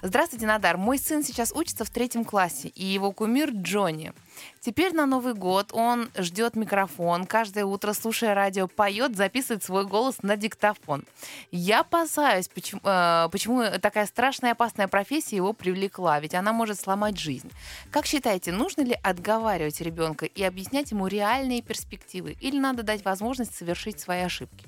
Здравствуйте, 0.00 0.46
Надар. 0.46 0.78
Мой 0.78 0.98
сын 0.98 1.22
сейчас 1.22 1.52
учится 1.52 1.84
в 1.84 1.90
третьем 1.90 2.24
классе, 2.24 2.68
и 2.68 2.86
его 2.86 3.12
кумир 3.12 3.50
Джонни. 3.50 4.14
Теперь 4.60 4.94
на 4.94 5.04
Новый 5.04 5.34
год 5.34 5.72
он 5.74 6.08
ждет 6.16 6.56
микрофон, 6.56 7.26
каждое 7.26 7.66
утро, 7.66 7.92
слушая 7.92 8.34
радио, 8.34 8.66
поет, 8.66 9.14
записывает 9.14 9.62
свой 9.62 9.84
голос 9.84 10.22
на 10.22 10.38
диктофон. 10.38 11.04
Я 11.50 11.80
опасаюсь, 11.80 12.48
почему, 12.48 12.80
э, 12.82 13.28
почему 13.30 13.62
такая 13.78 14.06
страшная 14.06 14.50
и 14.50 14.52
опасная 14.52 14.88
профессия 14.88 15.36
его 15.36 15.52
привлекла, 15.52 16.18
ведь 16.18 16.34
она 16.34 16.54
может 16.54 16.80
сломать 16.80 17.18
жизнь. 17.18 17.52
Как 17.90 18.06
считаете, 18.06 18.52
нужно 18.52 18.80
ли 18.80 18.96
отговаривать 19.02 19.82
ребенка 19.82 20.24
и 20.24 20.42
объяснять 20.42 20.92
ему 20.92 21.08
реальные 21.08 21.60
перспективы, 21.60 22.38
или 22.40 22.58
надо 22.58 22.82
дать 22.82 23.04
возможность 23.04 23.54
совершить 23.54 24.00
свои 24.00 24.22
ошибки? 24.22 24.66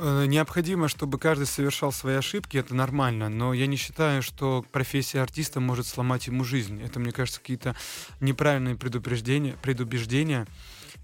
Э, 0.00 0.26
Необходимо, 0.26 0.88
чтобы 0.88 1.18
каждый 1.18 1.46
совершал 1.46 1.90
свои 1.92 2.14
ошибки, 2.16 2.56
это 2.56 2.74
нормально, 2.74 3.28
но 3.28 3.52
я 3.52 3.66
не 3.66 3.76
считаю, 3.76 4.22
что 4.22 4.64
профессия 4.70 5.20
артиста 5.20 5.60
может 5.60 5.86
сломать 5.86 6.26
ему 6.28 6.44
жизнь. 6.44 6.80
Это, 6.82 7.00
мне 7.00 7.10
кажется, 7.12 7.40
какие-то 7.40 7.74
неправильные 8.20 8.76
предупреждения, 8.76 9.56
предубеждения. 9.60 10.46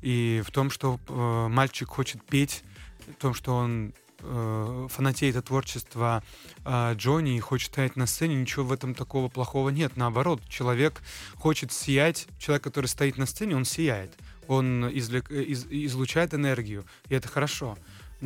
И 0.01 0.42
в 0.47 0.51
том, 0.53 0.70
что 0.70 1.01
э, 1.09 1.47
мальчик 1.49 1.88
хочет 1.88 2.22
петь, 2.24 2.62
в 3.09 3.14
том, 3.14 3.34
что 3.34 3.57
он 3.57 3.95
э, 4.20 4.86
фанатеет 4.90 5.36
от 5.36 5.47
творчества 5.47 6.22
э, 6.64 6.95
Джонни 6.95 7.36
и 7.36 7.40
хочет 7.40 7.72
стоять 7.72 7.97
на 7.97 8.07
сцене, 8.07 8.36
ничего 8.36 8.64
в 8.64 8.72
этом 8.72 8.95
такого 8.95 9.28
плохого 9.28 9.70
нет. 9.70 9.97
Наоборот, 9.97 10.40
человек 10.49 11.03
хочет 11.36 11.72
сиять, 11.72 12.28
человек, 12.38 12.62
который 12.62 12.86
стоит 12.86 13.18
на 13.18 13.26
сцене, 13.26 13.57
он 13.57 13.64
сияет. 13.64 14.12
Он 14.47 14.84
извлек- 14.86 15.32
э, 15.32 15.42
из- 15.42 15.66
излучает 15.70 16.32
энергию, 16.34 16.84
и 17.09 17.14
это 17.14 17.28
хорошо. 17.28 17.76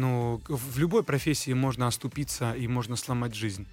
Ну, 0.02 0.40
в 0.46 0.78
любой 0.78 1.02
профессии 1.02 1.52
можно 1.52 1.88
оступиться 1.88 2.52
и 2.52 2.68
можно 2.68 2.94
сломать 2.94 3.34
жизнь. 3.34 3.66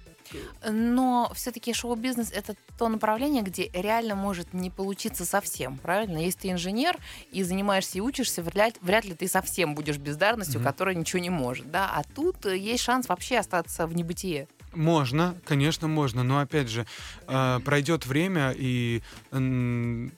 Но 0.68 1.30
все-таки 1.36 1.72
шоу-бизнес 1.72 2.32
это 2.32 2.56
то 2.78 2.88
направление, 2.88 3.44
где 3.44 3.70
реально 3.72 4.16
может 4.16 4.52
не 4.52 4.70
получиться 4.70 5.24
совсем, 5.24 5.78
правильно? 5.78 6.18
Если 6.18 6.40
ты 6.40 6.50
инженер 6.50 6.98
и 7.30 7.44
занимаешься 7.44 7.98
и 7.98 8.00
учишься, 8.00 8.42
вряд, 8.42 8.74
вряд 8.80 9.04
ли 9.04 9.14
ты 9.14 9.28
совсем 9.28 9.76
будешь 9.76 9.98
бездарностью, 9.98 10.58
Мгм. 10.60 10.68
которая 10.68 10.96
ничего 10.96 11.20
не 11.22 11.30
может, 11.30 11.70
да? 11.70 11.92
А 11.94 12.02
тут 12.02 12.44
э, 12.44 12.58
есть 12.58 12.82
шанс 12.82 13.08
вообще 13.08 13.38
остаться 13.38 13.86
в 13.86 13.94
небытие. 13.94 14.48
Можно, 14.74 15.36
конечно, 15.44 15.86
можно, 15.86 16.24
но 16.24 16.40
опять 16.40 16.68
же, 16.68 16.86
э, 17.28 17.60
пройдет 17.64 18.04
время, 18.04 18.52
и 18.56 19.00
м, 19.30 20.10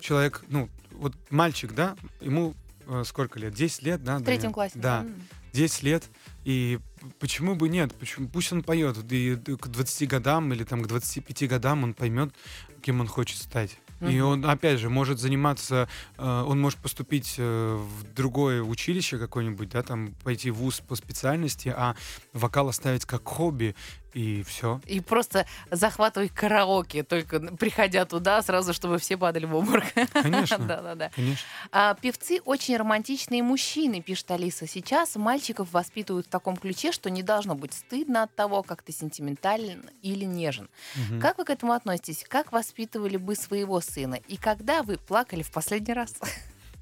человек, 0.00 0.42
ну, 0.48 0.68
вот 0.90 1.12
мальчик, 1.30 1.72
да, 1.74 1.94
ему 2.20 2.54
э, 2.88 3.04
сколько 3.06 3.38
лет? 3.38 3.54
10 3.54 3.82
лет, 3.82 4.02
да? 4.02 4.18
В 4.18 4.24
третьем 4.24 4.50
наверное? 4.50 4.52
классе. 4.54 4.72
Да, 4.74 5.00
М. 5.02 5.22
10 5.54 5.82
лет, 5.84 6.10
и 6.44 6.80
почему 7.20 7.54
бы 7.54 7.68
нет? 7.68 7.94
Почему? 7.94 8.28
Пусть 8.28 8.52
он 8.52 8.62
поет, 8.62 8.98
и 9.10 9.36
к 9.36 9.68
20 9.68 10.08
годам 10.08 10.52
или 10.52 10.64
там 10.64 10.82
к 10.82 10.86
25 10.88 11.48
годам 11.48 11.84
он 11.84 11.94
поймет, 11.94 12.34
кем 12.82 13.00
он 13.00 13.06
хочет 13.06 13.38
стать. 13.38 13.78
И 14.00 14.20
он, 14.20 14.44
опять 14.44 14.80
же, 14.80 14.90
может 14.90 15.18
заниматься, 15.18 15.88
э, 16.18 16.44
он 16.46 16.60
может 16.60 16.78
поступить 16.80 17.36
э, 17.38 17.76
в 17.76 18.14
другое 18.14 18.62
училище 18.62 19.18
какое-нибудь, 19.18 19.70
да, 19.70 19.82
там 19.82 20.14
пойти 20.24 20.50
в 20.50 20.56
вуз 20.56 20.80
по 20.80 20.94
специальности, 20.94 21.72
а 21.74 21.96
вокал 22.34 22.68
оставить 22.68 23.06
как 23.06 23.26
хобби 23.26 23.74
и 24.14 24.42
все. 24.44 24.80
И 24.86 25.00
просто 25.00 25.46
захватывай 25.70 26.28
караоке, 26.28 27.02
только 27.02 27.40
приходя 27.40 28.04
туда, 28.04 28.40
сразу, 28.42 28.72
чтобы 28.72 28.98
все 28.98 29.16
падали 29.16 29.44
в 29.44 29.54
обморок. 29.54 29.84
Конечно. 30.12 30.58
Да-да-да. 30.64 31.10
Конечно. 31.14 31.44
А, 31.72 31.94
певцы 31.94 32.40
очень 32.44 32.76
романтичные 32.76 33.42
мужчины, 33.42 34.00
пишет 34.00 34.30
Алиса. 34.30 34.66
Сейчас 34.66 35.16
мальчиков 35.16 35.72
воспитывают 35.72 36.26
в 36.26 36.30
таком 36.30 36.56
ключе, 36.56 36.92
что 36.92 37.10
не 37.10 37.22
должно 37.22 37.54
быть 37.54 37.72
стыдно 37.74 38.22
от 38.22 38.34
того, 38.34 38.62
как 38.62 38.82
ты 38.82 38.92
сентиментален 38.92 39.90
или 40.02 40.24
нежен. 40.24 40.68
Мгм. 40.94 41.20
Как 41.20 41.38
вы 41.38 41.44
к 41.44 41.50
этому 41.50 41.72
относитесь? 41.72 42.24
Как 42.28 42.52
воспитывали 42.52 43.16
бы 43.16 43.34
своего 43.34 43.80
сына? 43.80 44.20
И 44.28 44.36
когда 44.36 44.82
вы 44.82 44.96
плакали 44.96 45.42
в 45.42 45.50
последний 45.50 45.92
раз? 45.92 46.14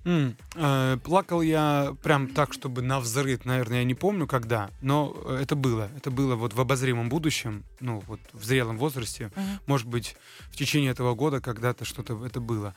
М, 0.05 0.37
э, 0.57 0.97
Плакал 1.05 1.43
я 1.43 1.95
прям 2.03 2.27
так, 2.29 2.53
чтобы 2.53 2.83
на 2.83 2.99
взрыв, 2.99 3.45
наверное, 3.45 3.79
я 3.79 3.85
не 3.85 3.95
помню 3.95 4.27
когда, 4.27 4.71
но 4.81 5.17
э, 5.25 5.39
это 5.43 5.55
было. 5.55 5.89
Это 5.97 6.11
было 6.11 6.35
вот 6.35 6.55
в 6.55 6.61
обозримом 6.61 7.09
будущем, 7.09 7.63
ну 7.79 8.03
вот 8.09 8.19
в 8.33 8.45
зрелом 8.45 8.79
возрасте. 8.79 9.31
Может 9.67 9.87
быть, 9.87 10.17
в 10.51 10.57
течение 10.57 10.91
этого 10.91 11.15
года 11.15 11.41
когда-то 11.41 11.85
что-то 11.85 12.25
это 12.27 12.41
было. 12.41 12.75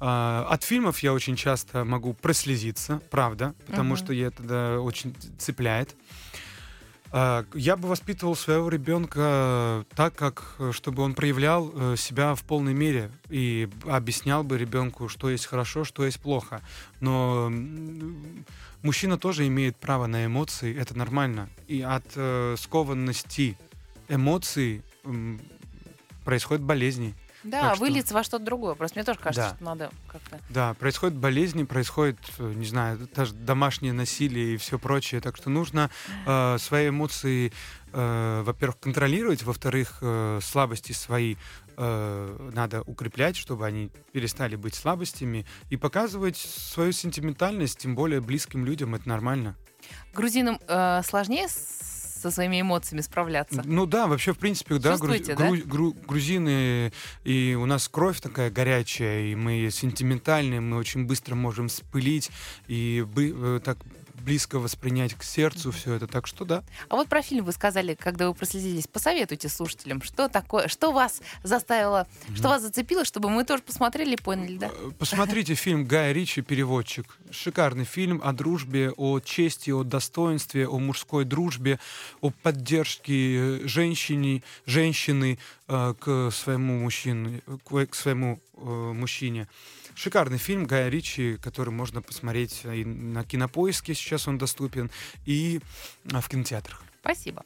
А, 0.00 0.46
От 0.50 0.62
фильмов 0.62 0.98
я 1.00 1.12
очень 1.14 1.36
часто 1.36 1.84
могу 1.84 2.12
прослезиться, 2.12 3.00
правда, 3.10 3.54
потому 3.66 3.94
Мгм. 3.94 3.96
что 3.96 4.12
я 4.12 4.26
это 4.26 4.80
очень 4.80 5.14
цепляет. 5.38 5.94
А, 5.94 6.47
Я 7.10 7.76
бы 7.76 7.88
воспитывал 7.88 8.36
своего 8.36 8.68
ребенка 8.68 9.86
так, 9.94 10.14
как 10.14 10.56
э, 10.58 10.72
чтобы 10.72 11.02
он 11.02 11.14
проявлял 11.14 11.72
э, 11.74 11.96
себя 11.96 12.34
в 12.34 12.42
полной 12.44 12.74
мере 12.74 13.10
и 13.30 13.68
объяснял 13.86 14.44
бы 14.44 14.58
ребенку, 14.58 15.08
что 15.08 15.30
есть 15.30 15.46
хорошо, 15.46 15.84
что 15.84 16.04
есть 16.04 16.20
плохо. 16.20 16.60
Но 17.00 17.50
мужчина 18.82 19.16
тоже 19.16 19.46
имеет 19.46 19.76
право 19.76 20.06
на 20.06 20.26
эмоции, 20.26 20.78
это 20.78 20.96
нормально. 20.98 21.48
И 21.66 21.80
от 21.80 22.04
э, 22.14 22.56
скованности 22.58 23.56
эмоций 24.08 24.82
м, 25.04 25.40
происходят 26.24 26.62
болезни. 26.62 27.14
Да, 27.50 27.60
Так 27.62 27.76
что- 27.76 27.84
выльется 27.84 28.14
во 28.14 28.22
что-то 28.22 28.44
другое. 28.44 28.74
Просто 28.74 28.98
мне 28.98 29.04
тоже 29.04 29.18
кажется, 29.18 29.50
Да. 29.50 29.54
что 29.56 29.64
надо 29.64 29.90
как-то... 30.06 30.38
Да, 30.50 30.74
происходят 30.74 31.16
болезни, 31.16 31.64
происходит, 31.64 32.18
э, 32.38 32.52
не 32.54 32.66
знаю, 32.66 33.08
даже 33.14 33.32
домашнее 33.34 33.92
насилие 33.92 34.54
и 34.54 34.56
все 34.56 34.78
прочее. 34.78 35.20
Так 35.20 35.36
что 35.36 35.50
нужно 35.50 35.90
э, 36.26 36.56
свои 36.58 36.88
эмоции, 36.90 37.52
э, 37.92 38.42
во-первых, 38.44 38.78
контролировать, 38.80 39.42
во-вторых, 39.42 39.98
э, 40.02 40.40
слабости 40.42 40.92
свои 40.92 41.36
э, 41.80 42.50
надо 42.54 42.82
укреплять, 42.82 43.36
чтобы 43.36 43.64
они 43.64 43.90
перестали 44.12 44.56
быть 44.56 44.74
слабостями, 44.74 45.46
и 45.70 45.76
показывать 45.76 46.36
свою 46.36 46.90
сентиментальность, 46.92 47.78
тем 47.78 47.94
более 47.94 48.20
близким 48.20 48.64
людям, 48.64 48.96
это 48.96 49.08
нормально. 49.08 49.54
Грузинам 50.12 50.58
э, 50.66 51.02
сложнее 51.04 51.46
с- 51.48 51.97
со 52.20 52.30
своими 52.30 52.60
эмоциями 52.60 53.00
справляться? 53.00 53.62
Ну 53.64 53.86
да, 53.86 54.06
вообще, 54.06 54.32
в 54.32 54.38
принципе, 54.38 54.78
да, 54.78 54.96
гру- 54.96 55.12
Чувствуете, 55.14 55.34
да? 55.34 55.48
гру- 55.48 55.62
гру- 55.64 55.96
грузины, 56.06 56.92
и 57.24 57.56
у 57.58 57.66
нас 57.66 57.88
кровь 57.88 58.20
такая 58.20 58.50
горячая, 58.50 59.26
и 59.26 59.34
мы 59.34 59.68
сентиментальные, 59.70 60.60
мы 60.60 60.76
очень 60.76 61.06
быстро 61.06 61.34
можем 61.34 61.68
спылить 61.68 62.30
и 62.66 63.04
бы- 63.14 63.34
э, 63.36 63.60
так 63.64 63.78
близко 64.20 64.58
воспринять 64.58 65.14
к 65.14 65.22
сердцу 65.22 65.70
все 65.72 65.94
это. 65.94 66.06
Так 66.06 66.26
что 66.26 66.44
да. 66.44 66.64
А 66.88 66.96
вот 66.96 67.08
про 67.08 67.22
фильм 67.22 67.44
вы 67.44 67.52
сказали, 67.52 67.94
когда 67.94 68.28
вы 68.28 68.34
прослезились. 68.34 68.86
Посоветуйте 68.86 69.48
слушателям, 69.48 70.02
что 70.02 70.28
такое, 70.28 70.68
что 70.68 70.92
вас 70.92 71.20
заставило, 71.42 72.06
что 72.34 72.48
вас 72.48 72.62
зацепило, 72.62 73.04
чтобы 73.04 73.30
мы 73.30 73.44
тоже 73.44 73.62
посмотрели 73.62 74.14
и 74.14 74.16
поняли, 74.16 74.58
да? 74.58 74.70
Э, 74.72 74.90
Посмотрите 74.98 75.54
фильм 75.54 75.84
Гая 75.86 76.12
Ричи 76.12 76.42
«Переводчик». 76.42 77.18
Шикарный 77.30 77.84
фильм 77.84 78.20
о 78.24 78.32
дружбе, 78.32 78.90
о 78.90 79.20
чести, 79.20 79.70
о 79.70 79.82
достоинстве, 79.84 80.66
о 80.66 80.78
мужской 80.78 81.24
дружбе, 81.24 81.78
о 82.20 82.30
поддержке 82.30 83.36
э, 83.36 83.68
женщине, 83.68 84.42
женщины 84.66 85.38
э, 85.68 85.94
к 85.98 86.30
своему 86.30 86.80
мужчине, 86.80 87.42
к, 87.64 87.86
к 87.86 87.94
своему 87.94 88.40
э, 88.54 88.60
мужчине. 88.60 89.48
Шикарный 89.98 90.38
фильм 90.38 90.64
Гая 90.64 90.88
Ричи, 90.88 91.38
который 91.42 91.70
можно 91.70 92.00
посмотреть 92.00 92.60
и 92.64 92.84
на 92.84 93.24
Кинопоиске, 93.24 93.94
сейчас 93.94 94.28
он 94.28 94.38
доступен, 94.38 94.92
и 95.26 95.60
а, 96.12 96.20
в 96.20 96.28
кинотеатрах. 96.28 96.84
Спасибо. 97.00 97.44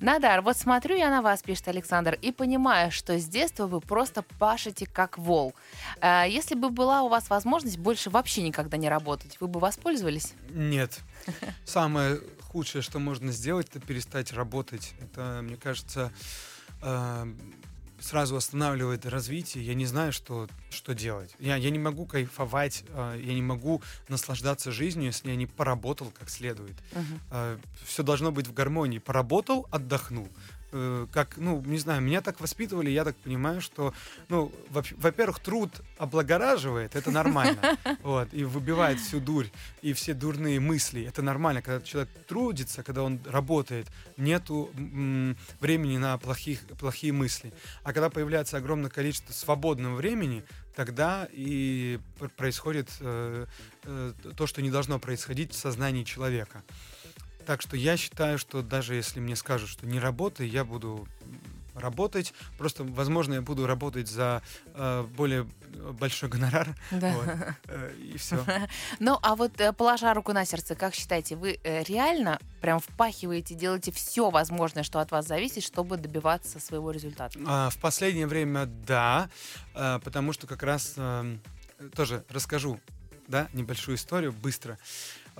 Надар, 0.00 0.40
вот 0.40 0.56
смотрю 0.56 0.96
я 0.96 1.10
на 1.10 1.20
вас, 1.20 1.42
пишет 1.42 1.68
Александр, 1.68 2.18
и 2.22 2.32
понимаю, 2.32 2.90
что 2.90 3.18
с 3.18 3.26
детства 3.26 3.66
вы 3.66 3.82
просто 3.82 4.22
пашете 4.38 4.86
как 4.86 5.18
вол. 5.18 5.54
А, 6.00 6.24
Если 6.24 6.54
бы 6.54 6.70
была 6.70 7.02
у 7.02 7.10
вас 7.10 7.28
возможность 7.28 7.76
больше 7.76 8.08
вообще 8.08 8.40
никогда 8.40 8.78
не 8.78 8.88
работать, 8.88 9.36
вы 9.38 9.46
бы 9.48 9.60
воспользовались? 9.60 10.32
Нет. 10.48 11.00
Самое 11.66 12.18
худшее, 12.40 12.80
что 12.80 12.98
можно 12.98 13.30
сделать, 13.30 13.68
это 13.68 13.78
перестать 13.78 14.32
работать. 14.32 14.94
Это, 15.02 15.40
мне 15.42 15.56
кажется, 15.58 16.14
э, 16.80 17.34
сразу 18.00 18.36
останавливает 18.36 19.06
развитие. 19.06 19.64
Я 19.64 19.74
не 19.74 19.86
знаю, 19.86 20.12
что, 20.12 20.48
что 20.70 20.94
делать. 20.94 21.34
Я, 21.38 21.56
я 21.56 21.70
не 21.70 21.78
могу 21.78 22.06
кайфовать, 22.06 22.84
э, 22.88 23.20
я 23.22 23.34
не 23.34 23.42
могу 23.42 23.82
наслаждаться 24.08 24.72
жизнью, 24.72 25.06
если 25.06 25.30
я 25.30 25.36
не 25.36 25.46
поработал 25.46 26.12
как 26.18 26.30
следует. 26.30 26.76
все 27.84 28.02
должно 28.02 28.32
быть 28.32 28.46
в 28.46 28.52
гармонии. 28.52 28.98
Поработал, 28.98 29.66
отдохнул. 29.70 30.28
Э, 30.72 31.06
Как, 31.12 31.36
ну, 31.36 31.60
не 31.66 31.78
знаю, 31.78 32.00
меня 32.00 32.20
так 32.20 32.40
воспитывали, 32.40 32.90
я 32.90 33.04
так 33.04 33.16
понимаю, 33.16 33.60
что, 33.60 33.92
ну, 34.28 34.52
во- 34.70 34.84
во-первых, 34.98 35.40
труд 35.40 35.70
облагораживает, 35.98 36.94
это 36.96 37.10
нормально, 37.10 37.76
вот, 38.02 38.32
и 38.32 38.44
выбивает 38.44 39.00
всю 39.00 39.20
дурь 39.20 39.46
и 39.82 39.92
все 39.92 40.14
дурные 40.14 40.60
мысли, 40.60 41.04
это 41.04 41.22
нормально, 41.22 41.60
когда 41.62 41.80
человек 41.84 42.10
трудится, 42.28 42.82
когда 42.82 43.02
он 43.02 43.20
работает, 43.26 43.86
нету 44.16 44.70
времени 45.60 45.98
на 45.98 46.16
плохих, 46.18 46.60
плохие 46.78 47.12
мысли, 47.12 47.52
а 47.82 47.92
когда 47.92 48.08
появляется 48.10 48.56
огромное 48.56 48.90
количество 48.90 49.32
свободного 49.32 49.96
времени, 49.96 50.44
тогда 50.76 51.28
и 51.32 51.98
пр- 52.18 52.30
происходит 52.36 52.88
э, 53.00 53.46
э, 53.84 54.12
то, 54.36 54.46
что 54.46 54.62
не 54.62 54.70
должно 54.70 54.98
происходить 54.98 55.52
в 55.52 55.56
сознании 55.56 56.04
человека. 56.04 56.62
Так 57.50 57.62
что 57.62 57.76
я 57.76 57.96
считаю, 57.96 58.38
что 58.38 58.62
даже 58.62 58.94
если 58.94 59.18
мне 59.18 59.34
скажут, 59.34 59.70
что 59.70 59.84
не 59.84 59.98
работай, 59.98 60.46
я 60.46 60.64
буду 60.64 61.08
работать. 61.74 62.32
Просто, 62.56 62.84
возможно, 62.84 63.34
я 63.34 63.42
буду 63.42 63.66
работать 63.66 64.06
за 64.06 64.40
э, 64.66 65.02
более 65.16 65.48
большой 65.98 66.28
гонорар. 66.28 66.76
Да. 66.92 67.12
вот, 67.12 67.26
э, 67.64 67.92
и 67.98 68.16
все. 68.18 68.44
Ну, 69.00 69.18
а 69.20 69.34
вот 69.34 69.60
э, 69.60 69.72
положа 69.72 70.14
руку 70.14 70.32
на 70.32 70.44
сердце, 70.44 70.76
как 70.76 70.94
считаете, 70.94 71.34
вы 71.34 71.58
э, 71.64 71.82
реально 71.82 72.38
прям 72.60 72.78
впахиваете, 72.78 73.56
делаете 73.56 73.90
все 73.90 74.30
возможное, 74.30 74.84
что 74.84 75.00
от 75.00 75.10
вас 75.10 75.26
зависит, 75.26 75.64
чтобы 75.64 75.96
добиваться 75.96 76.60
своего 76.60 76.92
результата? 76.92 77.36
А, 77.48 77.70
в 77.70 77.78
последнее 77.78 78.28
время 78.28 78.66
да, 78.66 79.28
потому 79.74 80.32
что 80.32 80.46
как 80.46 80.62
раз 80.62 80.94
эм, 80.96 81.40
тоже 81.96 82.24
расскажу, 82.28 82.78
да, 83.26 83.48
небольшую 83.54 83.96
историю 83.96 84.32
быстро. 84.32 84.78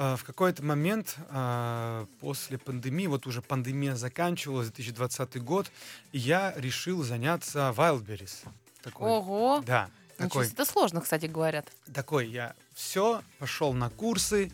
А, 0.02 0.16
В 0.16 0.24
какой-то 0.24 0.64
момент 0.64 1.16
а, 1.28 2.06
после 2.20 2.56
пандемии, 2.56 3.06
вот 3.06 3.26
уже 3.26 3.42
пандемия 3.42 3.96
заканчивалась, 3.96 4.68
2020 4.68 5.42
год, 5.42 5.70
я 6.10 6.54
решил 6.56 7.02
заняться 7.02 7.74
Wildberries. 7.76 8.48
Такой, 8.82 9.10
Ого! 9.10 9.62
Да, 9.66 9.90
такой, 10.16 10.46
это 10.46 10.64
сложно, 10.64 11.02
кстати, 11.02 11.26
говорят. 11.26 11.70
такой 11.92 12.28
я 12.28 12.54
все, 12.74 13.20
пошел 13.38 13.74
на 13.74 13.90
курсы, 13.90 14.50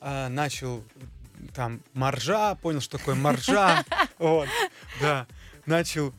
а, 0.00 0.30
начал 0.30 0.82
там 1.54 1.82
маржа, 1.92 2.54
понял, 2.54 2.80
что 2.80 2.96
такое 2.96 3.16
маржа, 3.16 3.84
вот, 4.18 4.48
да, 5.02 5.26
начал, 5.66 6.14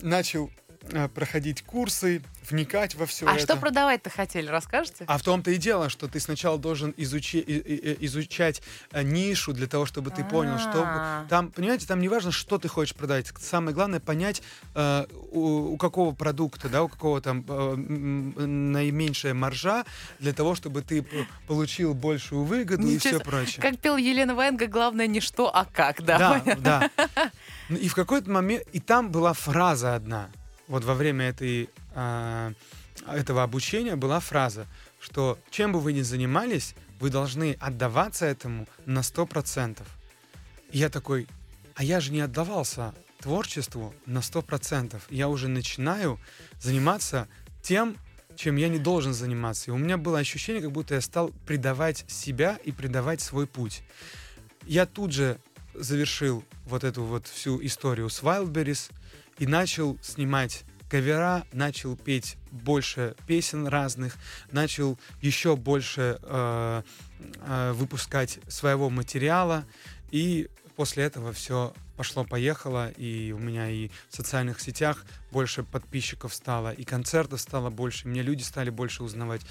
начал 0.00 0.50
а, 0.92 1.06
проходить 1.06 1.62
курсы, 1.62 2.22
вникать 2.52 2.94
во 2.94 3.06
все 3.06 3.26
А 3.26 3.34
это. 3.34 3.42
что 3.42 3.56
продавать-то 3.56 4.08
хотели, 4.10 4.46
расскажете? 4.46 5.04
А 5.08 5.18
в 5.18 5.22
том-то 5.22 5.50
и 5.50 5.56
дело, 5.56 5.88
что 5.88 6.06
ты 6.06 6.20
сначала 6.20 6.58
должен 6.58 6.90
изучи- 6.96 7.40
и- 7.40 7.58
и- 7.58 7.92
и- 7.92 8.06
изучать 8.06 8.62
э, 8.92 9.02
нишу 9.02 9.52
для 9.52 9.66
того, 9.66 9.84
чтобы 9.86 10.10
ты 10.10 10.22
понял, 10.24 10.58
что 10.58 10.84
А. 10.86 11.26
там, 11.28 11.50
понимаете, 11.50 11.86
там 11.86 12.00
не 12.00 12.08
важно, 12.08 12.30
что 12.30 12.58
ты 12.58 12.68
хочешь 12.68 12.94
продать. 12.94 13.32
Самое 13.40 13.74
главное 13.74 13.98
понять, 14.00 14.42
э, 14.74 15.06
у, 15.32 15.72
у 15.72 15.76
какого 15.76 16.14
продукта, 16.14 16.68
да, 16.68 16.82
у 16.84 16.88
какого 16.88 17.20
там 17.20 17.44
э, 17.48 17.74
наименьшая 17.76 19.34
маржа 19.34 19.84
для 20.18 20.32
того, 20.32 20.54
чтобы 20.54 20.82
ты 20.82 21.04
получил 21.46 21.94
большую 21.94 22.44
выгоду 22.44 22.82
и 22.82 22.94
Ничего 22.94 22.98
все 23.00 23.10
себе. 23.10 23.20
прочее. 23.24 23.62
Как 23.62 23.78
пел 23.78 23.96
Елена 23.96 24.34
Ваенга, 24.34 24.66
главное 24.66 25.06
не 25.06 25.20
что, 25.20 25.48
а 25.54 25.64
как, 25.64 26.02
да? 26.04 26.18
Да, 26.18 26.38
понятно. 26.38 26.90
да. 27.16 27.30
И 27.76 27.88
в 27.88 27.94
какой-то 27.94 28.30
момент, 28.30 28.64
и 28.72 28.80
там 28.80 29.10
была 29.10 29.32
фраза 29.32 29.94
одна, 29.94 30.28
вот 30.72 30.84
во 30.84 30.94
время 30.94 31.26
этой, 31.26 31.68
а, 31.94 32.54
этого 33.06 33.42
обучения 33.42 33.94
была 33.94 34.20
фраза, 34.20 34.66
что 35.00 35.38
чем 35.50 35.72
бы 35.72 35.80
вы 35.80 35.92
ни 35.92 36.00
занимались, 36.00 36.74
вы 36.98 37.10
должны 37.10 37.58
отдаваться 37.60 38.24
этому 38.24 38.66
на 38.86 39.02
100%. 39.02 39.82
И 40.70 40.78
я 40.78 40.88
такой, 40.88 41.28
а 41.74 41.84
я 41.84 42.00
же 42.00 42.10
не 42.10 42.20
отдавался 42.20 42.94
творчеству 43.20 43.94
на 44.06 44.22
100%. 44.22 45.02
Я 45.10 45.28
уже 45.28 45.48
начинаю 45.48 46.18
заниматься 46.58 47.28
тем, 47.60 47.98
чем 48.34 48.56
я 48.56 48.70
не 48.70 48.78
должен 48.78 49.12
заниматься. 49.12 49.70
И 49.70 49.74
у 49.74 49.76
меня 49.76 49.98
было 49.98 50.20
ощущение, 50.20 50.62
как 50.62 50.72
будто 50.72 50.94
я 50.94 51.02
стал 51.02 51.32
предавать 51.46 52.06
себя 52.08 52.58
и 52.64 52.72
предавать 52.72 53.20
свой 53.20 53.46
путь. 53.46 53.82
Я 54.64 54.86
тут 54.86 55.12
же 55.12 55.36
завершил 55.74 56.42
вот 56.64 56.82
эту 56.82 57.02
вот 57.02 57.26
всю 57.26 57.62
историю 57.62 58.08
с 58.08 58.22
Wildberries 58.22 58.90
и 59.42 59.46
начал 59.46 59.98
снимать 60.02 60.62
кавера, 60.88 61.44
начал 61.52 61.96
петь 61.96 62.36
больше 62.52 63.16
песен 63.26 63.66
разных, 63.66 64.16
начал 64.52 65.00
еще 65.20 65.56
больше 65.56 66.20
э, 66.22 66.82
э, 67.40 67.72
выпускать 67.72 68.38
своего 68.46 68.88
материала, 68.88 69.64
и 70.12 70.48
после 70.76 71.02
этого 71.02 71.32
все 71.32 71.74
пошло-поехало, 71.96 72.90
и 72.92 73.32
у 73.32 73.38
меня 73.38 73.68
и 73.68 73.90
в 74.10 74.16
социальных 74.16 74.60
сетях 74.60 75.04
больше 75.32 75.64
подписчиков 75.64 76.32
стало, 76.32 76.70
и 76.72 76.84
концертов 76.84 77.40
стало 77.40 77.68
больше, 77.70 78.06
меня 78.06 78.22
люди 78.22 78.42
стали 78.44 78.70
больше 78.70 79.02
узнавать. 79.02 79.42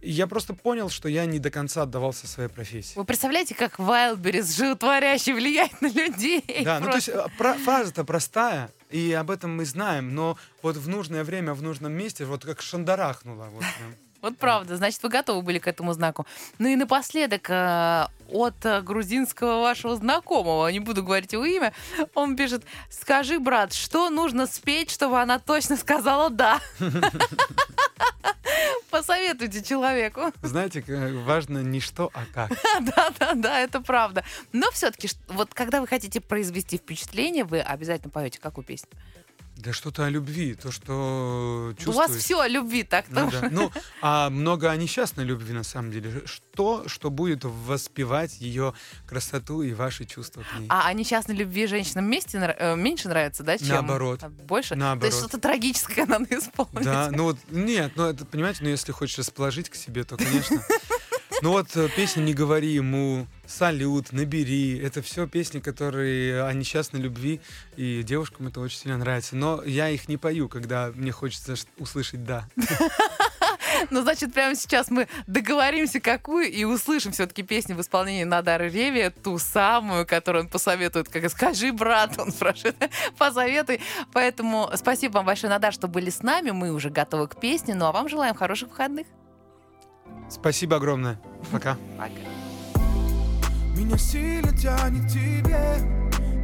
И 0.00 0.10
я 0.10 0.26
просто 0.26 0.54
понял, 0.54 0.90
что 0.90 1.08
я 1.08 1.24
не 1.26 1.38
до 1.38 1.50
конца 1.50 1.82
отдавался 1.82 2.26
своей 2.26 2.48
профессии. 2.50 2.98
Вы 2.98 3.04
представляете, 3.04 3.54
как 3.54 3.78
Wildberries 3.78 4.56
животворящий 4.56 5.32
влияет 5.32 5.80
на 5.82 5.88
людей? 5.88 6.44
Да, 6.64 6.80
ну 6.80 6.86
то 6.88 6.96
есть 6.96 7.10
Просто. 7.10 7.30
э, 7.34 7.38
про- 7.38 7.54
фраза-то 7.54 8.04
простая, 8.04 8.70
и 8.94 9.12
об 9.12 9.32
этом 9.32 9.56
мы 9.56 9.64
знаем, 9.64 10.14
но 10.14 10.38
вот 10.62 10.76
в 10.76 10.88
нужное 10.88 11.24
время, 11.24 11.52
в 11.52 11.62
нужном 11.62 11.92
месте, 11.92 12.24
вот 12.24 12.44
как 12.44 12.62
шандарахнуло. 12.62 13.46
Вот, 13.46 13.64
прям. 13.76 13.96
Вот 14.24 14.38
правда, 14.38 14.78
значит, 14.78 15.02
вы 15.02 15.10
готовы 15.10 15.42
были 15.42 15.58
к 15.58 15.66
этому 15.68 15.92
знаку. 15.92 16.24
Ну 16.58 16.68
и 16.68 16.76
напоследок, 16.76 17.50
э, 17.50 18.06
от 18.30 18.54
э, 18.64 18.80
грузинского 18.80 19.60
вашего 19.60 19.96
знакомого, 19.96 20.66
не 20.68 20.80
буду 20.80 21.02
говорить 21.04 21.34
его 21.34 21.44
имя, 21.44 21.74
он 22.14 22.34
пишет, 22.34 22.64
скажи, 22.88 23.38
брат, 23.38 23.74
что 23.74 24.08
нужно 24.08 24.46
спеть, 24.46 24.90
чтобы 24.90 25.20
она 25.20 25.38
точно 25.38 25.76
сказала 25.76 26.30
«да»? 26.30 26.58
Посоветуйте 28.90 29.62
человеку. 29.62 30.32
Знаете, 30.42 30.80
к- 30.80 31.12
важно 31.26 31.58
не 31.58 31.80
что, 31.80 32.10
а 32.14 32.22
как. 32.32 32.50
Да, 32.80 33.10
да, 33.18 33.34
да, 33.34 33.60
это 33.60 33.80
правда. 33.82 34.24
Но 34.52 34.70
все-таки, 34.70 35.10
вот 35.28 35.52
когда 35.52 35.82
вы 35.82 35.86
хотите 35.86 36.22
произвести 36.22 36.78
впечатление, 36.78 37.44
вы 37.44 37.60
обязательно 37.60 38.10
поете 38.10 38.40
какую 38.40 38.64
песню? 38.64 38.88
Да 39.56 39.72
что-то 39.72 40.04
о 40.04 40.10
любви, 40.10 40.54
то, 40.54 40.72
что 40.72 41.70
У 41.70 41.74
чувствуешь. 41.74 41.96
вас 41.96 42.16
все 42.16 42.40
о 42.40 42.48
любви 42.48 42.82
так 42.82 43.06
Ну, 43.08 43.30
да. 43.30 43.48
Ну, 43.50 43.72
а 44.02 44.28
много 44.28 44.70
о 44.70 44.76
несчастной 44.76 45.24
любви, 45.24 45.52
на 45.52 45.62
самом 45.62 45.92
деле. 45.92 46.22
Что, 46.26 46.88
что 46.88 47.10
будет 47.10 47.44
воспевать 47.44 48.40
ее 48.40 48.74
красоту 49.06 49.62
и 49.62 49.72
ваши 49.72 50.04
чувства 50.04 50.42
к 50.42 50.58
ней. 50.58 50.66
А 50.68 50.88
о 50.88 50.92
несчастной 50.92 51.36
любви 51.36 51.66
женщинам 51.66 52.06
вместе, 52.06 52.38
э, 52.38 52.74
меньше 52.76 53.08
нравится, 53.08 53.42
да, 53.42 53.56
чем... 53.56 53.68
Наоборот. 53.68 54.22
Больше? 54.46 54.74
Наоборот. 54.74 55.00
То 55.00 55.06
есть 55.06 55.18
что-то 55.18 55.38
трагическое 55.38 56.06
надо 56.08 56.36
исполнить. 56.36 56.84
Да, 56.84 57.10
ну 57.12 57.24
вот, 57.24 57.38
нет, 57.50 57.92
ну 57.94 58.06
это, 58.06 58.24
понимаете, 58.24 58.60
ну 58.62 58.68
если 58.68 58.92
хочешь 58.92 59.18
расположить 59.18 59.70
к 59.70 59.76
себе, 59.76 60.04
то, 60.04 60.16
конечно. 60.16 60.60
Ну 61.42 61.50
вот 61.50 61.76
э, 61.76 61.88
песня 61.94 62.22
«Не 62.22 62.34
говори 62.34 62.72
ему», 62.72 63.26
«Салют», 63.46 64.12
«Набери»— 64.12 64.78
это 64.82 65.02
все 65.02 65.26
песни, 65.26 65.60
которые 65.60 66.44
о 66.44 66.52
несчастной 66.52 67.00
любви, 67.00 67.40
и 67.76 68.02
девушкам 68.02 68.48
это 68.48 68.60
очень 68.60 68.78
сильно 68.78 68.98
нравится. 68.98 69.36
Но 69.36 69.62
я 69.64 69.88
их 69.90 70.08
не 70.08 70.16
пою, 70.16 70.48
когда 70.48 70.90
мне 70.94 71.12
хочется 71.12 71.54
услышать 71.78 72.24
«да». 72.24 72.48
Ну, 73.90 74.02
значит, 74.02 74.32
прямо 74.32 74.54
сейчас 74.54 74.88
мы 74.88 75.08
договоримся, 75.26 76.00
какую, 76.00 76.50
и 76.50 76.64
услышим 76.64 77.12
все-таки 77.12 77.42
песню 77.42 77.74
в 77.74 77.80
исполнении 77.80 78.24
Надары 78.24 78.68
Реви, 78.68 79.10
ту 79.10 79.38
самую, 79.38 80.06
которую 80.06 80.44
он 80.44 80.50
посоветует, 80.50 81.08
как 81.08 81.28
«Скажи, 81.28 81.72
брат», 81.72 82.18
он 82.18 82.30
спрашивает, 82.30 82.76
посоветуй. 83.18 83.80
Поэтому 84.12 84.70
спасибо 84.76 85.14
вам 85.14 85.26
большое, 85.26 85.50
Надар, 85.50 85.72
что 85.72 85.88
были 85.88 86.10
с 86.10 86.22
нами. 86.22 86.50
Мы 86.52 86.72
уже 86.72 86.88
готовы 86.90 87.26
к 87.28 87.38
песне, 87.40 87.74
ну 87.74 87.86
а 87.86 87.92
вам 87.92 88.08
желаем 88.08 88.34
хороших 88.34 88.68
выходных. 88.68 89.06
Спасибо 90.28 90.76
огромное. 90.76 91.18
Пока. 91.52 91.76
Пока. 91.98 92.80
Меня 93.76 93.98
сильно 93.98 94.52
тянет 94.56 95.08
тебе. 95.08 95.76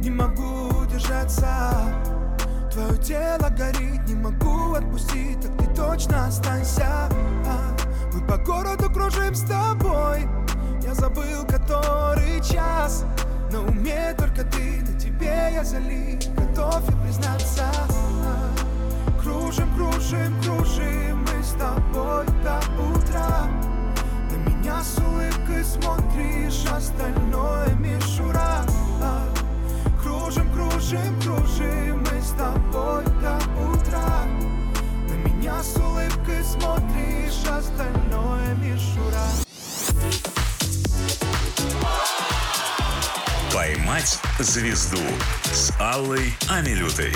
Не 0.01 0.09
могу 0.09 0.85
держаться 0.91 1.71
Твое 2.71 2.97
тело 2.99 3.49
горит, 3.49 4.07
не 4.07 4.15
могу 4.15 4.73
отпустить. 4.75 5.41
Так 5.41 5.57
ты 5.57 5.75
точно 5.75 6.27
останься. 6.27 7.09
А, 7.45 7.75
Мы 8.13 8.25
по 8.25 8.37
городу 8.37 8.89
кружим 8.89 9.35
с 9.35 9.41
тобой. 9.41 10.21
Я 10.81 10.93
забыл, 10.93 11.45
который 11.47 12.41
час. 12.41 13.05
На 13.51 13.61
уме 13.61 14.15
только 14.17 14.45
ты, 14.45 14.81
на 14.81 14.97
тебе 14.97 15.51
я 15.53 15.63
залит. 15.65 16.29
Готов 16.35 16.81
я 16.89 16.97
признаться. 17.03 17.65
А, 18.25 19.21
Кружим, 19.21 19.69
кружим, 19.75 20.41
кружим 20.41 21.25
Мы 21.25 21.43
с 21.43 21.51
тобой 21.51 22.25
до 22.41 22.59
утра 22.81 23.70
меня 24.71 24.83
с 24.83 24.97
улыбкой 24.99 25.65
смотришь, 25.65 26.71
остальное 26.71 27.73
мишура. 27.75 28.65
Кружим, 30.01 30.51
кружим, 30.53 31.21
кружим, 31.21 31.99
мы 31.99 32.21
с 32.21 32.31
тобой 32.31 33.03
до 33.21 33.37
утра 33.69 34.25
На 35.09 35.13
меня 35.13 35.61
с 35.61 35.75
улыбкой 35.75 36.43
смотришь, 36.43 37.43
остальное 37.49 38.55
мишура. 38.55 39.25
«Поймать 43.53 44.19
звезду» 44.39 45.01
с 45.51 45.71
Аллой 45.79 46.33
Амилютой. 46.49 47.13